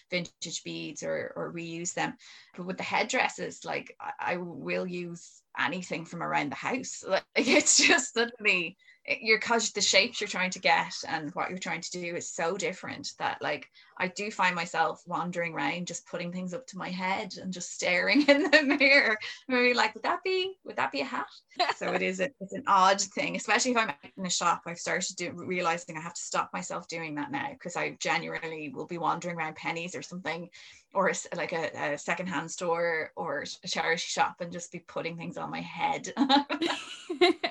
vintage 0.09 0.63
beads 0.63 1.03
or 1.03 1.33
or 1.35 1.53
reuse 1.53 1.93
them. 1.93 2.15
But 2.55 2.65
with 2.65 2.77
the 2.77 2.83
headdresses 2.83 3.65
like 3.65 3.95
I, 3.99 4.33
I 4.33 4.37
will 4.37 4.85
use 4.85 5.41
anything 5.57 6.05
from 6.05 6.21
around 6.23 6.51
the 6.51 6.55
house. 6.55 7.03
Like 7.15 7.23
it's 7.35 7.77
just 7.77 8.13
suddenly 8.13 8.77
you're 9.21 9.37
because 9.39 9.71
the 9.71 9.81
shapes 9.81 10.19
you're 10.19 10.27
trying 10.27 10.49
to 10.49 10.59
get 10.59 10.93
and 11.07 11.33
what 11.35 11.49
you're 11.49 11.59
trying 11.59 11.81
to 11.81 11.91
do 11.91 12.15
is 12.15 12.29
so 12.29 12.57
different 12.57 13.11
that 13.19 13.39
like 13.41 13.69
I 13.97 14.07
do 14.07 14.31
find 14.31 14.55
myself 14.55 15.03
wandering 15.05 15.53
around 15.53 15.87
just 15.87 16.07
putting 16.07 16.31
things 16.31 16.53
up 16.53 16.65
to 16.67 16.77
my 16.77 16.89
head 16.89 17.33
and 17.41 17.53
just 17.53 17.73
staring 17.73 18.21
in 18.27 18.43
the 18.49 18.63
mirror. 18.63 19.17
Maybe 19.47 19.73
like 19.73 19.93
would 19.93 20.03
that 20.03 20.23
be 20.23 20.55
would 20.65 20.77
that 20.77 20.91
be 20.91 21.01
a 21.01 21.05
hat? 21.05 21.27
So 21.75 21.93
it 21.93 22.01
is 22.01 22.19
a, 22.19 22.29
it's 22.39 22.53
an 22.53 22.63
odd 22.67 22.99
thing 22.99 23.35
especially 23.35 23.71
if 23.71 23.77
I'm 23.77 23.93
in 24.17 24.25
a 24.25 24.29
shop. 24.29 24.63
I've 24.65 24.79
started 24.79 25.15
do, 25.15 25.31
realizing 25.35 25.97
I 25.97 26.01
have 26.01 26.15
to 26.15 26.21
stop 26.21 26.49
myself 26.51 26.87
doing 26.87 27.15
that 27.15 27.31
now 27.31 27.49
because 27.51 27.75
I 27.75 27.97
genuinely 27.99 28.69
will 28.69 28.87
be 28.87 28.97
wandering 28.97 29.37
around 29.37 29.55
Penneys 29.55 29.95
or 29.95 30.01
something 30.01 30.49
or 30.95 31.09
a 31.09 31.15
like 31.35 31.53
a, 31.53 31.93
a 31.93 31.97
secondhand 31.97 32.49
store 32.49 33.11
or 33.15 33.43
a 33.63 33.67
charity 33.67 33.99
shop 33.99 34.37
and 34.39 34.51
just 34.51 34.71
be 34.71 34.79
putting 34.79 35.17
things 35.17 35.37
on 35.37 35.51
my 35.51 35.61
head 35.61 36.11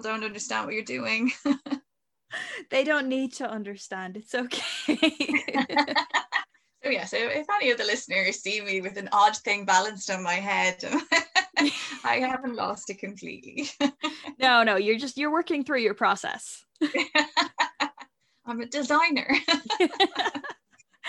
people 0.00 0.12
don't 0.12 0.24
understand 0.24 0.66
what 0.66 0.74
you're 0.74 0.84
doing 0.84 1.32
they 2.70 2.84
don't 2.84 3.08
need 3.08 3.32
to 3.32 3.50
understand. 3.50 4.16
It's 4.16 4.36
okay. 4.36 4.62
so 6.82 6.88
yeah 6.88 7.04
so 7.04 7.16
if 7.18 7.46
any 7.56 7.70
of 7.70 7.78
the 7.78 7.84
listeners 7.84 8.40
see 8.40 8.60
me 8.60 8.80
with 8.80 8.96
an 8.96 9.08
odd 9.12 9.36
thing 9.36 9.64
balanced 9.64 10.10
on 10.10 10.22
my 10.22 10.34
head 10.34 10.82
I 12.04 12.16
haven't 12.16 12.54
lost 12.54 12.88
it 12.88 12.98
completely 12.98 13.68
no, 14.38 14.62
no, 14.62 14.76
you're 14.76 14.98
just 14.98 15.18
you're 15.18 15.32
working 15.32 15.64
through 15.64 15.80
your 15.80 15.94
process. 15.94 16.64
I'm 18.46 18.60
a 18.60 18.66
designer 18.66 19.28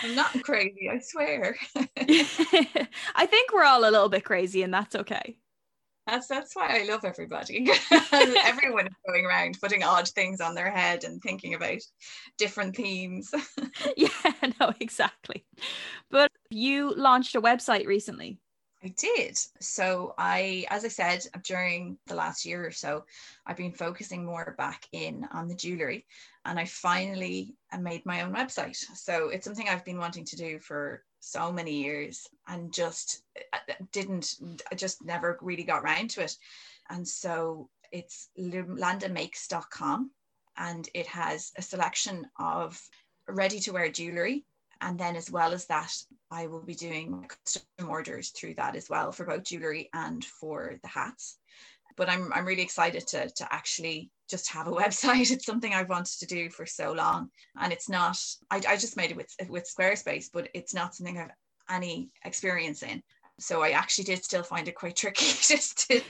I'm 0.02 0.14
not 0.14 0.42
crazy 0.42 0.90
I 0.90 0.98
swear 0.98 1.56
I 3.14 3.26
think 3.26 3.52
we're 3.52 3.64
all 3.64 3.88
a 3.88 3.90
little 3.90 4.08
bit 4.08 4.24
crazy 4.24 4.62
and 4.62 4.74
that's 4.74 4.96
okay. 4.96 5.38
That's 6.12 6.26
that's 6.26 6.54
why 6.54 6.78
I 6.78 6.84
love 6.84 7.06
everybody. 7.06 7.70
Everyone 8.12 8.86
is 8.86 8.92
going 9.08 9.24
around 9.24 9.58
putting 9.62 9.82
odd 9.82 10.06
things 10.08 10.42
on 10.42 10.54
their 10.54 10.70
head 10.70 11.04
and 11.04 11.22
thinking 11.22 11.54
about 11.54 11.78
different 12.36 12.76
themes. 12.76 13.32
yeah, 13.96 14.50
no, 14.60 14.74
exactly. 14.78 15.46
But 16.10 16.30
you 16.50 16.92
launched 16.94 17.34
a 17.34 17.40
website 17.40 17.86
recently. 17.86 18.36
I 18.84 18.88
did. 18.88 19.38
So 19.60 20.12
I, 20.18 20.66
as 20.68 20.84
I 20.84 20.88
said, 20.88 21.24
during 21.44 21.96
the 22.08 22.14
last 22.14 22.44
year 22.44 22.66
or 22.66 22.72
so, 22.72 23.06
I've 23.46 23.56
been 23.56 23.72
focusing 23.72 24.22
more 24.26 24.54
back 24.58 24.86
in 24.92 25.26
on 25.32 25.48
the 25.48 25.54
jewelry, 25.54 26.04
and 26.44 26.58
I 26.58 26.66
finally 26.66 27.54
made 27.80 28.04
my 28.04 28.20
own 28.20 28.34
website. 28.34 28.76
So 28.76 29.30
it's 29.30 29.46
something 29.46 29.66
I've 29.66 29.86
been 29.86 29.98
wanting 29.98 30.26
to 30.26 30.36
do 30.36 30.58
for 30.58 31.04
so 31.22 31.52
many 31.52 31.72
years, 31.72 32.28
and 32.48 32.72
just 32.72 33.22
uh, 33.52 33.58
didn't, 33.92 34.36
I 34.70 34.74
just 34.74 35.04
never 35.04 35.38
really 35.40 35.62
got 35.62 35.82
around 35.82 36.10
to 36.10 36.24
it. 36.24 36.36
And 36.90 37.06
so 37.06 37.68
it's 37.92 38.28
landamakes.com, 38.38 40.10
and 40.56 40.88
it 40.94 41.06
has 41.06 41.52
a 41.56 41.62
selection 41.62 42.26
of 42.38 42.80
ready-to-wear 43.28 43.90
jewelry 43.90 44.44
and 44.80 44.98
then 44.98 45.16
as 45.16 45.30
well 45.30 45.52
as 45.52 45.64
that 45.66 45.94
i 46.30 46.46
will 46.46 46.60
be 46.60 46.74
doing 46.74 47.24
custom 47.44 47.88
orders 47.88 48.30
through 48.30 48.54
that 48.54 48.76
as 48.76 48.90
well 48.90 49.12
for 49.12 49.24
both 49.24 49.44
jewelry 49.44 49.88
and 49.94 50.24
for 50.24 50.76
the 50.82 50.88
hats 50.88 51.38
but 51.96 52.08
i'm, 52.08 52.32
I'm 52.32 52.46
really 52.46 52.62
excited 52.62 53.06
to, 53.08 53.28
to 53.28 53.52
actually 53.52 54.10
just 54.28 54.50
have 54.50 54.66
a 54.66 54.70
website. 54.82 55.30
It's 55.30 55.46
something 55.46 55.74
i've 55.74 55.88
wanted 55.88 56.18
to 56.20 56.26
do 56.26 56.50
for 56.50 56.66
so 56.66 56.92
long 56.92 57.30
and 57.60 57.72
it's 57.72 57.88
not 57.88 58.18
i, 58.50 58.60
I 58.68 58.76
just 58.76 58.96
made 58.96 59.10
it 59.10 59.16
with, 59.16 59.34
with 59.48 59.70
squarespace 59.70 60.28
but 60.32 60.48
it's 60.54 60.74
not 60.74 60.94
something 60.94 61.18
i've 61.18 61.30
any 61.68 62.10
experience 62.24 62.82
in. 62.82 63.02
So 63.38 63.62
i 63.62 63.70
actually 63.70 64.04
did 64.04 64.24
still 64.24 64.42
find 64.42 64.68
it 64.68 64.74
quite 64.74 64.96
tricky 65.02 65.26
just 65.26 65.88
to 65.90 66.00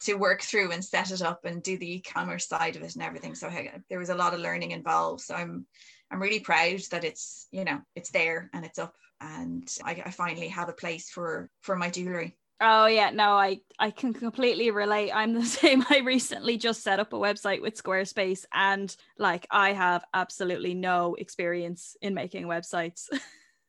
to 0.00 0.14
work 0.14 0.42
through 0.42 0.72
and 0.72 0.84
set 0.84 1.10
it 1.10 1.22
up 1.22 1.44
and 1.44 1.62
do 1.62 1.78
the 1.78 1.96
e-commerce 1.96 2.46
side 2.46 2.76
of 2.76 2.82
it 2.82 2.94
and 2.94 3.02
everything. 3.02 3.34
So 3.34 3.48
hey, 3.48 3.70
there 3.88 3.98
was 3.98 4.10
a 4.10 4.14
lot 4.14 4.34
of 4.34 4.40
learning 4.40 4.72
involved. 4.72 5.22
So 5.22 5.34
i'm 5.34 5.66
I'm 6.10 6.22
really 6.22 6.40
proud 6.40 6.80
that 6.90 7.04
it's 7.04 7.48
you 7.50 7.64
know 7.64 7.80
it's 7.94 8.10
there 8.10 8.50
and 8.52 8.64
it's 8.64 8.78
up 8.78 8.94
and 9.20 9.66
I, 9.82 10.02
I 10.04 10.10
finally 10.10 10.48
have 10.48 10.68
a 10.68 10.74
place 10.74 11.08
for 11.10 11.50
for 11.62 11.76
my 11.76 11.90
jewelry. 11.90 12.36
Oh 12.60 12.86
yeah, 12.86 13.10
no, 13.10 13.32
I 13.32 13.60
I 13.78 13.90
can 13.90 14.14
completely 14.14 14.70
relate. 14.70 15.12
I'm 15.12 15.34
the 15.34 15.44
same. 15.60 15.84
I 15.90 15.98
recently 15.98 16.56
just 16.56 16.82
set 16.82 17.00
up 17.00 17.12
a 17.12 17.16
website 17.16 17.60
with 17.60 17.80
Squarespace 17.80 18.44
and 18.52 18.94
like 19.18 19.46
I 19.50 19.72
have 19.72 20.04
absolutely 20.14 20.74
no 20.74 21.14
experience 21.14 21.96
in 22.00 22.14
making 22.14 22.46
websites. 22.46 23.08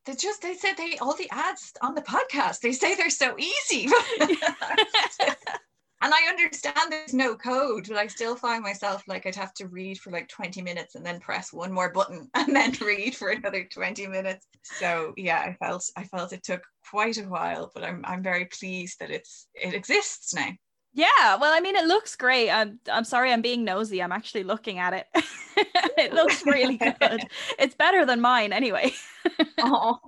They 0.06 0.16
just 0.16 0.42
they 0.42 0.54
said 0.54 0.76
they 0.78 0.98
all 1.02 1.18
the 1.18 1.30
ads 1.32 1.74
on 1.82 1.94
the 1.94 2.02
podcast 2.02 2.62
they 2.62 2.72
say 2.72 2.96
they're 2.96 3.10
so 3.10 3.36
easy. 3.38 3.90
And 6.02 6.14
I 6.14 6.30
understand 6.30 6.92
there's 6.92 7.14
no 7.14 7.36
code, 7.36 7.88
but 7.88 7.98
I 7.98 8.06
still 8.08 8.36
find 8.36 8.64
myself 8.64 9.04
like 9.08 9.26
I'd 9.26 9.36
have 9.36 9.54
to 9.56 9.68
read 9.68 9.98
for 9.98 10.12
like 10.12 10.28
20 10.28 10.62
minutes 10.62 10.94
and 10.94 11.04
then 11.04 11.20
press 11.20 11.52
one 11.52 11.72
more 11.72 11.92
button 11.92 12.30
and 12.36 12.56
then 12.56 12.74
read 12.82 13.16
for 13.16 13.30
another 13.30 13.64
20 13.64 14.08
minutes. 14.08 14.48
So 14.80 15.14
yeah, 15.18 15.40
I 15.40 15.54
felt 15.54 15.84
I 15.96 16.04
felt 16.04 16.34
it 16.34 16.44
took 16.44 16.62
quite 16.90 17.18
a 17.18 17.24
while, 17.24 17.72
but 17.74 17.84
I'm 17.84 18.04
I'm 18.06 18.22
very 18.22 18.46
pleased 18.46 19.00
that 19.00 19.10
it's 19.10 19.48
it 19.56 19.74
exists 19.74 20.34
now. 20.34 20.50
Yeah, 20.94 21.36
well, 21.36 21.54
I 21.54 21.60
mean, 21.60 21.76
it 21.76 21.86
looks 21.86 22.16
great. 22.16 22.50
I'm, 22.50 22.80
I'm 22.92 23.04
sorry, 23.04 23.32
I'm 23.32 23.44
being 23.44 23.64
nosy. 23.64 24.02
I'm 24.02 24.12
actually 24.12 24.44
looking 24.44 24.80
at 24.80 24.94
it. 24.94 25.06
it 25.96 26.12
looks 26.12 26.44
really 26.44 26.78
good. 27.00 27.22
It's 27.60 27.76
better 27.76 28.04
than 28.04 28.20
mine, 28.20 28.52
anyway. 28.52 28.94
oh. 29.60 30.00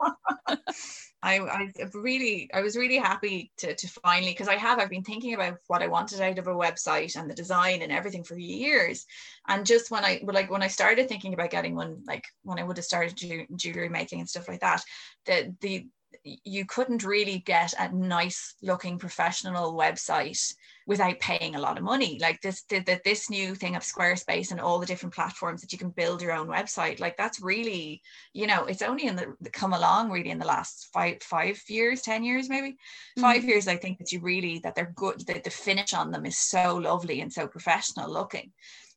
I, 1.22 1.40
I 1.40 1.72
really 1.94 2.50
I 2.54 2.62
was 2.62 2.78
really 2.78 2.98
happy 2.98 3.52
to, 3.58 3.76
to 3.76 3.88
finally 3.88 4.32
because 4.32 4.48
I 4.48 4.56
have 4.56 4.80
I've 4.80 4.90
been 4.90 5.04
thinking 5.04 5.34
about 5.34 5.58
what 5.68 5.82
I 5.82 5.88
wanted 5.88 6.22
out 6.22 6.40
of 6.40 6.48
a 6.48 6.54
website 6.54 7.18
and 7.18 7.30
the 7.30 7.36
design 7.36 7.82
and 7.82 7.92
everything 7.92 8.24
for 8.24 8.38
years. 8.38 9.06
And 9.48 9.66
just 9.66 9.92
when 9.92 10.06
I 10.06 10.22
like 10.24 10.50
when 10.50 10.64
I 10.64 10.68
started 10.68 11.10
thinking 11.10 11.34
about 11.34 11.50
getting 11.50 11.76
one 11.76 12.04
like 12.08 12.26
when 12.44 12.58
I 12.58 12.64
would 12.64 12.78
have 12.78 12.86
started 12.86 13.48
jewelry 13.56 13.90
making 13.90 14.22
and 14.22 14.30
stuff 14.30 14.48
like 14.48 14.62
that 14.62 14.84
the 15.26 15.54
the 15.60 15.88
you 16.24 16.66
couldn't 16.66 17.04
really 17.04 17.40
get 17.40 17.74
a 17.80 17.94
nice 17.94 18.56
looking 18.62 18.98
professional 18.98 19.74
website 19.74 20.54
without 20.90 21.20
paying 21.20 21.54
a 21.54 21.60
lot 21.60 21.78
of 21.78 21.84
money. 21.84 22.18
Like 22.20 22.42
this 22.42 22.64
the, 22.64 22.80
the, 22.80 23.00
this 23.06 23.30
new 23.30 23.54
thing 23.54 23.76
of 23.76 23.84
squarespace 23.84 24.50
and 24.50 24.60
all 24.60 24.80
the 24.80 24.88
different 24.88 25.14
platforms 25.14 25.62
that 25.62 25.72
you 25.72 25.78
can 25.78 25.92
build 25.92 26.20
your 26.20 26.32
own 26.32 26.48
website 26.48 27.00
like 27.00 27.16
that's 27.16 27.42
really 27.42 28.02
you 28.34 28.48
know 28.48 28.66
it's 28.66 28.82
only 28.82 29.06
in 29.06 29.16
the, 29.16 29.36
come 29.54 29.74
along 29.74 30.10
really 30.10 30.32
in 30.32 30.40
the 30.40 30.46
last 30.46 30.90
five 30.92 31.22
five 31.22 31.62
years 31.68 32.02
ten 32.02 32.24
years 32.24 32.50
maybe. 32.50 32.72
Mm-hmm. 32.72 33.22
five 33.22 33.44
years 33.44 33.68
i 33.68 33.76
think 33.76 34.00
that 34.00 34.12
you 34.12 34.20
really 34.20 34.60
that 34.64 34.74
they're 34.74 34.94
good 34.96 35.26
that 35.28 35.44
the 35.44 35.52
finish 35.52 35.94
on 35.94 36.10
them 36.12 36.26
is 36.26 36.40
so 36.40 36.76
lovely 36.76 37.22
and 37.22 37.32
so 37.32 37.48
professional 37.48 38.12
looking. 38.12 38.52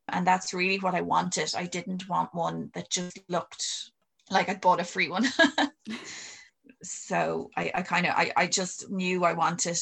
And 0.08 0.26
that's 0.26 0.54
really 0.54 0.78
what 0.78 0.94
i 0.94 1.02
wanted. 1.02 1.52
I 1.54 1.66
didn't 1.66 2.08
want 2.08 2.34
one 2.34 2.70
that 2.74 2.90
just 2.90 3.18
looked 3.28 3.90
like 4.30 4.48
i'd 4.48 4.62
bought 4.62 4.80
a 4.80 4.84
free 4.84 5.08
one 5.08 5.26
so 6.82 7.50
i, 7.56 7.70
I 7.74 7.82
kind 7.82 8.06
of 8.06 8.14
I, 8.14 8.32
I 8.36 8.46
just 8.46 8.90
knew 8.90 9.24
i 9.24 9.32
wanted 9.32 9.78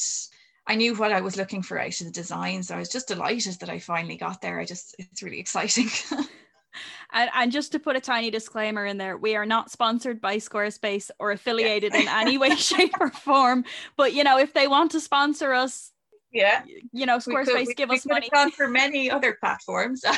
I 0.67 0.75
knew 0.75 0.95
what 0.95 1.11
I 1.11 1.21
was 1.21 1.37
looking 1.37 1.63
for 1.63 1.79
out 1.79 1.99
of 1.99 2.05
the 2.05 2.11
design. 2.11 2.63
So 2.63 2.75
I 2.75 2.79
was 2.79 2.89
just 2.89 3.07
delighted 3.07 3.59
that 3.59 3.69
I 3.69 3.79
finally 3.79 4.15
got 4.15 4.41
there. 4.41 4.59
I 4.59 4.65
just, 4.65 4.95
it's 4.99 5.23
really 5.23 5.39
exciting. 5.39 5.89
and, 7.13 7.29
and 7.33 7.51
just 7.51 7.71
to 7.73 7.79
put 7.79 7.95
a 7.95 8.01
tiny 8.01 8.29
disclaimer 8.31 8.85
in 8.85 8.97
there, 8.97 9.17
we 9.17 9.35
are 9.35 9.45
not 9.45 9.71
sponsored 9.71 10.21
by 10.21 10.37
Squarespace 10.37 11.09
or 11.19 11.31
affiliated 11.31 11.93
yeah. 11.93 12.01
in 12.01 12.07
any 12.07 12.37
way, 12.37 12.55
shape, 12.55 12.93
or 12.99 13.09
form. 13.09 13.65
But 13.97 14.13
you 14.13 14.23
know, 14.23 14.37
if 14.37 14.53
they 14.53 14.67
want 14.67 14.91
to 14.91 14.99
sponsor 14.99 15.53
us, 15.53 15.91
yeah, 16.31 16.63
you 16.93 17.05
know, 17.05 17.17
Squarespace 17.17 17.47
we 17.47 17.65
could, 17.65 17.67
we, 17.67 17.73
give 17.73 17.89
we 17.89 17.97
us 17.97 18.05
money. 18.05 18.29
Gone 18.31 18.51
for 18.51 18.67
many 18.69 19.11
other 19.11 19.35
platforms. 19.39 20.03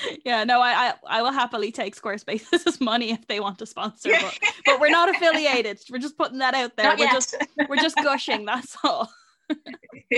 yeah, 0.24 0.44
no, 0.44 0.60
I, 0.60 0.88
I, 0.88 0.94
I 1.06 1.22
will 1.22 1.32
happily 1.32 1.72
take 1.72 1.96
Squarespace's 1.96 2.80
money 2.80 3.12
if 3.12 3.26
they 3.26 3.40
want 3.40 3.58
to 3.58 3.66
sponsor, 3.66 4.10
but, 4.20 4.38
but 4.64 4.80
we're 4.80 4.90
not 4.90 5.08
affiliated. 5.08 5.80
We're 5.90 5.98
just 5.98 6.16
putting 6.16 6.38
that 6.38 6.54
out 6.54 6.76
there. 6.76 6.86
Not 6.86 6.98
we're 6.98 7.06
yet. 7.06 7.12
just 7.12 7.36
we're 7.68 7.76
just 7.76 7.96
gushing. 7.96 8.44
That's 8.44 8.76
all. 8.84 9.10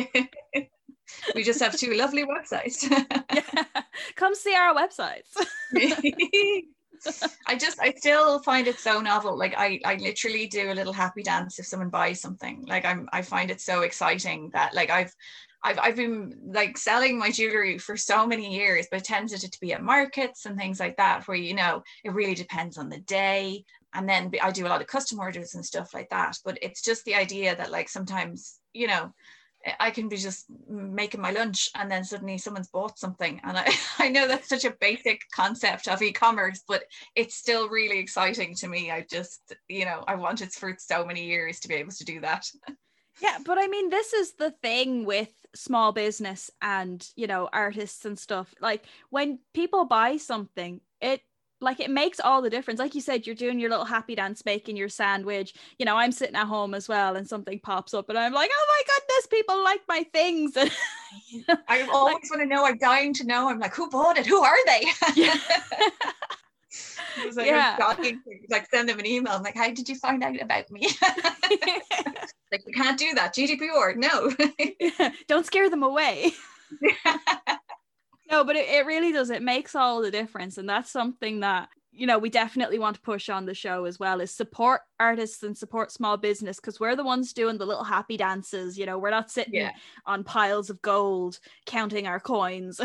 we 1.34 1.42
just 1.42 1.60
have 1.60 1.76
two 1.76 1.94
lovely 1.94 2.24
websites. 2.24 2.88
yeah. 3.32 3.64
Come 4.16 4.34
see 4.34 4.54
our 4.54 4.74
websites. 4.74 5.34
I 7.46 7.56
just 7.56 7.80
I 7.80 7.92
still 7.96 8.40
find 8.40 8.66
it 8.66 8.78
so 8.78 9.00
novel. 9.00 9.36
Like 9.36 9.54
I 9.56 9.80
I 9.84 9.96
literally 9.96 10.46
do 10.46 10.72
a 10.72 10.74
little 10.74 10.92
happy 10.92 11.22
dance 11.22 11.58
if 11.58 11.66
someone 11.66 11.90
buys 11.90 12.20
something. 12.20 12.64
Like 12.66 12.84
I'm 12.84 13.08
I 13.12 13.22
find 13.22 13.50
it 13.50 13.60
so 13.60 13.82
exciting 13.82 14.50
that 14.52 14.74
like 14.74 14.90
I've 14.90 15.14
I've, 15.64 15.78
I've 15.82 15.96
been 15.96 16.38
like 16.44 16.76
selling 16.76 17.18
my 17.18 17.30
jewelry 17.30 17.78
for 17.78 17.96
so 17.96 18.26
many 18.26 18.54
years, 18.54 18.86
but 18.90 19.00
it 19.00 19.04
tended 19.04 19.40
to 19.40 19.60
be 19.60 19.72
at 19.72 19.82
markets 19.82 20.44
and 20.44 20.58
things 20.58 20.78
like 20.78 20.98
that, 20.98 21.26
where 21.26 21.36
you 21.36 21.54
know 21.54 21.82
it 22.04 22.12
really 22.12 22.34
depends 22.34 22.76
on 22.76 22.90
the 22.90 23.00
day. 23.00 23.64
And 23.94 24.08
then 24.08 24.30
I 24.42 24.50
do 24.50 24.66
a 24.66 24.68
lot 24.68 24.82
of 24.82 24.86
custom 24.86 25.18
orders 25.18 25.54
and 25.54 25.64
stuff 25.64 25.94
like 25.94 26.10
that. 26.10 26.36
But 26.44 26.58
it's 26.60 26.82
just 26.82 27.04
the 27.04 27.14
idea 27.14 27.56
that 27.56 27.70
like 27.70 27.88
sometimes, 27.88 28.60
you 28.74 28.88
know, 28.88 29.12
I 29.80 29.90
can 29.90 30.08
be 30.08 30.18
just 30.18 30.46
making 30.68 31.22
my 31.22 31.30
lunch 31.30 31.70
and 31.74 31.90
then 31.90 32.04
suddenly 32.04 32.36
someone's 32.36 32.68
bought 32.68 32.98
something. 32.98 33.40
And 33.44 33.56
I, 33.56 33.72
I 33.98 34.10
know 34.10 34.28
that's 34.28 34.48
such 34.48 34.66
a 34.66 34.76
basic 34.80 35.22
concept 35.34 35.88
of 35.88 36.02
e-commerce, 36.02 36.62
but 36.68 36.84
it's 37.16 37.36
still 37.36 37.70
really 37.70 37.98
exciting 37.98 38.54
to 38.56 38.68
me. 38.68 38.90
I 38.90 39.06
just, 39.10 39.54
you 39.68 39.86
know, 39.86 40.04
I 40.06 40.16
wanted 40.16 40.52
for 40.52 40.76
so 40.78 41.06
many 41.06 41.24
years 41.24 41.60
to 41.60 41.68
be 41.68 41.74
able 41.74 41.92
to 41.92 42.04
do 42.04 42.20
that. 42.20 42.46
Yeah, 43.20 43.38
but 43.44 43.58
I 43.58 43.68
mean, 43.68 43.90
this 43.90 44.12
is 44.12 44.32
the 44.34 44.50
thing 44.50 45.04
with 45.04 45.30
small 45.54 45.92
business 45.92 46.50
and, 46.60 47.06
you 47.16 47.26
know, 47.26 47.48
artists 47.52 48.04
and 48.04 48.18
stuff. 48.18 48.54
Like 48.60 48.84
when 49.10 49.38
people 49.52 49.84
buy 49.84 50.16
something, 50.16 50.80
it 51.00 51.20
like 51.60 51.80
it 51.80 51.90
makes 51.90 52.20
all 52.20 52.42
the 52.42 52.50
difference. 52.50 52.80
Like 52.80 52.94
you 52.94 53.00
said, 53.00 53.26
you're 53.26 53.36
doing 53.36 53.58
your 53.58 53.70
little 53.70 53.84
happy 53.84 54.14
dance, 54.14 54.44
making 54.44 54.76
your 54.76 54.88
sandwich. 54.88 55.54
You 55.78 55.86
know, 55.86 55.96
I'm 55.96 56.12
sitting 56.12 56.34
at 56.36 56.46
home 56.46 56.74
as 56.74 56.88
well, 56.88 57.16
and 57.16 57.26
something 57.26 57.58
pops 57.60 57.94
up, 57.94 58.08
and 58.08 58.18
I'm 58.18 58.32
like, 58.32 58.50
oh 58.52 58.66
my 58.68 58.82
goodness, 58.94 59.26
people 59.28 59.64
like 59.64 59.80
my 59.88 60.04
things. 60.12 60.56
you 61.28 61.44
know, 61.48 61.56
I 61.68 61.82
always 61.82 62.14
like, 62.14 62.30
want 62.30 62.42
to 62.42 62.46
know. 62.46 62.66
I'm 62.66 62.78
dying 62.78 63.14
to 63.14 63.24
know. 63.24 63.48
I'm 63.48 63.58
like, 63.58 63.74
who 63.74 63.88
bought 63.88 64.18
it? 64.18 64.26
Who 64.26 64.42
are 64.42 64.66
they? 64.66 64.84
Yeah. 65.14 65.36
like, 67.36 67.46
yeah. 67.46 67.76
Like 68.48 68.68
send 68.70 68.88
them 68.88 68.98
an 68.98 69.06
email. 69.06 69.34
I'm 69.34 69.42
like, 69.42 69.56
how 69.56 69.70
did 69.70 69.88
you 69.88 69.96
find 69.96 70.22
out 70.22 70.40
about 70.40 70.70
me? 70.70 70.88
like 72.52 72.62
you 72.66 72.74
can't 72.74 72.98
do 72.98 73.14
that. 73.14 73.34
GDPR, 73.34 73.96
no. 73.96 74.32
yeah. 74.80 75.10
Don't 75.28 75.46
scare 75.46 75.70
them 75.70 75.82
away. 75.82 76.32
no, 78.30 78.44
but 78.44 78.56
it, 78.56 78.68
it 78.68 78.86
really 78.86 79.12
does. 79.12 79.30
It 79.30 79.42
makes 79.42 79.74
all 79.74 80.02
the 80.02 80.10
difference. 80.10 80.58
And 80.58 80.68
that's 80.68 80.90
something 80.90 81.40
that 81.40 81.68
you 81.96 82.06
know 82.06 82.18
we 82.18 82.28
definitely 82.28 82.78
want 82.78 82.96
to 82.96 83.02
push 83.02 83.28
on 83.28 83.46
the 83.46 83.54
show 83.54 83.84
as 83.84 83.98
well 83.98 84.20
is 84.20 84.30
support 84.30 84.80
artists 84.98 85.42
and 85.42 85.56
support 85.56 85.92
small 85.92 86.16
business 86.16 86.56
because 86.56 86.80
we're 86.80 86.96
the 86.96 87.04
ones 87.04 87.32
doing 87.32 87.56
the 87.56 87.66
little 87.66 87.84
happy 87.84 88.16
dances 88.16 88.76
you 88.76 88.84
know 88.84 88.98
we're 88.98 89.10
not 89.10 89.30
sitting 89.30 89.54
yeah. 89.54 89.70
on 90.04 90.24
piles 90.24 90.70
of 90.70 90.82
gold 90.82 91.38
counting 91.66 92.06
our 92.06 92.18
coins 92.18 92.80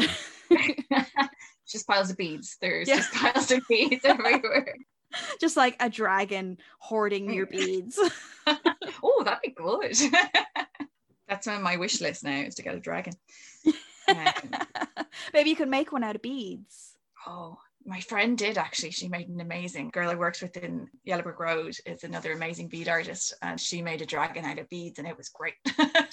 just 1.70 1.88
piles 1.88 2.10
of 2.10 2.18
beads. 2.18 2.58
There's 2.62 2.88
yeah. 2.88 2.98
just 2.98 3.14
piles 3.14 3.52
of 3.52 3.62
beads 3.70 4.04
everywhere. 4.06 4.76
Just 5.42 5.58
like 5.58 5.76
a 5.80 5.90
dragon 5.90 6.60
hoarding 6.78 7.34
your 7.34 7.48
beads. 7.48 8.00
oh, 8.48 9.24
that'd 9.26 9.40
be 9.44 9.50
good. 9.50 9.98
That's 11.28 11.48
on 11.48 11.64
my 11.64 11.78
wish 11.78 12.00
list 12.00 12.24
now 12.24 12.42
is 12.42 12.54
to 12.56 12.62
get 12.62 12.76
a 12.76 12.80
dragon. 12.80 13.14
Um, 14.08 14.28
Maybe 15.34 15.50
you 15.50 15.56
could 15.56 15.68
make 15.68 15.92
one 15.92 16.04
out 16.04 16.16
of 16.16 16.22
beads. 16.22 16.96
Oh, 17.26 17.58
my 17.86 18.00
friend 18.02 18.38
did 18.38 18.60
actually. 18.60 18.92
She 18.92 19.08
made 19.08 19.30
an 19.30 19.42
amazing 19.42 19.90
girl 19.90 20.12
I 20.12 20.16
worked 20.16 20.44
with 20.44 20.56
in 20.58 20.88
Yellow 21.06 21.24
Brick 21.24 21.40
Road 21.40 21.76
is 21.88 22.04
another 22.04 22.34
amazing 22.34 22.68
bead 22.68 22.88
artist, 22.88 23.34
and 23.42 23.60
she 23.60 23.82
made 23.82 24.04
a 24.04 24.06
dragon 24.06 24.46
out 24.46 24.60
of 24.60 24.70
beads, 24.70 25.00
and 25.00 25.08
it 25.08 25.18
was 25.18 25.30
great. 25.30 25.56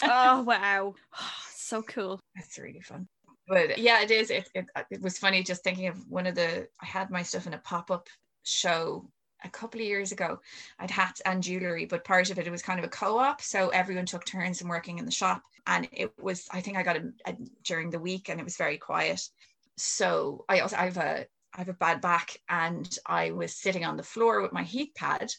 oh 0.04 0.42
wow, 0.42 0.94
oh, 1.18 1.32
so 1.54 1.82
cool. 1.82 2.18
That's 2.34 2.58
really 2.58 2.80
fun 2.80 3.08
but 3.48 3.78
yeah, 3.78 4.02
it 4.02 4.10
is. 4.10 4.30
It, 4.30 4.48
it, 4.54 4.66
it 4.90 5.02
was 5.02 5.18
funny 5.18 5.42
just 5.42 5.62
thinking 5.62 5.88
of 5.88 5.96
one 6.08 6.26
of 6.26 6.34
the. 6.34 6.68
I 6.80 6.86
had 6.86 7.10
my 7.10 7.22
stuff 7.22 7.46
in 7.46 7.54
a 7.54 7.58
pop 7.58 7.90
up 7.90 8.08
show 8.42 9.08
a 9.44 9.50
couple 9.50 9.80
of 9.80 9.86
years 9.86 10.12
ago. 10.12 10.40
I'd 10.78 10.90
hats 10.90 11.20
and 11.24 11.42
jewelry, 11.42 11.86
but 11.86 12.04
part 12.04 12.30
of 12.30 12.38
it, 12.38 12.46
it 12.46 12.50
was 12.50 12.62
kind 12.62 12.78
of 12.78 12.84
a 12.84 12.88
co 12.88 13.18
op. 13.18 13.40
So 13.40 13.68
everyone 13.70 14.06
took 14.06 14.24
turns 14.24 14.60
in 14.60 14.68
working 14.68 14.98
in 14.98 15.04
the 15.04 15.10
shop. 15.10 15.42
And 15.66 15.88
it 15.92 16.12
was, 16.20 16.48
I 16.52 16.60
think 16.60 16.76
I 16.76 16.82
got 16.82 16.96
it 16.96 17.04
during 17.64 17.90
the 17.90 17.98
week 17.98 18.28
and 18.28 18.38
it 18.38 18.44
was 18.44 18.56
very 18.56 18.78
quiet. 18.78 19.20
So 19.76 20.44
I 20.48 20.60
also, 20.60 20.76
I 20.76 20.84
have 20.84 20.96
a, 20.96 21.26
I 21.54 21.58
have 21.58 21.68
a 21.68 21.74
bad 21.74 22.00
back 22.00 22.38
and 22.48 22.98
I 23.06 23.32
was 23.32 23.54
sitting 23.54 23.84
on 23.84 23.96
the 23.96 24.02
floor 24.02 24.42
with 24.42 24.52
my 24.52 24.62
heat 24.62 24.94
pad 24.94 25.32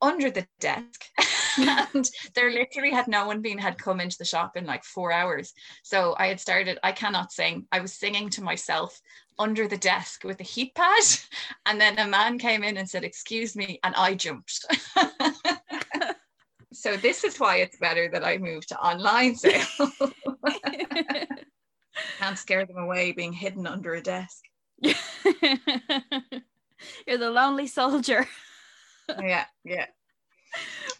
under 0.00 0.30
the 0.30 0.46
desk 0.60 1.04
and 1.94 2.10
there 2.34 2.50
literally 2.50 2.90
had 2.90 3.08
no 3.08 3.26
one 3.26 3.40
been 3.42 3.58
had 3.58 3.78
come 3.78 4.00
into 4.00 4.16
the 4.18 4.24
shop 4.24 4.56
in 4.56 4.66
like 4.66 4.84
four 4.84 5.12
hours. 5.12 5.52
So 5.82 6.14
i 6.18 6.26
had 6.26 6.40
started 6.40 6.78
i 6.82 6.92
cannot 6.92 7.32
sing. 7.32 7.66
I 7.72 7.80
was 7.80 7.92
singing 7.92 8.30
to 8.30 8.42
myself 8.42 9.00
under 9.38 9.68
the 9.68 9.76
desk 9.78 10.24
with 10.24 10.40
a 10.40 10.44
heat 10.44 10.74
pad. 10.74 11.02
And 11.66 11.80
then 11.80 11.98
a 11.98 12.06
man 12.06 12.38
came 12.38 12.64
in 12.64 12.76
and 12.76 12.88
said 12.88 13.04
excuse 13.04 13.54
me 13.56 13.78
and 13.82 13.94
i 13.94 14.14
jumped. 14.14 14.64
So 16.70 16.96
this 16.96 17.24
is 17.24 17.40
why 17.40 17.56
it's 17.56 17.78
better 17.78 18.08
that 18.12 18.24
i 18.24 18.38
move 18.38 18.64
to 18.66 18.78
online 18.78 19.34
sale 19.34 19.64
can't 22.18 22.38
scare 22.38 22.66
them 22.66 22.76
away 22.76 23.12
being 23.12 23.32
hidden 23.32 23.66
under 23.66 23.94
a 23.94 24.02
desk. 24.02 24.44
You're 24.80 24.94
the 27.06 27.30
lonely 27.30 27.66
soldier. 27.66 28.26
Yeah, 29.08 29.46
yeah. 29.64 29.86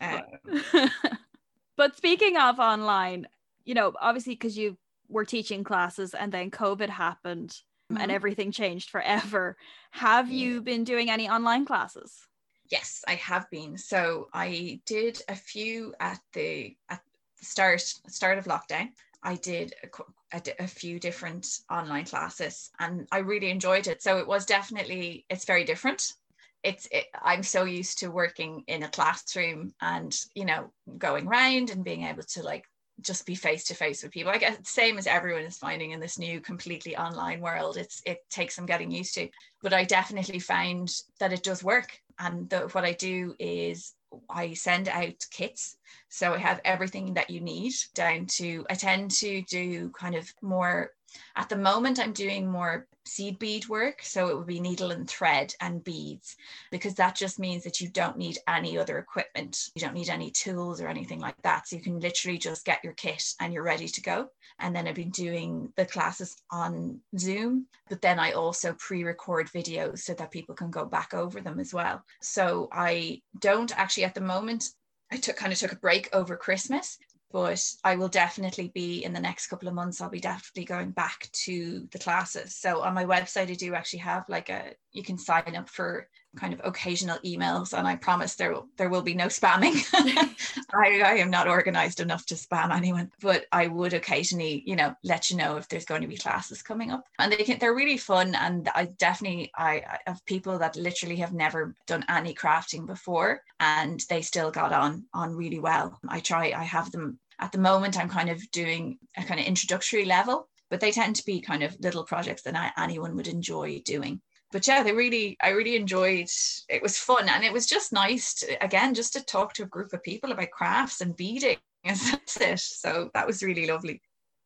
Um. 0.00 0.90
but 1.76 1.96
speaking 1.96 2.36
of 2.36 2.58
online, 2.58 3.26
you 3.64 3.74
know, 3.74 3.92
obviously 4.00 4.34
because 4.34 4.56
you 4.56 4.76
were 5.08 5.24
teaching 5.24 5.64
classes 5.64 6.14
and 6.14 6.32
then 6.32 6.50
COVID 6.50 6.88
happened 6.88 7.50
mm-hmm. 7.90 8.00
and 8.00 8.10
everything 8.10 8.52
changed 8.52 8.90
forever. 8.90 9.56
Have 9.92 10.30
yeah. 10.30 10.44
you 10.44 10.62
been 10.62 10.84
doing 10.84 11.10
any 11.10 11.28
online 11.28 11.64
classes? 11.64 12.26
Yes, 12.70 13.02
I 13.08 13.14
have 13.14 13.48
been. 13.50 13.78
So 13.78 14.28
I 14.32 14.80
did 14.84 15.22
a 15.28 15.34
few 15.34 15.94
at 16.00 16.20
the 16.34 16.76
at 16.90 17.00
start 17.40 17.80
start 17.80 18.38
of 18.38 18.44
lockdown. 18.44 18.90
I 19.22 19.36
did 19.36 19.74
a, 19.82 20.36
a, 20.36 20.64
a, 20.64 20.66
few 20.68 21.00
different 21.00 21.46
online 21.70 22.04
classes 22.04 22.70
and 22.78 23.08
I 23.10 23.18
really 23.18 23.50
enjoyed 23.50 23.88
it. 23.88 24.00
So 24.02 24.18
it 24.18 24.26
was 24.26 24.46
definitely 24.46 25.24
it's 25.28 25.44
very 25.44 25.64
different. 25.64 26.12
It's 26.62 26.88
it, 26.90 27.06
I'm 27.22 27.42
so 27.42 27.64
used 27.64 27.98
to 27.98 28.10
working 28.10 28.64
in 28.66 28.82
a 28.82 28.88
classroom 28.88 29.72
and 29.80 30.14
you 30.34 30.44
know 30.44 30.72
going 30.96 31.26
around 31.28 31.70
and 31.70 31.84
being 31.84 32.04
able 32.04 32.24
to 32.24 32.42
like 32.42 32.64
just 33.00 33.26
be 33.26 33.34
face 33.34 33.64
to 33.64 33.74
face 33.74 34.02
with 34.02 34.12
people. 34.12 34.32
I 34.32 34.38
guess 34.38 34.56
same 34.68 34.98
as 34.98 35.06
everyone 35.06 35.44
is 35.44 35.56
finding 35.56 35.92
in 35.92 36.00
this 36.00 36.18
new 36.18 36.40
completely 36.40 36.96
online 36.96 37.40
world. 37.40 37.76
It's 37.76 38.02
it 38.04 38.18
takes 38.30 38.56
some 38.56 38.66
getting 38.66 38.90
used 38.90 39.14
to, 39.14 39.28
but 39.62 39.72
I 39.72 39.84
definitely 39.84 40.40
found 40.40 40.90
that 41.20 41.32
it 41.32 41.42
does 41.42 41.62
work. 41.62 42.00
And 42.18 42.50
the, 42.50 42.62
what 42.72 42.84
I 42.84 42.92
do 42.92 43.34
is 43.38 43.94
I 44.28 44.54
send 44.54 44.88
out 44.88 45.24
kits. 45.30 45.76
So 46.08 46.34
I 46.34 46.38
have 46.38 46.60
everything 46.64 47.14
that 47.14 47.30
you 47.30 47.40
need 47.40 47.74
down 47.94 48.26
to, 48.38 48.64
I 48.70 48.74
tend 48.74 49.10
to 49.12 49.42
do 49.42 49.90
kind 49.90 50.14
of 50.14 50.32
more, 50.42 50.90
at 51.36 51.48
the 51.48 51.56
moment, 51.56 51.98
I'm 51.98 52.12
doing 52.12 52.50
more 52.50 52.86
seed 53.06 53.38
bead 53.38 53.68
work. 53.68 54.00
So 54.02 54.28
it 54.28 54.36
would 54.36 54.46
be 54.46 54.60
needle 54.60 54.90
and 54.90 55.08
thread 55.08 55.54
and 55.60 55.82
beads, 55.82 56.36
because 56.70 56.94
that 56.94 57.14
just 57.14 57.38
means 57.38 57.64
that 57.64 57.80
you 57.80 57.88
don't 57.88 58.18
need 58.18 58.38
any 58.46 58.78
other 58.78 58.98
equipment. 58.98 59.70
You 59.74 59.80
don't 59.80 59.94
need 59.94 60.10
any 60.10 60.30
tools 60.30 60.80
or 60.80 60.88
anything 60.88 61.20
like 61.20 61.40
that. 61.42 61.68
So 61.68 61.76
you 61.76 61.82
can 61.82 62.00
literally 62.00 62.38
just 62.38 62.64
get 62.64 62.84
your 62.84 62.92
kit 62.94 63.24
and 63.40 63.52
you're 63.52 63.62
ready 63.62 63.88
to 63.88 64.00
go. 64.02 64.28
And 64.58 64.74
then 64.74 64.86
I've 64.86 64.94
been 64.94 65.10
doing 65.10 65.72
the 65.76 65.86
classes 65.86 66.36
on 66.50 67.00
Zoom, 67.18 67.66
but 67.88 68.02
then 68.02 68.18
I 68.18 68.32
also 68.32 68.74
pre 68.74 69.04
record 69.04 69.48
videos 69.48 70.00
so 70.00 70.14
that 70.14 70.30
people 70.30 70.54
can 70.54 70.70
go 70.70 70.84
back 70.84 71.14
over 71.14 71.40
them 71.40 71.60
as 71.60 71.72
well. 71.72 72.02
So 72.20 72.68
I 72.72 73.22
don't 73.38 73.76
actually 73.78 74.04
at 74.04 74.14
the 74.14 74.20
moment. 74.20 74.70
I 75.10 75.16
took 75.16 75.36
kind 75.36 75.52
of 75.52 75.58
took 75.58 75.72
a 75.72 75.76
break 75.76 76.10
over 76.12 76.36
Christmas 76.36 76.98
but 77.30 77.62
I 77.84 77.96
will 77.96 78.08
definitely 78.08 78.68
be 78.74 79.04
in 79.04 79.12
the 79.12 79.20
next 79.20 79.48
couple 79.48 79.68
of 79.68 79.74
months. 79.74 80.00
I'll 80.00 80.08
be 80.08 80.20
definitely 80.20 80.64
going 80.64 80.90
back 80.90 81.28
to 81.44 81.86
the 81.92 81.98
classes. 81.98 82.54
So 82.56 82.80
on 82.82 82.94
my 82.94 83.04
website, 83.04 83.50
I 83.50 83.54
do 83.54 83.74
actually 83.74 84.00
have 84.00 84.24
like 84.28 84.48
a 84.48 84.72
you 84.92 85.02
can 85.02 85.18
sign 85.18 85.54
up 85.56 85.68
for 85.68 86.08
kind 86.36 86.52
of 86.52 86.60
occasional 86.64 87.18
emails, 87.24 87.76
and 87.76 87.86
I 87.86 87.96
promise 87.96 88.34
there 88.34 88.52
will 88.52 88.68
there 88.76 88.88
will 88.88 89.02
be 89.02 89.14
no 89.14 89.26
spamming. 89.26 89.74
I, 90.74 91.00
I 91.00 91.14
am 91.14 91.30
not 91.30 91.48
organized 91.48 92.00
enough 92.00 92.26
to 92.26 92.34
spam 92.34 92.74
anyone, 92.74 93.10
but 93.20 93.46
I 93.52 93.66
would 93.66 93.94
occasionally, 93.94 94.62
you 94.66 94.76
know, 94.76 94.94
let 95.04 95.30
you 95.30 95.36
know 95.36 95.56
if 95.56 95.68
there's 95.68 95.84
going 95.84 96.02
to 96.02 96.08
be 96.08 96.16
classes 96.16 96.62
coming 96.62 96.90
up, 96.90 97.04
and 97.18 97.32
they 97.32 97.44
can 97.44 97.58
they're 97.58 97.74
really 97.74 97.96
fun. 97.96 98.34
And 98.34 98.68
I 98.74 98.86
definitely 98.98 99.50
I, 99.56 99.82
I 99.86 99.98
have 100.06 100.24
people 100.26 100.58
that 100.58 100.76
literally 100.76 101.16
have 101.16 101.32
never 101.32 101.74
done 101.86 102.04
any 102.08 102.34
crafting 102.34 102.86
before, 102.86 103.42
and 103.60 104.02
they 104.08 104.22
still 104.22 104.50
got 104.50 104.72
on 104.72 105.04
on 105.14 105.34
really 105.34 105.60
well. 105.60 105.98
I 106.08 106.20
try 106.20 106.52
I 106.52 106.64
have 106.64 106.90
them 106.92 107.18
at 107.38 107.52
the 107.52 107.58
moment. 107.58 107.98
I'm 107.98 108.08
kind 108.08 108.30
of 108.30 108.50
doing 108.50 108.98
a 109.16 109.24
kind 109.24 109.40
of 109.40 109.46
introductory 109.46 110.04
level 110.04 110.48
but 110.70 110.80
they 110.80 110.90
tend 110.90 111.16
to 111.16 111.24
be 111.24 111.40
kind 111.40 111.62
of 111.62 111.74
little 111.80 112.04
projects 112.04 112.42
that 112.42 112.74
anyone 112.76 113.16
would 113.16 113.26
enjoy 113.26 113.80
doing 113.86 114.20
but 114.50 114.66
yeah 114.66 114.82
they 114.82 114.92
really 114.92 115.36
i 115.42 115.50
really 115.50 115.76
enjoyed 115.76 116.28
it 116.68 116.82
was 116.82 116.98
fun. 116.98 117.28
And 117.28 117.44
it 117.44 117.52
was 117.52 117.66
just 117.66 117.92
nice 117.92 118.34
to, 118.34 118.64
again 118.64 118.94
just 118.94 119.12
to 119.14 119.24
talk 119.24 119.54
to 119.54 119.64
a 119.64 119.66
group 119.66 119.92
of 119.92 120.02
people 120.02 120.32
about 120.32 120.50
crafts 120.50 121.00
and 121.00 121.16
beading 121.16 121.58
and 121.84 121.96
that's 121.96 122.40
it. 122.40 122.60
So 122.60 123.10
that 123.14 123.26
was 123.26 123.42
really 123.42 123.66
lovely. 123.66 124.02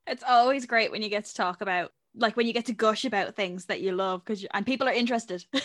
It's 0.07 0.25
always 0.27 0.67
great 0.67 0.91
when 0.91 1.03
you 1.03 1.09
get 1.09 1.25
to 1.27 1.35
talk 1.35 1.61
about 1.61 1.93
like 2.15 2.37
when 2.37 2.47
you 2.47 2.53
get 2.53 2.67
to 2.67 2.75
gush 2.75 3.05
about 3.05 3.37
things 3.37 3.67
that 3.67 3.81
you 3.81 3.93
love 3.93 4.25
because 4.25 4.45
and 4.53 4.67
people 4.67 4.89
are 4.89 4.93
interested. 4.93 5.45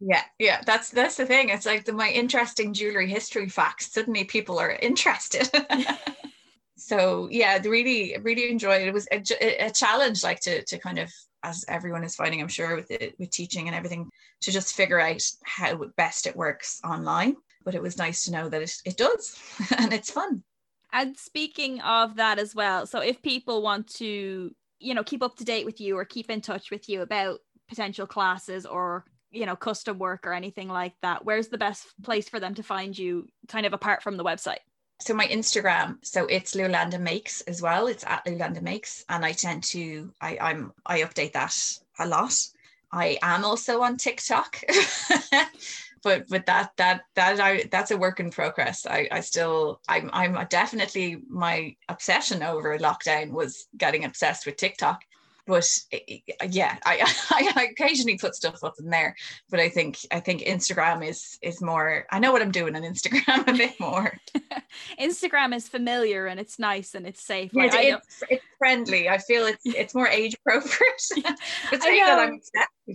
Yeah 0.00 0.22
yeah 0.40 0.60
that's 0.66 0.90
that's 0.90 1.16
the 1.16 1.24
thing. 1.24 1.50
It's 1.50 1.64
like 1.64 1.84
the 1.84 1.92
my 1.92 2.10
interesting 2.10 2.74
jewelry 2.74 3.08
history 3.08 3.48
facts 3.48 3.92
suddenly 3.92 4.24
people 4.24 4.58
are 4.58 4.72
interested. 4.72 5.48
So 6.76 7.28
yeah 7.30 7.62
really 7.64 8.16
really 8.20 8.50
enjoyed 8.50 8.82
it. 8.82 8.88
it 8.88 8.92
was 8.92 9.06
a, 9.12 9.66
a 9.66 9.70
challenge 9.70 10.24
like 10.24 10.40
to 10.40 10.64
to 10.64 10.78
kind 10.78 10.98
of 10.98 11.10
as 11.44 11.64
everyone 11.68 12.02
is 12.02 12.16
finding, 12.16 12.40
I'm 12.40 12.48
sure, 12.48 12.74
with 12.74 12.90
it, 12.90 13.14
with 13.18 13.30
teaching 13.30 13.68
and 13.68 13.76
everything, 13.76 14.10
to 14.40 14.50
just 14.50 14.74
figure 14.74 14.98
out 14.98 15.22
how 15.44 15.84
best 15.96 16.26
it 16.26 16.34
works 16.34 16.80
online. 16.84 17.36
But 17.64 17.74
it 17.74 17.82
was 17.82 17.98
nice 17.98 18.24
to 18.24 18.32
know 18.32 18.48
that 18.48 18.62
it, 18.62 18.72
it 18.84 18.96
does 18.96 19.38
and 19.78 19.92
it's 19.92 20.10
fun. 20.10 20.42
And 20.92 21.16
speaking 21.16 21.80
of 21.80 22.16
that 22.16 22.38
as 22.38 22.54
well, 22.54 22.86
so 22.86 23.00
if 23.00 23.20
people 23.22 23.62
want 23.62 23.88
to, 23.94 24.50
you 24.78 24.94
know, 24.94 25.04
keep 25.04 25.22
up 25.22 25.36
to 25.36 25.44
date 25.44 25.66
with 25.66 25.80
you 25.80 25.96
or 25.96 26.04
keep 26.04 26.30
in 26.30 26.40
touch 26.40 26.70
with 26.70 26.88
you 26.88 27.02
about 27.02 27.40
potential 27.68 28.06
classes 28.06 28.66
or 28.66 29.04
you 29.30 29.46
know 29.46 29.56
custom 29.56 29.98
work 29.98 30.26
or 30.26 30.32
anything 30.32 30.68
like 30.68 30.92
that 31.02 31.24
where's 31.24 31.48
the 31.48 31.58
best 31.58 31.86
place 32.02 32.28
for 32.28 32.38
them 32.38 32.54
to 32.54 32.62
find 32.62 32.96
you 32.96 33.26
kind 33.48 33.66
of 33.66 33.72
apart 33.72 34.02
from 34.02 34.16
the 34.16 34.24
website 34.24 34.58
so 35.00 35.14
my 35.14 35.26
Instagram, 35.26 35.98
so 36.02 36.26
it's 36.26 36.54
Lulanda 36.54 37.00
Makes 37.00 37.40
as 37.42 37.60
well. 37.60 37.86
It's 37.86 38.04
at 38.04 38.24
Lulanda 38.24 38.62
Makes, 38.62 39.04
and 39.08 39.24
I 39.24 39.32
tend 39.32 39.64
to 39.64 40.12
I 40.20 40.38
I'm 40.40 40.72
I 40.86 41.00
update 41.00 41.32
that 41.32 41.56
a 41.98 42.06
lot. 42.06 42.34
I 42.92 43.18
am 43.22 43.44
also 43.44 43.82
on 43.82 43.96
TikTok, 43.96 44.60
but 46.02 46.28
but 46.28 46.46
that 46.46 46.70
that 46.76 47.02
that 47.14 47.40
I 47.40 47.64
that's 47.70 47.90
a 47.90 47.98
work 47.98 48.20
in 48.20 48.30
progress. 48.30 48.86
I 48.86 49.08
I 49.10 49.20
still 49.20 49.80
I'm 49.88 50.10
I'm 50.12 50.46
definitely 50.48 51.18
my 51.28 51.74
obsession 51.88 52.42
over 52.42 52.78
lockdown 52.78 53.30
was 53.30 53.66
getting 53.76 54.04
obsessed 54.04 54.46
with 54.46 54.56
TikTok 54.56 55.02
but 55.46 55.68
yeah 56.48 56.76
I, 56.84 57.12
I 57.56 57.68
occasionally 57.70 58.18
put 58.18 58.34
stuff 58.34 58.64
up 58.64 58.74
in 58.78 58.90
there 58.90 59.14
but 59.50 59.60
i 59.60 59.68
think 59.68 59.98
i 60.10 60.20
think 60.20 60.42
instagram 60.42 61.06
is 61.06 61.38
is 61.42 61.60
more 61.60 62.06
i 62.10 62.18
know 62.18 62.32
what 62.32 62.42
i'm 62.42 62.50
doing 62.50 62.76
on 62.76 62.82
instagram 62.82 63.24
a 63.46 63.52
bit 63.52 63.78
more. 63.78 64.18
Instagram 65.00 65.54
is 65.54 65.68
familiar 65.68 66.26
and 66.26 66.40
it's 66.40 66.58
nice 66.58 66.94
and 66.94 67.06
it's 67.06 67.22
safe. 67.22 67.50
Yeah, 67.52 67.64
like, 67.64 67.86
it's, 67.86 68.22
it's, 68.28 68.44
friendly. 68.58 69.08
I 69.08 69.18
feel 69.18 69.46
it's 69.46 69.62
it's 69.64 69.94
more 69.94 70.08
age 70.08 70.34
appropriate. 70.34 71.02
But 71.70 71.82
saying 71.82 72.04
that 72.04 72.18
i'm 72.18 72.40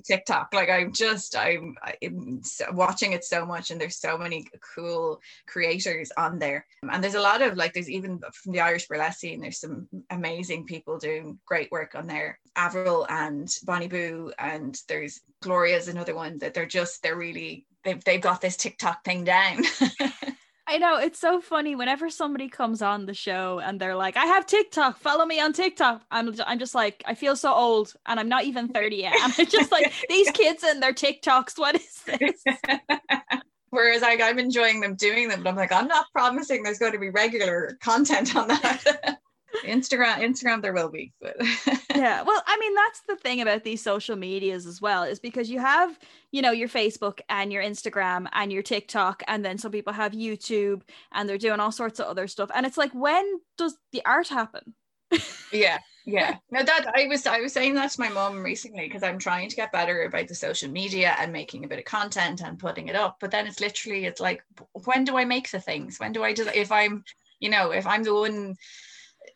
tiktok. 0.05 0.53
Like 0.53 0.69
i'm 0.69 0.93
just 0.93 1.35
i'm, 1.35 1.75
I'm 1.83 2.41
watching 2.73 3.13
it 3.13 3.23
so 3.23 3.45
much 3.45 3.71
and 3.71 3.79
there's 3.79 3.99
so 3.99 4.17
many 4.17 4.45
cool 4.75 5.19
creators 5.47 6.11
on 6.17 6.39
there. 6.39 6.65
And 6.89 7.03
there's 7.03 7.15
a 7.15 7.21
lot 7.21 7.41
of 7.41 7.57
like 7.57 7.73
there's 7.73 7.89
even 7.89 8.19
from 8.33 8.51
the 8.51 8.61
irish 8.61 8.87
burlesque 8.87 9.19
scene 9.19 9.41
there's 9.41 9.59
some 9.59 9.87
amazing 10.09 10.65
people 10.65 10.97
doing 10.97 11.39
great 11.45 11.71
work 11.71 11.95
on 11.95 12.07
there. 12.07 12.39
Avril 12.55 13.07
and 13.09 13.49
Bonnie 13.63 13.87
Boo, 13.87 14.33
and 14.37 14.77
there's 14.87 15.21
Gloria's 15.41 15.87
another 15.87 16.15
one 16.15 16.39
that 16.39 16.53
they're 16.53 16.65
just 16.65 17.01
they're 17.01 17.15
really 17.15 17.65
they've 17.83 18.03
they've 18.03 18.21
got 18.21 18.41
this 18.41 18.57
TikTok 18.57 19.03
thing 19.03 19.23
down. 19.23 19.63
I 20.69 20.77
know 20.77 20.97
it's 20.97 21.17
so 21.17 21.41
funny 21.41 21.73
whenever 21.73 22.11
somebody 22.11 22.47
comes 22.47 22.83
on 22.83 23.07
the 23.07 23.13
show 23.15 23.59
and 23.59 23.81
they're 23.81 23.95
like, 23.95 24.15
"I 24.17 24.25
have 24.25 24.45
TikTok, 24.45 24.99
follow 24.99 25.25
me 25.25 25.39
on 25.39 25.51
TikTok." 25.51 26.03
I'm 26.11 26.35
I'm 26.45 26.59
just 26.59 26.75
like, 26.75 27.01
I 27.07 27.15
feel 27.15 27.35
so 27.35 27.51
old, 27.51 27.95
and 28.05 28.19
I'm 28.19 28.29
not 28.29 28.43
even 28.43 28.67
thirty 28.67 28.97
yet. 28.97 29.15
I'm 29.19 29.31
just 29.47 29.71
like 29.71 29.91
these 30.09 30.29
kids 30.29 30.63
and 30.63 30.81
their 30.81 30.93
TikToks. 30.93 31.57
What 31.57 31.75
is 31.75 32.03
this? 32.05 32.43
Whereas 33.71 34.03
like 34.03 34.21
I'm 34.21 34.37
enjoying 34.37 34.79
them 34.79 34.95
doing 34.95 35.27
them, 35.27 35.41
but 35.41 35.49
I'm 35.49 35.55
like, 35.55 35.71
I'm 35.71 35.87
not 35.87 36.05
promising 36.13 36.61
there's 36.61 36.77
going 36.77 36.93
to 36.93 36.99
be 36.99 37.09
regular 37.09 37.75
content 37.81 38.35
on 38.35 38.49
that. 38.49 39.17
Instagram, 39.65 40.17
Instagram, 40.17 40.61
there 40.61 40.73
will 40.73 40.89
be, 40.89 41.13
but 41.21 41.35
yeah. 41.95 42.21
Well, 42.21 42.41
I 42.45 42.57
mean, 42.59 42.75
that's 42.75 43.01
the 43.07 43.15
thing 43.15 43.41
about 43.41 43.63
these 43.63 43.81
social 43.81 44.15
medias 44.15 44.65
as 44.65 44.81
well, 44.81 45.03
is 45.03 45.19
because 45.19 45.49
you 45.49 45.59
have, 45.59 45.97
you 46.31 46.41
know, 46.41 46.51
your 46.51 46.69
Facebook 46.69 47.19
and 47.29 47.51
your 47.51 47.63
Instagram 47.63 48.27
and 48.33 48.51
your 48.51 48.63
TikTok, 48.63 49.23
and 49.27 49.43
then 49.43 49.57
some 49.57 49.71
people 49.71 49.93
have 49.93 50.13
YouTube 50.13 50.81
and 51.11 51.27
they're 51.27 51.37
doing 51.37 51.59
all 51.59 51.71
sorts 51.71 51.99
of 51.99 52.07
other 52.07 52.27
stuff. 52.27 52.51
And 52.53 52.65
it's 52.65 52.77
like, 52.77 52.91
when 52.93 53.39
does 53.57 53.77
the 53.91 54.03
art 54.05 54.27
happen? 54.27 54.73
yeah, 55.51 55.79
yeah. 56.05 56.37
No, 56.51 56.63
that 56.63 56.91
I 56.95 57.07
was 57.07 57.25
I 57.25 57.39
was 57.39 57.53
saying 57.53 57.75
that 57.75 57.91
to 57.91 57.99
my 57.99 58.09
mom 58.09 58.43
recently 58.43 58.87
because 58.87 59.03
I'm 59.03 59.19
trying 59.19 59.49
to 59.49 59.55
get 59.55 59.71
better 59.71 60.03
about 60.03 60.27
the 60.27 60.35
social 60.35 60.69
media 60.69 61.15
and 61.19 61.33
making 61.33 61.63
a 61.63 61.67
bit 61.67 61.79
of 61.79 61.85
content 61.85 62.41
and 62.41 62.59
putting 62.59 62.87
it 62.87 62.95
up. 62.95 63.17
But 63.19 63.31
then 63.31 63.47
it's 63.47 63.59
literally 63.59 64.05
it's 64.05 64.19
like, 64.19 64.43
when 64.85 65.03
do 65.03 65.17
I 65.17 65.25
make 65.25 65.49
the 65.49 65.59
things? 65.59 65.99
When 65.99 66.11
do 66.11 66.23
I 66.23 66.33
do? 66.33 66.47
If 66.53 66.71
I'm, 66.71 67.03
you 67.39 67.49
know, 67.49 67.71
if 67.71 67.87
I'm 67.87 68.03
the 68.03 68.13
one 68.13 68.55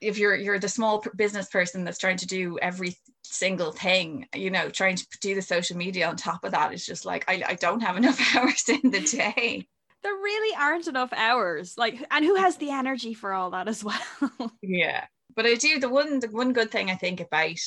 if 0.04 0.18
you're 0.18 0.36
you're 0.36 0.60
the 0.60 0.70
small 0.70 1.04
business 1.16 1.48
person 1.48 1.84
that's 1.84 1.98
trying 1.98 2.18
to 2.18 2.28
do 2.28 2.58
every 2.60 2.96
single 3.24 3.72
thing 3.72 4.28
you 4.36 4.52
know 4.52 4.70
trying 4.70 4.96
to 4.96 5.06
do 5.22 5.34
the 5.36 5.42
social 5.42 5.78
media 5.78 6.08
on 6.08 6.16
top 6.16 6.44
of 6.44 6.52
that 6.52 6.74
is 6.74 6.86
just 6.86 7.06
like 7.06 7.26
I, 7.28 7.44
I 7.48 7.54
don't 7.56 7.82
have 7.82 7.98
enough 7.98 8.20
hours 8.36 8.68
in 8.68 8.92
the 8.92 9.02
day. 9.02 9.68
There 10.04 10.14
really 10.14 10.56
aren't 10.58 10.88
enough 10.88 11.14
hours. 11.14 11.76
Like 11.78 12.06
and 12.12 12.26
who 12.26 12.36
has 12.36 12.58
the 12.58 12.72
energy 12.72 13.14
for 13.14 13.34
all 13.34 13.52
that 13.52 13.68
as 13.68 13.84
well? 13.84 14.52
Yeah. 14.62 15.06
But 15.36 15.46
i 15.46 15.56
do 15.56 15.80
the 15.80 15.90
one 15.90 16.20
the 16.20 16.28
one 16.28 16.54
good 16.54 16.70
thing 16.70 16.92
i 16.92 16.96
think 16.96 17.20
about 17.20 17.60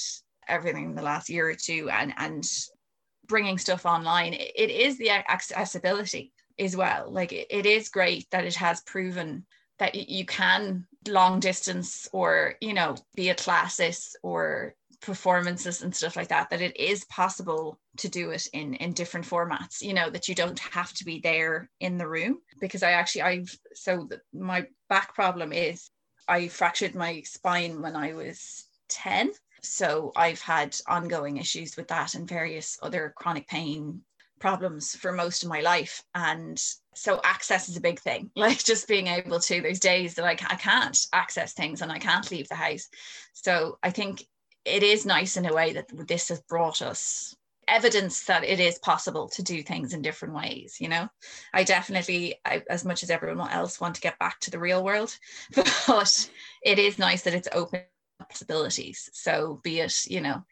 everything 0.46 0.84
in 0.84 0.94
the 0.94 1.02
last 1.02 1.28
year 1.28 1.48
or 1.48 1.54
two 1.54 1.90
and 1.90 2.14
and 2.16 2.44
bringing 3.26 3.58
stuff 3.58 3.84
online 3.84 4.34
it 4.34 4.70
is 4.70 4.96
the 4.98 5.11
accessibility 5.11 6.32
as 6.58 6.76
well. 6.76 7.11
Like 7.11 7.32
it, 7.32 7.46
it 7.50 7.66
is 7.66 7.88
great 7.88 8.26
that 8.30 8.44
it 8.44 8.54
has 8.56 8.80
proven 8.82 9.44
that 9.78 9.94
you 9.94 10.24
can 10.24 10.86
long 11.09 11.40
distance 11.40 12.09
or 12.12 12.54
you 12.61 12.74
know 12.74 12.96
be 13.14 13.28
it 13.28 13.42
classes 13.42 14.16
or 14.22 14.74
performances 15.00 15.82
and 15.82 15.94
stuff 15.94 16.16
like 16.16 16.28
that 16.28 16.48
that 16.50 16.62
it 16.62 16.76
is 16.78 17.04
possible 17.04 17.78
to 17.98 18.09
do 18.09 18.30
it 18.30 18.46
in 18.52 18.74
in 18.74 18.92
different 18.92 19.26
formats 19.26 19.82
you 19.82 19.92
know 19.92 20.09
that 20.11 20.26
you 20.26 20.34
don't 20.34 20.59
have 20.59 20.92
to 20.94 21.04
be 21.04 21.20
there 21.20 21.70
in 21.80 21.98
the 21.98 22.09
room 22.09 22.38
because 22.61 22.82
i 22.82 22.92
actually 22.92 23.22
i've 23.22 23.59
so 23.74 24.07
the, 24.09 24.20
my 24.32 24.66
back 24.88 25.14
problem 25.14 25.52
is 25.52 25.90
I 26.28 26.48
fractured 26.48 26.94
my 26.94 27.22
spine 27.22 27.80
when 27.80 27.94
I 27.94 28.12
was 28.14 28.66
10. 28.88 29.32
So 29.62 30.12
I've 30.16 30.40
had 30.40 30.76
ongoing 30.86 31.36
issues 31.36 31.76
with 31.76 31.88
that 31.88 32.14
and 32.14 32.28
various 32.28 32.78
other 32.82 33.12
chronic 33.16 33.48
pain 33.48 34.02
problems 34.39 34.95
for 34.95 35.12
most 35.12 35.43
of 35.43 35.49
my 35.49 35.61
life. 35.61 36.03
And 36.14 36.62
so 36.95 37.20
access 37.24 37.68
is 37.68 37.76
a 37.76 37.80
big 37.80 38.01
thing, 38.01 38.30
like 38.37 38.62
just 38.62 38.89
being 38.89 39.07
able 39.07 39.41
to, 39.41 39.61
there's 39.61 39.80
days 39.80 40.14
that 40.14 40.24
I, 40.24 40.32
I 40.32 40.57
can't 40.57 40.99
access 41.12 41.53
things 41.53 41.82
and 41.82 41.91
I 41.91 41.99
can't 41.99 42.30
leave 42.30 42.49
the 42.49 42.55
house. 42.55 42.89
So 43.32 43.78
I 43.82 43.91
think 43.91 44.24
it 44.64 44.82
is 44.82 45.07
nice 45.07 45.37
in 45.37 45.47
a 45.47 45.55
way 45.55 45.72
that 45.74 45.87
this 46.09 46.28
has 46.28 46.41
brought 46.41 46.82
us 46.82 47.34
evidence 47.68 48.24
that 48.24 48.45
it 48.45 48.61
is 48.61 48.78
possible 48.78 49.28
to 49.28 49.43
do 49.43 49.62
things 49.62 49.93
in 49.93 50.01
different 50.01 50.34
ways 50.34 50.76
you 50.80 50.89
know 50.89 51.09
i 51.53 51.64
definitely 51.64 52.37
I, 52.45 52.62
as 52.70 52.84
much 52.84 53.03
as 53.03 53.11
everyone 53.11 53.51
else 53.51 53.80
want 53.80 53.97
to 53.97 54.01
get 54.01 54.18
back 54.18 54.39
to 54.41 54.51
the 54.51 54.59
real 54.59 54.84
world 54.84 55.16
but 55.55 56.30
it 56.62 56.78
is 56.78 56.99
nice 56.99 57.22
that 57.22 57.34
it's 57.34 57.49
open 57.53 57.82
possibilities 58.20 59.11
so 59.12 59.61
be 59.62 59.80
it 59.80 60.07
you 60.07 60.20
know 60.20 60.45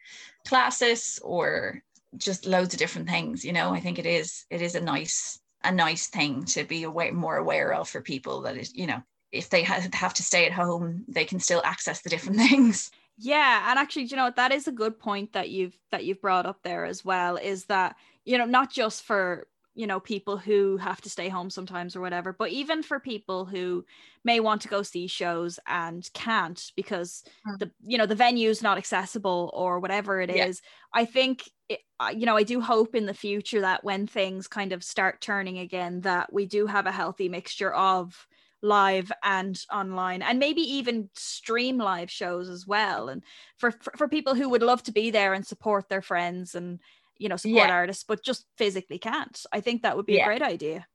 classes 0.45 1.19
or 1.23 1.81
just 2.17 2.45
loads 2.45 2.73
of 2.73 2.79
different 2.79 3.09
things 3.09 3.43
you 3.43 3.53
know 3.53 3.73
i 3.73 3.79
think 3.79 3.99
it 3.99 4.05
is 4.05 4.45
it 4.49 4.61
is 4.61 4.75
a 4.75 4.81
nice 4.81 5.39
a 5.63 5.71
nice 5.71 6.07
thing 6.07 6.43
to 6.45 6.63
be 6.63 6.83
aware 6.83 7.11
more 7.11 7.37
aware 7.37 7.73
of 7.73 7.89
for 7.89 8.01
people 8.01 8.41
that 8.41 8.57
is 8.57 8.73
you 8.75 8.87
know 8.87 9.01
if 9.31 9.49
they 9.49 9.63
have 9.63 10.13
to 10.13 10.23
stay 10.23 10.45
at 10.45 10.51
home 10.51 11.03
they 11.07 11.25
can 11.25 11.39
still 11.39 11.61
access 11.65 12.01
the 12.01 12.09
different 12.09 12.37
things 12.49 12.91
yeah, 13.17 13.69
and 13.69 13.79
actually, 13.79 14.05
you 14.05 14.17
know? 14.17 14.31
That 14.35 14.51
is 14.51 14.67
a 14.67 14.73
good 14.73 14.99
point 14.99 15.33
that 15.33 15.49
you've 15.49 15.77
that 15.91 16.03
you've 16.03 16.21
brought 16.21 16.45
up 16.45 16.59
there 16.63 16.85
as 16.85 17.05
well. 17.05 17.37
Is 17.37 17.65
that 17.65 17.95
you 18.25 18.37
know 18.37 18.45
not 18.45 18.71
just 18.71 19.03
for 19.03 19.47
you 19.73 19.87
know 19.87 19.99
people 19.99 20.37
who 20.37 20.77
have 20.77 21.01
to 21.01 21.09
stay 21.09 21.29
home 21.29 21.49
sometimes 21.49 21.95
or 21.95 22.01
whatever, 22.01 22.33
but 22.33 22.51
even 22.51 22.83
for 22.83 22.99
people 22.99 23.45
who 23.45 23.85
may 24.25 24.41
want 24.41 24.61
to 24.63 24.67
go 24.67 24.83
see 24.83 25.07
shows 25.07 25.59
and 25.65 26.09
can't 26.13 26.71
because 26.75 27.23
mm. 27.47 27.57
the 27.59 27.71
you 27.83 27.97
know 27.97 28.05
the 28.05 28.15
venue's 28.15 28.61
not 28.61 28.77
accessible 28.77 29.49
or 29.53 29.79
whatever 29.79 30.19
it 30.19 30.35
yeah. 30.35 30.47
is. 30.47 30.61
I 30.93 31.05
think 31.05 31.49
it, 31.69 31.81
you 32.15 32.25
know 32.25 32.35
I 32.35 32.43
do 32.43 32.61
hope 32.61 32.95
in 32.95 33.05
the 33.05 33.13
future 33.13 33.61
that 33.61 33.83
when 33.83 34.07
things 34.07 34.47
kind 34.47 34.73
of 34.73 34.83
start 34.83 35.21
turning 35.21 35.59
again, 35.59 36.01
that 36.01 36.31
we 36.31 36.45
do 36.45 36.67
have 36.67 36.85
a 36.85 36.91
healthy 36.91 37.29
mixture 37.29 37.73
of 37.73 38.27
live 38.65 39.11
and 39.23 39.63
online 39.71 40.21
and 40.21 40.39
maybe 40.39 40.61
even 40.61 41.09
stream 41.13 41.77
live 41.77 42.09
shows 42.09 42.49
as 42.49 42.65
well 42.65 43.09
and 43.09 43.23
for 43.57 43.71
for, 43.71 43.93
for 43.95 44.07
people 44.07 44.33
who 44.33 44.49
would 44.49 44.63
love 44.63 44.81
to 44.81 44.91
be 44.91 45.11
there 45.11 45.33
and 45.33 45.45
support 45.45 45.87
their 45.87 46.01
friends 46.01 46.55
and 46.55 46.79
you 47.17 47.29
know 47.29 47.35
support 47.35 47.67
yeah. 47.67 47.73
artists 47.73 48.03
but 48.03 48.23
just 48.23 48.45
physically 48.57 48.97
can't 48.97 49.45
i 49.51 49.61
think 49.61 49.83
that 49.83 49.95
would 49.95 50.05
be 50.05 50.15
yeah. 50.15 50.23
a 50.23 50.25
great 50.25 50.41
idea 50.41 50.85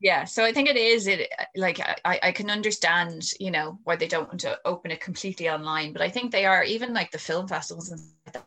yeah 0.00 0.24
so 0.24 0.42
i 0.42 0.52
think 0.52 0.68
it 0.68 0.76
is 0.76 1.06
it 1.06 1.28
like 1.54 1.80
I, 2.04 2.18
I 2.22 2.32
can 2.32 2.50
understand 2.50 3.30
you 3.38 3.50
know 3.50 3.78
why 3.84 3.96
they 3.96 4.08
don't 4.08 4.28
want 4.28 4.40
to 4.40 4.58
open 4.64 4.90
it 4.90 5.00
completely 5.00 5.50
online 5.50 5.92
but 5.92 6.02
i 6.02 6.08
think 6.08 6.32
they 6.32 6.46
are 6.46 6.64
even 6.64 6.94
like 6.94 7.10
the 7.10 7.18
film 7.18 7.46
festivals 7.46 7.90
and 7.90 8.00
that, 8.32 8.46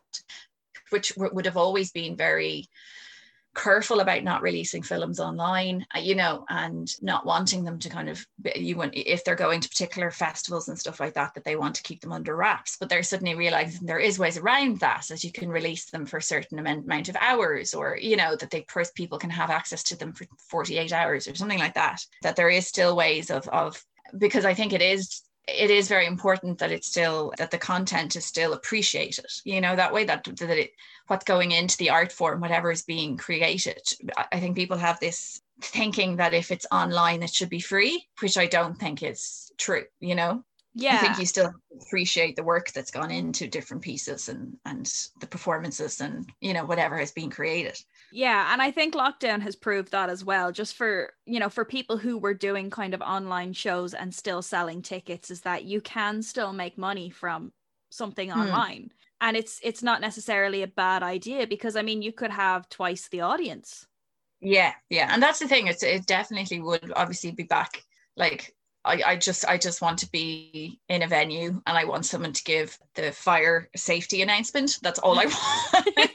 which 0.92 1.14
would 1.18 1.46
have 1.46 1.58
always 1.58 1.92
been 1.92 2.16
very 2.16 2.70
careful 3.54 4.00
about 4.00 4.24
not 4.24 4.42
releasing 4.42 4.82
films 4.82 5.20
online 5.20 5.86
uh, 5.96 6.00
you 6.00 6.16
know 6.16 6.46
and 6.50 6.96
not 7.02 7.26
wanting 7.26 7.66
them 7.66 7.78
to 7.78 7.90
kind 7.90 8.10
of 8.10 8.26
you 8.56 8.78
want 8.78 8.94
if 8.96 9.26
they're 9.26 9.36
going 9.36 9.60
to 9.60 9.68
particular 9.68 10.10
festivals 10.10 10.70
and 10.70 10.80
stuff 10.80 11.02
like 11.02 11.14
that 11.16 11.34
that 11.34 11.44
they 11.44 11.58
want 11.58 11.76
to 11.76 11.84
keep 11.84 12.00
them 12.02 12.14
under 12.14 12.36
wraps. 12.36 12.78
But 12.80 12.88
they're 12.88 13.04
suddenly 13.04 13.36
realizing 13.36 13.86
there 13.86 14.00
is 14.00 14.18
ways 14.18 14.38
around 14.38 14.80
that 14.80 15.06
that 15.10 15.24
you 15.24 15.32
can 15.32 15.50
release 15.50 15.90
them 15.90 16.06
for 16.06 16.18
a 16.18 16.22
certain 16.22 16.60
amount 16.60 17.10
of 17.10 17.18
hours 17.20 17.74
or 17.74 17.98
you 18.02 18.16
know 18.16 18.36
that 18.38 18.52
they 18.52 18.66
people 18.96 19.18
can 19.18 19.30
have 19.30 19.50
access 19.50 19.84
to 19.84 19.98
them 19.98 20.14
for 20.14 20.26
48 20.50 20.94
hours 20.94 21.28
or 21.28 21.36
something 21.36 21.60
like 21.60 21.74
that 21.74 22.02
that 22.22 22.36
there 22.36 22.50
is 22.50 22.68
still 22.68 22.96
ways 22.96 23.30
of 23.30 23.48
of 23.50 23.84
because 24.18 24.46
i 24.46 24.54
think 24.54 24.72
it 24.72 24.82
is 24.82 25.22
it 25.48 25.72
is 25.72 25.88
very 25.88 26.06
important 26.06 26.60
that 26.60 26.72
it's 26.72 26.88
still 26.88 27.34
that 27.38 27.52
the 27.52 27.58
content 27.58 28.16
is 28.16 28.26
still 28.26 28.54
appreciated 28.54 29.26
you 29.44 29.60
know 29.60 29.76
that 29.76 29.94
way 29.94 30.04
that 30.04 30.24
that 30.24 30.50
it 30.58 30.72
what's 31.08 31.26
going 31.26 31.52
into 31.52 31.78
the 31.78 31.90
art 31.90 32.12
form 32.12 32.40
whatever 32.40 32.72
is 32.72 32.84
being 32.84 33.18
created. 33.18 33.82
I 34.32 34.40
think 34.40 34.56
people 34.56 34.78
have 34.78 35.00
this 35.00 35.42
thinking 35.62 36.18
that 36.18 36.34
if 36.34 36.52
it's 36.52 36.66
online 36.72 37.24
it 37.24 37.34
should 37.34 37.50
be 37.50 37.60
free 37.60 38.08
which 38.20 38.38
i 38.38 38.48
don't 38.48 38.78
think 38.78 39.04
is 39.04 39.52
true 39.58 39.84
you 40.00 40.16
know? 40.16 40.44
Yeah 40.74 40.96
i 40.96 40.98
think 40.98 41.20
you 41.20 41.26
still 41.26 41.54
appreciate 41.82 42.36
the 42.36 42.44
work 42.44 42.72
that's 42.72 42.92
gone 42.92 43.12
into 43.12 43.48
different 43.48 43.84
pieces 43.84 44.30
and 44.30 44.58
and 44.66 44.92
the 45.20 45.28
performances 45.28 46.02
and 46.02 46.32
you 46.40 46.54
know 46.54 46.66
whatever 46.66 46.98
has 46.98 47.12
been 47.12 47.30
created 47.30 47.78
yeah 48.12 48.52
and 48.52 48.62
i 48.62 48.72
think 48.72 48.94
lockdown 48.94 49.42
has 49.42 49.56
proved 49.56 49.92
that 49.92 50.10
as 50.10 50.24
well 50.24 50.52
just 50.52 50.76
for 50.76 51.14
you 51.26 51.40
know 51.40 51.50
for 51.50 51.66
people 51.66 51.98
who 51.98 52.18
were 52.18 52.34
doing 52.34 52.70
kind 52.70 52.94
of 52.94 53.02
online 53.02 53.54
shows 53.54 53.94
and 53.94 54.14
still 54.14 54.42
selling 54.42 54.82
tickets 54.82 55.32
is 55.32 55.42
that 55.42 55.64
you 55.64 55.82
can 55.82 56.22
still 56.22 56.54
make 56.54 56.78
money 56.78 57.10
from 57.10 57.52
something 57.90 58.30
hmm. 58.30 58.40
online 58.40 58.90
and 59.22 59.38
it's 59.38 59.60
it's 59.64 59.84
not 59.84 60.02
necessarily 60.02 60.64
a 60.64 60.68
bad 60.68 61.04
idea 61.04 61.48
because 61.48 61.76
i 61.76 61.82
mean 61.82 62.02
you 62.02 62.12
could 62.12 62.32
have 62.32 62.68
twice 62.70 63.08
the 63.10 63.22
audience 63.22 63.86
yeah 64.40 64.74
yeah 64.90 65.10
and 65.12 65.22
that's 65.22 65.40
the 65.40 65.48
thing 65.48 65.68
it's 65.68 65.84
it 65.84 66.06
definitely 66.06 66.62
would 66.62 66.92
obviously 66.96 67.32
be 67.32 67.44
back 67.44 67.84
like 68.18 68.54
I, 68.84 69.02
I 69.06 69.16
just 69.16 69.46
I 69.46 69.58
just 69.58 69.82
want 69.82 70.00
to 70.00 70.10
be 70.10 70.80
in 70.90 71.04
a 71.04 71.08
venue 71.08 71.62
and 71.68 71.78
I 71.78 71.86
want 71.86 72.06
someone 72.06 72.34
to 72.34 72.44
give 72.44 72.78
the 72.96 73.12
fire 73.12 73.70
safety 73.76 74.22
announcement. 74.22 74.80
That's 74.82 75.00
all 75.00 75.20
I 75.20 75.26
want. 75.98 76.11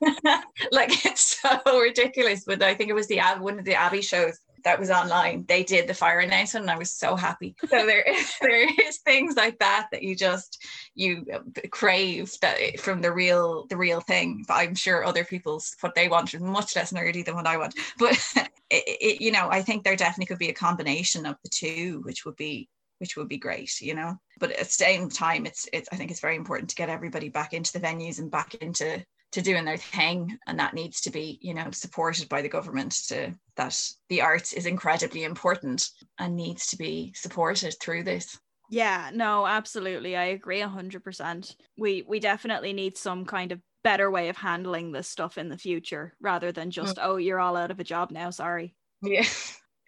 like 0.72 1.04
it's 1.04 1.40
so 1.40 1.80
ridiculous. 1.80 2.44
But 2.44 2.62
I 2.62 2.74
think 2.74 2.90
it 2.90 2.94
was 2.94 3.08
the 3.08 3.20
one 3.38 3.58
of 3.58 3.64
the 3.64 3.74
Abbey 3.74 4.02
shows 4.02 4.38
that 4.64 4.78
was 4.78 4.90
online, 4.90 5.44
they 5.48 5.62
did 5.62 5.88
the 5.88 5.94
fire 5.94 6.20
announcement, 6.20 6.64
and 6.64 6.70
I 6.70 6.78
was 6.78 6.90
so 6.90 7.16
happy. 7.16 7.54
So 7.68 7.86
there, 7.86 8.04
there 8.40 8.68
is 8.86 8.98
things 8.98 9.36
like 9.36 9.58
that 9.58 9.88
that 9.92 10.02
you 10.02 10.14
just 10.14 10.64
you 10.94 11.26
crave 11.70 12.32
that 12.40 12.80
from 12.80 13.00
the 13.00 13.12
real 13.12 13.66
the 13.66 13.76
real 13.76 14.00
thing. 14.00 14.44
But 14.46 14.54
I'm 14.54 14.74
sure 14.74 15.04
other 15.04 15.24
people's 15.24 15.74
what 15.80 15.94
they 15.94 16.08
want 16.08 16.34
is 16.34 16.40
much 16.40 16.76
less 16.76 16.92
nerdy 16.92 17.24
than 17.24 17.34
what 17.34 17.46
I 17.46 17.56
want. 17.56 17.74
But 17.98 18.12
it, 18.36 18.50
it, 18.70 19.20
you 19.20 19.32
know, 19.32 19.48
I 19.50 19.62
think 19.62 19.84
there 19.84 19.96
definitely 19.96 20.26
could 20.26 20.38
be 20.38 20.50
a 20.50 20.54
combination 20.54 21.26
of 21.26 21.36
the 21.42 21.50
two, 21.50 22.00
which 22.04 22.24
would 22.24 22.36
be 22.36 22.68
which 22.98 23.16
would 23.16 23.28
be 23.28 23.38
great, 23.38 23.80
you 23.80 23.94
know. 23.94 24.16
But 24.38 24.52
at 24.52 24.58
the 24.58 24.64
same 24.64 25.08
time, 25.08 25.46
it's 25.46 25.68
it's 25.72 25.88
I 25.92 25.96
think 25.96 26.10
it's 26.10 26.20
very 26.20 26.36
important 26.36 26.70
to 26.70 26.76
get 26.76 26.88
everybody 26.88 27.28
back 27.28 27.52
into 27.52 27.72
the 27.72 27.80
venues 27.80 28.18
and 28.18 28.30
back 28.30 28.54
into 28.56 29.04
to 29.32 29.42
doing 29.42 29.64
their 29.64 29.76
thing 29.76 30.38
and 30.46 30.58
that 30.58 30.74
needs 30.74 31.00
to 31.00 31.10
be 31.10 31.38
you 31.42 31.54
know 31.54 31.70
supported 31.72 32.28
by 32.28 32.42
the 32.42 32.48
government 32.48 32.92
to 33.08 33.34
that 33.56 33.78
the 34.08 34.20
arts 34.20 34.52
is 34.52 34.66
incredibly 34.66 35.24
important 35.24 35.88
and 36.18 36.36
needs 36.36 36.66
to 36.68 36.76
be 36.76 37.12
supported 37.16 37.74
through 37.80 38.04
this. 38.04 38.38
Yeah 38.70 39.10
no 39.12 39.46
absolutely. 39.46 40.16
I 40.16 40.24
agree 40.26 40.60
100% 40.60 41.56
we 41.76 42.04
we 42.06 42.20
definitely 42.20 42.72
need 42.72 42.96
some 42.96 43.24
kind 43.24 43.52
of 43.52 43.60
better 43.82 44.10
way 44.10 44.28
of 44.28 44.36
handling 44.36 44.92
this 44.92 45.08
stuff 45.08 45.38
in 45.38 45.48
the 45.48 45.58
future 45.58 46.14
rather 46.20 46.52
than 46.52 46.70
just 46.70 46.96
mm. 46.96 47.02
oh 47.02 47.16
you're 47.16 47.40
all 47.40 47.56
out 47.56 47.70
of 47.70 47.80
a 47.80 47.84
job 47.84 48.10
now 48.10 48.30
sorry. 48.30 48.74
Yeah. 49.02 49.24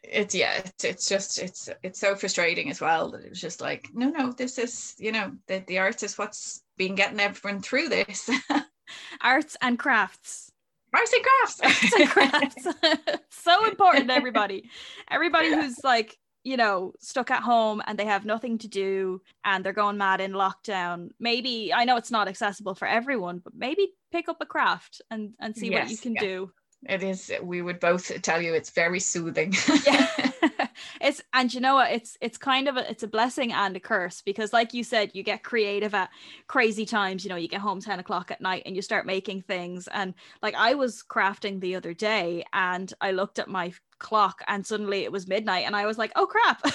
It's 0.07 0.35
yeah 0.35 0.59
it's, 0.59 0.85
it's 0.85 1.09
just 1.09 1.39
it's 1.39 1.71
it's 1.83 1.99
so 1.99 2.15
frustrating 2.15 2.69
as 2.69 2.79
well 2.79 3.11
that 3.13 3.25
it 3.25 3.31
was 3.31 3.41
just 3.41 3.63
like 3.63 3.89
no 3.95 4.11
no 4.11 4.33
this 4.33 4.59
is 4.59 4.95
you 4.99 5.13
know 5.13 5.33
the, 5.49 5.65
the 5.67 5.79
arts 5.79 6.03
is 6.03 6.19
what's 6.19 6.63
been 6.77 6.95
getting 6.95 7.19
everyone 7.19 7.63
through 7.63 7.89
this 7.89 8.29
arts 9.21 9.57
and 9.61 9.79
crafts. 9.79 10.51
Arts 10.95 11.13
and 11.13 11.25
crafts. 11.25 11.61
Arts 11.61 11.95
and 11.95 12.09
crafts. 12.09 12.67
So 13.31 13.67
important 13.67 14.09
everybody. 14.11 14.71
Everybody 15.11 15.49
yeah. 15.49 15.63
who's 15.63 15.85
like 15.85 16.17
you 16.45 16.57
know 16.57 16.95
stuck 16.99 17.31
at 17.31 17.43
home 17.43 17.83
and 17.87 17.99
they 17.99 18.07
have 18.07 18.25
nothing 18.25 18.57
to 18.59 18.69
do 18.69 19.21
and 19.45 19.63
they're 19.63 19.75
going 19.75 19.99
mad 19.99 20.23
in 20.23 20.33
lockdown. 20.33 21.11
Maybe 21.21 21.73
i 21.75 21.85
know 21.85 21.97
it's 21.97 22.11
not 22.11 22.27
accessible 22.27 22.75
for 22.75 22.89
everyone 22.89 23.39
but 23.39 23.55
maybe 23.55 23.93
pick 24.13 24.31
up 24.31 24.39
a 24.41 24.47
craft 24.47 25.03
and 25.11 25.35
and 25.41 25.55
see 25.55 25.71
yes, 25.71 25.83
what 25.83 25.91
you 25.91 25.99
can 25.99 26.15
yeah. 26.15 26.21
do. 26.21 26.53
It 26.89 27.03
is 27.03 27.31
we 27.43 27.61
would 27.61 27.81
both 27.81 28.23
tell 28.23 28.41
you 28.41 28.55
it's 28.55 28.71
very 28.71 29.01
soothing. 29.01 29.53
Yeah 29.87 30.09
it's 31.05 31.23
and 31.33 31.53
you 31.53 31.61
know 31.61 31.75
what? 31.75 31.93
It's 31.93 32.17
it's 32.21 32.39
kind 32.39 32.67
of 32.67 32.77
a 32.77 32.91
it's 32.91 33.03
a 33.03 33.09
blessing 33.09 33.53
and 33.53 33.77
a 33.77 33.81
curse 33.81 34.23
because 34.23 34.53
like 34.53 34.73
you 34.73 34.83
said 34.83 35.11
you 35.13 35.23
get 35.23 35.45
creative 35.45 35.95
at 35.95 36.11
crazy 36.47 36.87
times. 36.87 37.25
You 37.25 37.29
know 37.29 37.37
you 37.37 37.49
get 37.49 37.61
home 37.61 37.81
10 37.81 37.99
o'clock 38.01 38.31
at 38.31 38.41
night 38.41 38.63
and 38.65 38.75
you 38.75 38.83
start 38.83 39.07
making 39.07 39.43
things. 39.43 39.87
And 39.89 40.15
like 40.43 40.55
i 40.55 40.75
was 40.75 41.05
crafting 41.09 41.61
the 41.61 41.77
other 41.77 41.93
day 41.95 42.45
and 42.53 42.93
i 43.01 43.11
looked 43.11 43.39
at 43.39 43.49
my 43.49 43.73
clock 43.99 44.43
and 44.49 44.67
suddenly 44.67 45.05
it 45.05 45.13
was 45.13 45.27
midnight 45.29 45.67
and 45.67 45.77
i 45.77 45.87
was 45.87 45.99
like 45.99 46.13
oh 46.17 46.27
crap. 46.27 46.63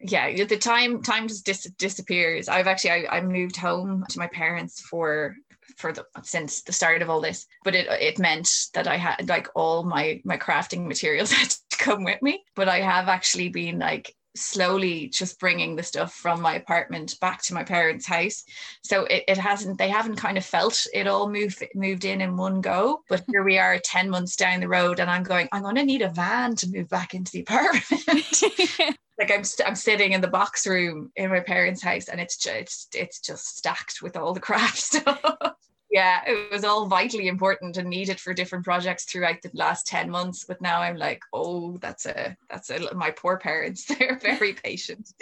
Yeah 0.00 0.44
the 0.44 0.58
time 0.58 1.02
time 1.02 1.28
just 1.28 1.46
dis- 1.46 1.70
disappears. 1.78 2.48
I've 2.48 2.66
actually 2.66 2.90
I, 2.90 3.18
I 3.18 3.20
moved 3.22 3.56
home 3.56 4.04
to 4.10 4.18
my 4.18 4.26
parents 4.26 4.80
for 4.80 5.34
for 5.78 5.92
the 5.92 6.04
since 6.22 6.62
the 6.62 6.72
start 6.72 7.02
of 7.02 7.10
all 7.10 7.20
this 7.20 7.46
but 7.64 7.74
it 7.74 7.86
it 7.88 8.18
meant 8.18 8.66
that 8.74 8.86
i 8.86 8.96
had 8.96 9.28
like 9.28 9.48
all 9.54 9.82
my 9.82 10.20
my 10.24 10.36
crafting 10.36 10.86
materials 10.86 11.32
had 11.40 11.54
to 11.76 11.84
come 11.84 12.04
with 12.04 12.20
me 12.22 12.42
but 12.54 12.68
i 12.68 12.80
have 12.80 13.08
actually 13.08 13.48
been 13.48 13.78
like 13.78 14.14
slowly 14.36 15.08
just 15.08 15.38
bringing 15.38 15.76
the 15.76 15.82
stuff 15.82 16.12
from 16.12 16.40
my 16.40 16.54
apartment 16.54 17.18
back 17.20 17.42
to 17.42 17.54
my 17.54 17.62
parents' 17.62 18.06
house. 18.06 18.44
So 18.82 19.04
it, 19.04 19.24
it 19.28 19.38
hasn't, 19.38 19.78
they 19.78 19.88
haven't 19.88 20.16
kind 20.16 20.36
of 20.36 20.44
felt 20.44 20.86
it 20.92 21.06
all 21.06 21.30
moved 21.30 21.64
moved 21.74 22.04
in 22.04 22.20
in 22.20 22.36
one 22.36 22.60
go. 22.60 23.02
But 23.08 23.24
here 23.30 23.44
we 23.44 23.58
are 23.58 23.78
10 23.78 24.10
months 24.10 24.36
down 24.36 24.60
the 24.60 24.68
road 24.68 25.00
and 25.00 25.10
I'm 25.10 25.22
going, 25.22 25.48
I'm 25.52 25.62
going 25.62 25.76
to 25.76 25.84
need 25.84 26.02
a 26.02 26.10
van 26.10 26.56
to 26.56 26.70
move 26.70 26.88
back 26.88 27.14
into 27.14 27.32
the 27.32 27.40
apartment. 27.40 28.42
like 29.18 29.30
I'm, 29.30 29.44
st- 29.44 29.68
I'm 29.68 29.76
sitting 29.76 30.12
in 30.12 30.20
the 30.20 30.28
box 30.28 30.66
room 30.66 31.12
in 31.16 31.30
my 31.30 31.40
parents' 31.40 31.82
house 31.82 32.08
and 32.08 32.20
it's 32.20 32.36
just, 32.36 32.94
it's 32.94 33.20
just 33.20 33.56
stacked 33.56 34.02
with 34.02 34.16
all 34.16 34.34
the 34.34 34.40
craft 34.40 34.78
stuff 34.78 35.54
yeah, 35.94 36.22
it 36.26 36.50
was 36.50 36.64
all 36.64 36.88
vitally 36.88 37.28
important 37.28 37.76
and 37.76 37.88
needed 37.88 38.18
for 38.18 38.34
different 38.34 38.64
projects 38.64 39.04
throughout 39.04 39.40
the 39.42 39.50
last 39.54 39.86
10 39.86 40.10
months. 40.10 40.44
But 40.44 40.60
now 40.60 40.80
I'm 40.80 40.96
like, 40.96 41.22
oh, 41.32 41.78
that's 41.78 42.04
a 42.04 42.36
that's 42.50 42.68
a 42.70 42.92
my 42.96 43.12
poor 43.12 43.38
parents. 43.38 43.84
They're 43.98 44.18
very 44.20 44.54
patient. 44.54 45.08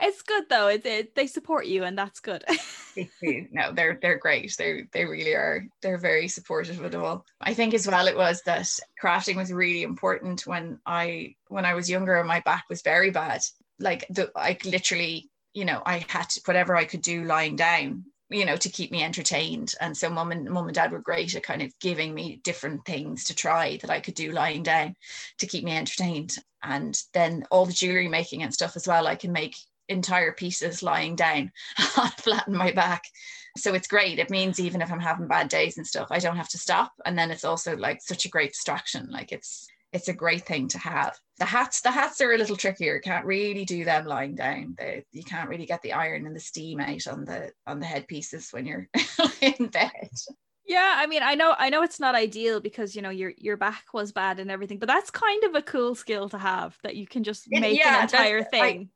it's 0.00 0.22
good 0.22 0.44
though. 0.48 0.68
It, 0.68 0.86
it, 0.86 1.16
they 1.16 1.26
support 1.26 1.66
you 1.66 1.82
and 1.82 1.98
that's 1.98 2.20
good. 2.20 2.44
no, 3.50 3.72
they're 3.72 3.98
they're 4.00 4.18
great. 4.18 4.54
They 4.56 4.84
they 4.92 5.04
really 5.04 5.32
are. 5.32 5.66
They're 5.82 5.98
very 5.98 6.28
supportive 6.28 6.78
of 6.78 6.84
it 6.84 6.94
all. 6.94 7.26
I 7.40 7.54
think 7.54 7.74
as 7.74 7.88
well 7.88 8.06
it 8.06 8.16
was 8.16 8.40
that 8.46 8.68
crafting 9.02 9.34
was 9.34 9.52
really 9.52 9.82
important 9.82 10.46
when 10.46 10.78
I 10.86 11.34
when 11.48 11.64
I 11.64 11.74
was 11.74 11.90
younger 11.90 12.20
and 12.20 12.28
my 12.28 12.38
back 12.38 12.66
was 12.70 12.82
very 12.82 13.10
bad. 13.10 13.40
Like 13.80 14.06
the 14.10 14.30
I 14.36 14.58
literally 14.64 15.28
you 15.54 15.64
know, 15.66 15.82
I 15.84 16.04
had 16.08 16.30
to, 16.30 16.40
whatever 16.46 16.74
I 16.74 16.84
could 16.84 17.02
do 17.02 17.24
lying 17.24 17.56
down 17.56 18.06
you 18.32 18.44
know 18.44 18.56
to 18.56 18.68
keep 18.68 18.90
me 18.90 19.02
entertained. 19.02 19.74
And 19.80 19.96
so 19.96 20.10
mom 20.10 20.32
and 20.32 20.48
mom 20.48 20.66
and 20.66 20.74
dad 20.74 20.92
were 20.92 21.00
great 21.00 21.34
at 21.34 21.42
kind 21.42 21.62
of 21.62 21.78
giving 21.80 22.14
me 22.14 22.40
different 22.42 22.84
things 22.84 23.24
to 23.24 23.34
try 23.34 23.78
that 23.78 23.90
I 23.90 24.00
could 24.00 24.14
do 24.14 24.32
lying 24.32 24.62
down 24.62 24.96
to 25.38 25.46
keep 25.46 25.64
me 25.64 25.76
entertained. 25.76 26.36
And 26.62 27.00
then 27.12 27.44
all 27.50 27.66
the 27.66 27.72
jewelry 27.72 28.08
making 28.08 28.42
and 28.42 28.52
stuff 28.52 28.76
as 28.76 28.86
well 28.86 29.06
I 29.06 29.16
can 29.16 29.32
make 29.32 29.56
entire 29.88 30.32
pieces 30.32 30.82
lying 30.82 31.16
down 31.16 31.52
on 31.98 32.10
flatten 32.10 32.56
my 32.56 32.72
back. 32.72 33.04
So 33.56 33.74
it's 33.74 33.88
great. 33.88 34.18
It 34.18 34.30
means 34.30 34.58
even 34.58 34.80
if 34.80 34.90
I'm 34.90 35.00
having 35.00 35.28
bad 35.28 35.48
days 35.48 35.76
and 35.76 35.86
stuff 35.86 36.08
I 36.10 36.18
don't 36.18 36.36
have 36.36 36.48
to 36.50 36.58
stop. 36.58 36.92
And 37.04 37.18
then 37.18 37.30
it's 37.30 37.44
also 37.44 37.76
like 37.76 38.00
such 38.02 38.24
a 38.24 38.30
great 38.30 38.52
distraction. 38.52 39.08
Like 39.10 39.32
it's 39.32 39.66
it's 39.92 40.08
a 40.08 40.14
great 40.14 40.46
thing 40.46 40.68
to 40.68 40.78
have. 40.78 41.18
The 41.42 41.46
hats, 41.46 41.80
the 41.80 41.90
hats 41.90 42.20
are 42.20 42.30
a 42.30 42.38
little 42.38 42.54
trickier. 42.54 43.00
Can't 43.00 43.26
really 43.26 43.64
do 43.64 43.84
them 43.84 44.06
lying 44.06 44.36
down. 44.36 44.76
They, 44.78 45.04
you 45.10 45.24
can't 45.24 45.48
really 45.48 45.66
get 45.66 45.82
the 45.82 45.92
iron 45.92 46.24
and 46.24 46.36
the 46.36 46.38
steam 46.38 46.78
out 46.78 47.08
on 47.08 47.24
the 47.24 47.50
on 47.66 47.80
the 47.80 47.86
headpieces 47.86 48.52
when 48.52 48.64
you're 48.64 48.88
in 49.40 49.66
bed. 49.66 50.08
Yeah, 50.64 50.94
I 50.98 51.08
mean, 51.08 51.24
I 51.24 51.34
know, 51.34 51.56
I 51.58 51.68
know 51.68 51.82
it's 51.82 51.98
not 51.98 52.14
ideal 52.14 52.60
because 52.60 52.94
you 52.94 53.02
know 53.02 53.10
your 53.10 53.32
your 53.36 53.56
back 53.56 53.86
was 53.92 54.12
bad 54.12 54.38
and 54.38 54.52
everything, 54.52 54.78
but 54.78 54.86
that's 54.86 55.10
kind 55.10 55.42
of 55.42 55.56
a 55.56 55.62
cool 55.62 55.96
skill 55.96 56.28
to 56.28 56.38
have 56.38 56.78
that 56.84 56.94
you 56.94 57.08
can 57.08 57.24
just 57.24 57.48
make 57.50 57.76
yeah, 57.76 57.96
an 57.96 58.02
entire 58.04 58.44
thing. 58.44 58.62
I 58.62 58.88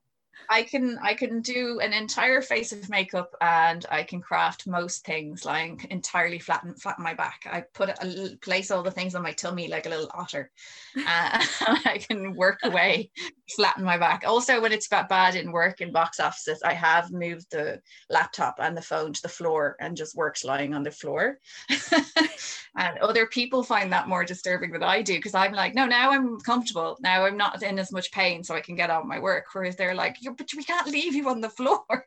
can 0.62 0.98
I 1.02 1.14
can 1.14 1.40
do 1.40 1.80
an 1.80 1.92
entire 1.92 2.40
face 2.40 2.72
of 2.72 2.88
makeup 2.88 3.34
and 3.40 3.84
I 3.90 4.02
can 4.02 4.20
craft 4.20 4.66
most 4.66 5.04
things 5.04 5.44
lying 5.44 5.80
entirely 5.90 6.38
flat 6.38 6.64
flat 6.80 6.96
on 6.98 7.04
my 7.04 7.14
back. 7.14 7.46
I 7.50 7.62
put 7.74 7.90
a, 7.90 8.36
place 8.40 8.70
all 8.70 8.82
the 8.82 8.90
things 8.90 9.14
on 9.14 9.22
my 9.22 9.32
tummy 9.32 9.68
like 9.68 9.86
a 9.86 9.88
little 9.88 10.10
otter. 10.14 10.50
Uh, 10.96 11.44
I 11.84 12.00
can 12.08 12.34
work 12.34 12.58
away, 12.62 13.10
flatten 13.54 13.84
my 13.84 13.98
back. 13.98 14.24
Also, 14.26 14.60
when 14.60 14.72
it's 14.72 14.88
bad 14.88 15.34
in 15.34 15.52
work 15.52 15.80
in 15.80 15.92
box 15.92 16.20
offices, 16.20 16.62
I 16.64 16.74
have 16.74 17.12
moved 17.12 17.50
the 17.50 17.80
laptop 18.10 18.56
and 18.60 18.76
the 18.76 18.82
phone 18.82 19.12
to 19.12 19.22
the 19.22 19.28
floor 19.28 19.76
and 19.80 19.96
just 19.96 20.16
works 20.16 20.44
lying 20.44 20.74
on 20.74 20.82
the 20.82 20.90
floor. 20.90 21.38
and 22.76 22.98
other 22.98 23.26
people 23.26 23.62
find 23.62 23.92
that 23.92 24.08
more 24.08 24.24
disturbing 24.24 24.72
than 24.72 24.82
I 24.82 25.02
do 25.02 25.16
because 25.16 25.34
I'm 25.34 25.52
like, 25.52 25.74
no, 25.74 25.86
now 25.86 26.10
I'm 26.10 26.38
comfortable. 26.40 26.96
Now 27.00 27.24
I'm 27.24 27.36
not 27.36 27.62
in 27.62 27.78
as 27.78 27.92
much 27.92 28.12
pain, 28.12 28.44
so 28.44 28.54
I 28.54 28.60
can 28.60 28.76
get 28.76 28.90
on 28.90 29.08
my 29.08 29.18
work. 29.18 29.46
Whereas 29.52 29.76
they're 29.76 29.94
like, 29.94 30.16
but 30.34 30.50
we 30.56 30.64
can't 30.64 30.88
leave 30.88 31.14
you 31.14 31.28
on 31.28 31.40
the 31.40 31.50
floor. 31.50 31.84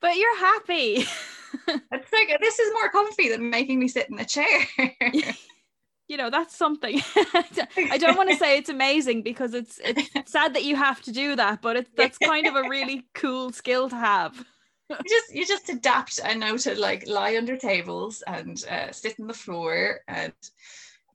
But 0.00 0.14
you're 0.14 0.38
happy. 0.38 1.04
it's 1.68 2.12
like 2.12 2.38
this 2.40 2.58
is 2.60 2.72
more 2.72 2.88
comfy 2.88 3.30
than 3.30 3.50
making 3.50 3.80
me 3.80 3.88
sit 3.88 4.08
in 4.08 4.20
a 4.20 4.24
chair. 4.24 4.60
you 6.08 6.16
know 6.16 6.30
that's 6.30 6.56
something 6.56 7.02
i 7.90 7.98
don't 7.98 8.16
want 8.16 8.30
to 8.30 8.36
say 8.36 8.56
it's 8.56 8.70
amazing 8.70 9.22
because 9.22 9.52
it's 9.54 9.78
it's 9.84 10.32
sad 10.32 10.54
that 10.54 10.64
you 10.64 10.74
have 10.74 11.02
to 11.02 11.12
do 11.12 11.36
that 11.36 11.60
but 11.60 11.76
it's 11.76 11.90
that's 11.96 12.16
kind 12.18 12.46
of 12.46 12.56
a 12.56 12.62
really 12.68 13.06
cool 13.14 13.52
skill 13.52 13.90
to 13.90 13.96
have 13.96 14.42
you 14.90 14.96
just 15.08 15.34
you 15.34 15.46
just 15.46 15.68
adapt 15.68 16.18
and 16.24 16.40
know 16.40 16.56
to 16.56 16.74
like 16.80 17.06
lie 17.06 17.36
under 17.36 17.56
tables 17.56 18.22
and 18.26 18.64
uh, 18.70 18.90
sit 18.90 19.20
on 19.20 19.26
the 19.26 19.34
floor 19.34 20.00
and 20.08 20.32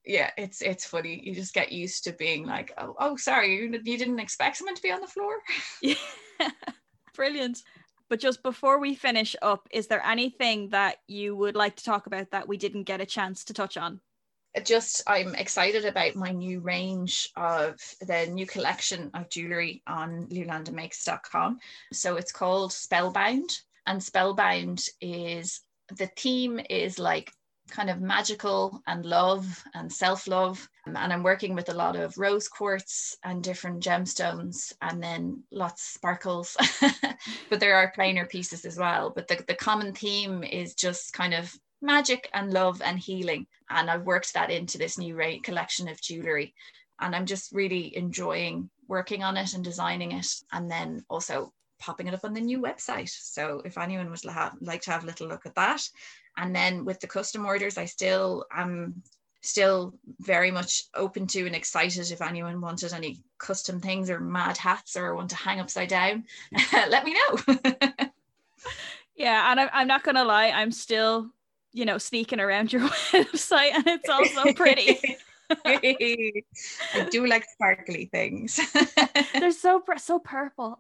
yeah 0.06 0.32
it's 0.38 0.62
it's 0.62 0.86
funny 0.86 1.22
you 1.24 1.34
just 1.34 1.54
get 1.54 1.72
used 1.72 2.04
to 2.04 2.14
being 2.14 2.46
like 2.46 2.74
oh, 2.78 2.96
oh 3.00 3.16
sorry 3.16 3.56
you, 3.56 3.80
you 3.84 3.98
didn't 3.98 4.20
expect 4.20 4.58
someone 4.58 4.76
to 4.76 4.82
be 4.82 4.92
on 4.92 5.02
the 5.02 5.08
floor? 5.08 5.36
Yeah 5.82 5.96
brilliant. 7.16 7.62
But 8.10 8.20
just 8.20 8.44
before 8.44 8.80
we 8.80 8.96
finish 8.96 9.36
up 9.42 9.68
is 9.72 9.88
there 9.88 10.04
anything 10.06 10.70
that 10.70 10.98
you 11.08 11.36
would 11.36 11.56
like 11.56 11.76
to 11.78 11.84
talk 11.84 12.08
about 12.08 12.32
that 12.32 12.48
we 12.48 12.58
didn't 12.58 12.84
get 12.84 13.02
a 13.02 13.06
chance 13.06 13.44
to 13.46 13.54
touch 13.54 13.78
on? 13.78 14.02
Uh, 14.56 14.62
just 14.62 15.02
I'm 15.08 15.36
excited 15.36 15.86
about 15.86 16.16
my 16.16 16.32
new 16.32 16.60
range 16.60 17.30
of 17.36 17.80
the 18.02 18.28
new 18.28 18.46
collection 18.46 19.10
of 19.14 19.30
jewelry 19.30 19.82
on 19.88 20.28
lulandamakes.com. 20.28 21.60
So 21.92 22.18
it's 22.18 22.32
called 22.32 22.72
Spellbound, 22.72 23.50
and 23.88 24.04
Spellbound 24.04 24.86
is 25.02 25.62
the 25.98 26.08
theme 26.08 26.60
is 26.70 27.00
like 27.00 27.32
kind 27.74 27.90
of 27.90 28.00
magical 28.00 28.82
and 28.88 29.04
love 29.04 29.64
and 29.74 29.92
self 29.92 30.28
love. 30.28 30.70
Um, 30.88 30.96
and 30.96 31.12
I'm 31.12 31.24
working 31.24 31.56
with 31.56 31.70
a 31.70 31.74
lot 31.74 31.96
of 31.96 32.18
rose 32.18 32.48
quartz 32.48 33.18
and 33.24 33.44
different 33.44 33.84
gemstones, 33.84 34.72
and 34.82 35.02
then 35.02 35.44
lots 35.52 35.82
of 35.82 35.94
sparkles. 35.94 36.56
but 37.50 37.60
there 37.60 37.76
are 37.76 37.92
plainer 37.92 38.26
pieces 38.26 38.64
as 38.64 38.78
well. 38.78 39.12
But 39.14 39.28
the, 39.28 39.44
the 39.48 39.56
common 39.56 39.94
theme 39.94 40.44
is 40.44 40.76
just 40.76 41.14
kind 41.14 41.34
of 41.34 41.52
magic 41.82 42.30
and 42.34 42.54
love 42.54 42.82
and 42.82 43.00
healing. 43.00 43.48
And 43.70 43.90
I've 43.90 44.06
worked 44.06 44.34
that 44.36 44.52
into 44.52 44.78
this 44.78 44.98
new 44.98 45.18
collection 45.44 45.90
of 45.90 46.02
jewelry. 46.02 46.54
And 47.02 47.16
I'm 47.16 47.26
just 47.26 47.52
really 47.52 47.98
enjoying 47.98 48.70
working 48.88 49.24
on 49.24 49.36
it 49.36 49.54
and 49.54 49.64
designing 49.64 50.12
it. 50.12 50.28
And 50.52 50.70
then 50.70 51.04
also 51.10 51.52
popping 51.80 52.08
it 52.08 52.14
up 52.14 52.24
on 52.24 52.34
the 52.34 52.40
new 52.40 52.62
website. 52.62 53.10
So 53.10 53.62
if 53.66 53.78
anyone 53.78 54.10
would 54.10 54.24
like 54.62 54.82
to 54.84 54.92
have 54.92 55.04
a 55.04 55.08
little 55.08 55.28
look 55.28 55.46
at 55.46 55.56
that. 55.56 55.82
And 56.38 56.56
then 56.56 56.86
with 56.86 57.00
the 57.00 57.08
custom 57.08 57.46
orders, 57.46 57.78
I 57.78 57.86
still 57.86 58.46
am 58.52 59.04
still 59.44 59.94
very 60.20 60.52
much 60.52 60.84
open 60.96 61.28
to 61.28 61.46
and 61.46 61.56
excited 61.56 62.10
if 62.12 62.22
anyone 62.22 62.62
wanted 62.62 62.94
any 62.94 63.22
custom 63.38 63.80
things 63.80 64.10
or 64.10 64.20
mad 64.20 64.58
hats 64.58 64.96
or 64.96 65.16
want 65.16 65.30
to 65.30 65.36
hang 65.36 65.60
upside 65.60 65.90
down, 65.90 66.24
let 66.74 67.04
me 67.04 67.14
know. 67.14 67.56
yeah, 69.16 69.52
and 69.52 69.60
I'm, 69.60 69.70
I'm 69.74 69.88
not 69.88 70.04
gonna 70.04 70.24
lie, 70.24 70.50
I'm 70.50 70.72
still, 70.72 71.30
you 71.74 71.84
know, 71.86 71.98
sneaking 71.98 72.40
around 72.40 72.72
your 72.72 72.82
website 73.12 73.74
and 73.74 73.86
it's 73.86 74.10
all 74.10 74.26
so 74.26 74.54
pretty. 74.54 75.18
I 75.66 77.08
do 77.12 77.28
like 77.28 77.46
sparkly 77.52 78.06
things. 78.06 78.60
They're 79.34 79.52
so 79.52 79.84
so 79.98 80.20
purple. 80.20 80.80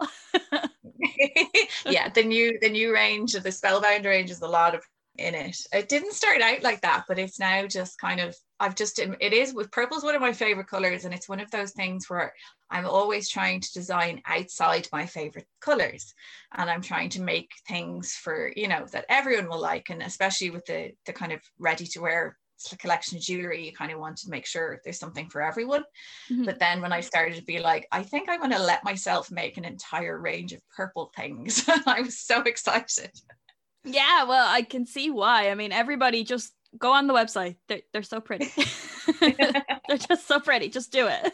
yeah, 1.86 2.10
the 2.10 2.24
new 2.24 2.58
the 2.62 2.70
new 2.70 2.94
range 2.94 3.36
of 3.36 3.44
the 3.44 3.52
Spellbound 3.52 4.06
range 4.06 4.32
is 4.32 4.42
a 4.42 4.48
lot 4.48 4.74
of 4.74 4.84
in 5.18 5.36
it. 5.36 5.58
It 5.72 5.90
didn't 5.90 6.14
start 6.14 6.42
out 6.42 6.64
like 6.64 6.82
that, 6.82 7.06
but 7.08 7.20
it's 7.20 7.40
now 7.40 7.68
just 7.68 8.00
kind 8.00 8.20
of 8.20 8.36
I've 8.60 8.76
just 8.76 9.00
it 9.00 9.34
is 9.34 9.54
with 9.54 9.72
purple 9.72 9.98
is 9.98 10.04
one 10.04 10.16
of 10.16 10.22
my 10.22 10.34
favorite 10.34 10.68
colors, 10.68 11.06
and 11.06 11.14
it's 11.14 11.30
one 11.30 11.40
of 11.40 11.52
those 11.52 11.72
things 11.72 12.10
where 12.10 12.34
I'm 12.72 12.86
always 12.86 13.30
trying 13.30 13.62
to 13.62 13.74
design 13.74 14.22
outside 14.26 14.88
my 14.92 15.06
favorite 15.06 15.48
colors, 15.62 16.14
and 16.56 16.70
I'm 16.70 16.82
trying 16.82 17.10
to 17.10 17.22
make 17.22 17.50
things 17.68 18.14
for 18.14 18.52
you 18.56 18.68
know 18.68 18.86
that 18.92 19.06
everyone 19.10 19.50
will 19.50 19.62
like, 19.62 19.90
and 19.90 20.02
especially 20.02 20.50
with 20.50 20.66
the 20.66 20.92
the 21.06 21.14
kind 21.14 21.32
of 21.32 21.42
ready 21.60 21.86
to 21.88 22.02
wear 22.02 22.38
collection 22.80 23.18
of 23.18 23.24
jewelry, 23.24 23.66
you 23.66 23.74
kind 23.74 23.92
of 23.92 24.00
want 24.00 24.18
to 24.18 24.30
make 24.30 24.46
sure 24.46 24.80
there's 24.84 25.00
something 25.00 25.30
for 25.30 25.42
everyone. 25.42 25.84
Mm-hmm. 26.32 26.46
But 26.46 26.60
then 26.60 26.82
when 26.82 26.94
I 26.94 27.02
started 27.02 27.36
to 27.36 27.44
be 27.44 27.60
like, 27.60 27.88
I 27.92 28.04
think 28.04 28.30
I'm 28.30 28.40
going 28.40 28.52
to 28.52 28.60
let 28.60 28.84
myself 28.84 29.32
make 29.32 29.58
an 29.58 29.66
entire 29.66 30.18
range 30.18 30.54
of 30.54 30.62
purple 30.76 31.12
things, 31.16 31.68
I 31.86 32.02
was 32.02 32.20
so 32.20 32.42
excited. 32.42 33.12
Yeah, 33.86 34.24
well, 34.24 34.48
I 34.48 34.62
can 34.62 34.86
see 34.86 35.10
why. 35.10 35.50
I 35.50 35.56
mean, 35.56 35.72
everybody 35.72 36.24
just 36.24 36.54
go 36.78 36.92
on 36.92 37.08
the 37.08 37.14
website. 37.14 37.58
They're 37.68 37.82
they're 37.92 38.04
so 38.04 38.20
pretty. 38.20 38.50
they're 39.20 39.98
just 39.98 40.28
so 40.28 40.40
pretty. 40.40 40.70
Just 40.70 40.92
do 40.92 41.08
it. 41.08 41.34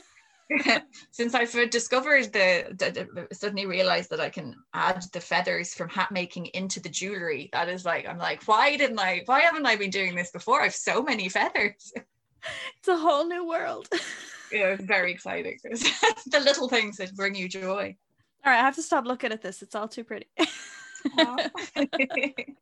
Since 1.12 1.36
I've 1.36 1.70
discovered 1.70 2.34
the, 2.34 2.66
the, 2.72 3.28
the, 3.30 3.36
suddenly 3.36 3.68
realized 3.68 4.10
that 4.10 4.20
I 4.20 4.30
can 4.30 4.56
add 4.74 5.04
the 5.14 5.22
feathers 5.22 5.76
from 5.76 5.89
hat 5.89 6.12
making 6.12 6.47
into 6.47 6.80
the 6.80 6.89
jewelry. 6.89 7.50
That 7.54 7.70
is 7.70 7.86
like 7.86 8.08
I'm 8.08 8.18
like, 8.18 8.43
why 8.47 8.76
didn't 8.76 9.00
I? 9.00 9.22
Why 9.26 9.41
haven't 9.41 9.66
I 9.66 9.76
been 9.76 9.91
doing 9.91 10.16
this 10.16 10.32
before? 10.32 10.62
I've 10.62 10.76
so 10.76 11.04
many 11.04 11.30
feathers. 11.30 11.93
It's 12.78 12.88
a 12.88 12.97
whole 12.97 13.28
new 13.28 13.47
world. 13.47 13.89
yeah, 14.52 14.78
very 14.80 15.12
exciting. 15.12 15.60
the 15.64 16.39
little 16.39 16.70
things 16.70 16.97
that 16.97 17.16
bring 17.16 17.36
you 17.36 17.50
joy. 17.50 17.95
All 18.45 18.54
right, 18.54 18.60
I 18.60 18.62
have 18.62 18.76
to 18.76 18.82
stop 18.82 19.06
looking 19.06 19.34
at 19.34 19.41
this. 19.41 19.62
It's 19.62 19.76
all 19.76 19.89
too 19.89 20.04
pretty. 20.06 20.28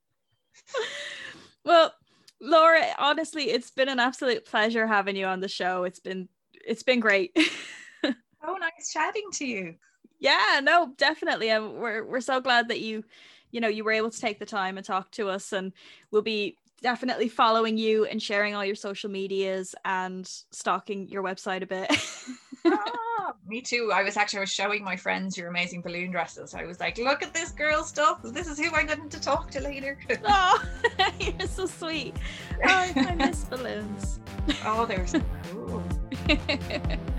well, 1.66 1.94
Laura, 2.40 2.84
honestly, 2.98 3.50
it's 3.50 3.72
been 3.72 3.90
an 3.90 4.00
absolute 4.00 4.46
pleasure 4.46 4.88
having 4.88 5.16
you 5.16 5.26
on 5.26 5.40
the 5.40 5.48
show. 5.48 5.84
It's 5.84 6.00
been 6.00 6.30
it's 6.66 6.84
been 6.84 7.00
great. 7.00 7.38
so 8.04 8.56
nice 8.60 8.92
chatting 8.92 9.30
to 9.34 9.46
you. 9.46 9.76
Yeah, 10.20 10.60
no, 10.64 10.94
definitely. 10.98 11.50
And 11.50 11.76
we're 11.76 12.04
we're 12.04 12.22
so 12.22 12.42
glad 12.42 12.70
that 12.70 12.80
you, 12.80 13.04
you 13.52 13.62
know, 13.62 13.68
you 13.68 13.84
were 13.84 13.92
able 13.92 14.12
to 14.12 14.20
take 14.20 14.40
the 14.40 14.46
time 14.46 14.78
and 14.78 14.86
talk 14.86 15.12
to 15.12 15.30
us, 15.30 15.54
and 15.54 15.74
we'll 16.12 16.22
be 16.22 16.58
definitely 16.82 17.28
following 17.28 17.78
you 17.78 18.06
and 18.06 18.22
sharing 18.22 18.54
all 18.56 18.64
your 18.64 18.76
social 18.76 19.10
medias 19.10 19.74
and 19.84 20.28
stalking 20.52 21.08
your 21.10 21.24
website 21.24 21.64
a 21.64 21.68
bit. 21.68 21.92
ah, 22.74 23.34
me 23.48 23.62
too. 23.62 23.92
I 23.94 24.04
was 24.04 24.18
actually 24.18 24.38
I 24.38 24.42
was 24.42 24.52
showing 24.52 24.84
my 24.84 24.96
friends 24.96 25.38
your 25.38 25.48
amazing 25.48 25.82
balloon 25.82 26.12
dresses. 26.12 26.54
I 26.54 26.66
was 26.66 26.80
like, 26.80 26.98
look 26.98 27.24
at 27.24 27.34
this 27.34 27.52
girl 27.52 27.84
stuff. 27.84 28.20
This 28.24 28.48
is 28.48 28.60
who 28.60 28.74
I'm 28.74 28.88
going 28.88 29.10
to 29.10 29.22
talk 29.22 29.52
to 29.52 29.62
later. 29.62 29.98
oh, 30.26 30.64
you're 31.20 31.48
so 31.48 31.66
sweet. 31.66 32.16
Oh, 32.64 32.92
I 32.96 33.16
miss 33.16 33.44
balloons. 33.46 34.20
Oh, 34.66 34.86
they 34.86 34.98
were 34.98 35.08
so 35.08 35.22
cool. 35.52 35.84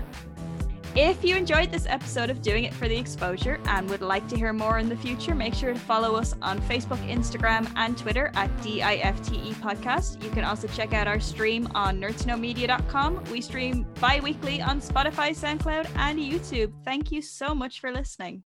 If 1.01 1.23
you 1.23 1.37
enjoyed 1.37 1.71
this 1.71 1.85
episode 1.85 2.29
of 2.29 2.41
Doing 2.41 2.65
It 2.65 2.73
for 2.73 2.89
the 2.89 2.97
Exposure 2.97 3.57
and 3.67 3.89
would 3.89 4.01
like 4.01 4.27
to 4.27 4.35
hear 4.35 4.51
more 4.51 4.79
in 4.79 4.89
the 4.89 4.97
future, 4.97 5.33
make 5.33 5.53
sure 5.53 5.73
to 5.73 5.79
follow 5.79 6.15
us 6.15 6.35
on 6.41 6.59
Facebook, 6.63 6.99
Instagram, 7.07 7.71
and 7.77 7.97
Twitter 7.97 8.31
at 8.33 8.49
DIFTE 8.61 9.53
Podcast. 9.61 10.21
You 10.21 10.29
can 10.29 10.43
also 10.43 10.67
check 10.67 10.93
out 10.93 11.07
our 11.07 11.21
stream 11.21 11.69
on 11.73 12.01
nerdtoknowmedia.com. 12.01 13.23
We 13.31 13.39
stream 13.39 13.87
bi 14.01 14.19
weekly 14.19 14.61
on 14.61 14.81
Spotify, 14.81 15.29
SoundCloud, 15.29 15.89
and 15.95 16.19
YouTube. 16.19 16.73
Thank 16.83 17.13
you 17.13 17.21
so 17.21 17.55
much 17.55 17.79
for 17.79 17.93
listening. 17.93 18.43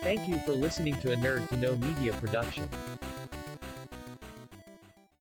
Thank 0.00 0.26
you 0.26 0.38
for 0.46 0.52
listening 0.52 0.98
to 1.02 1.12
a 1.12 1.16
Nerd 1.16 1.50
to 1.50 1.56
Know 1.58 1.76
Media 1.76 2.14
production. 2.14 2.66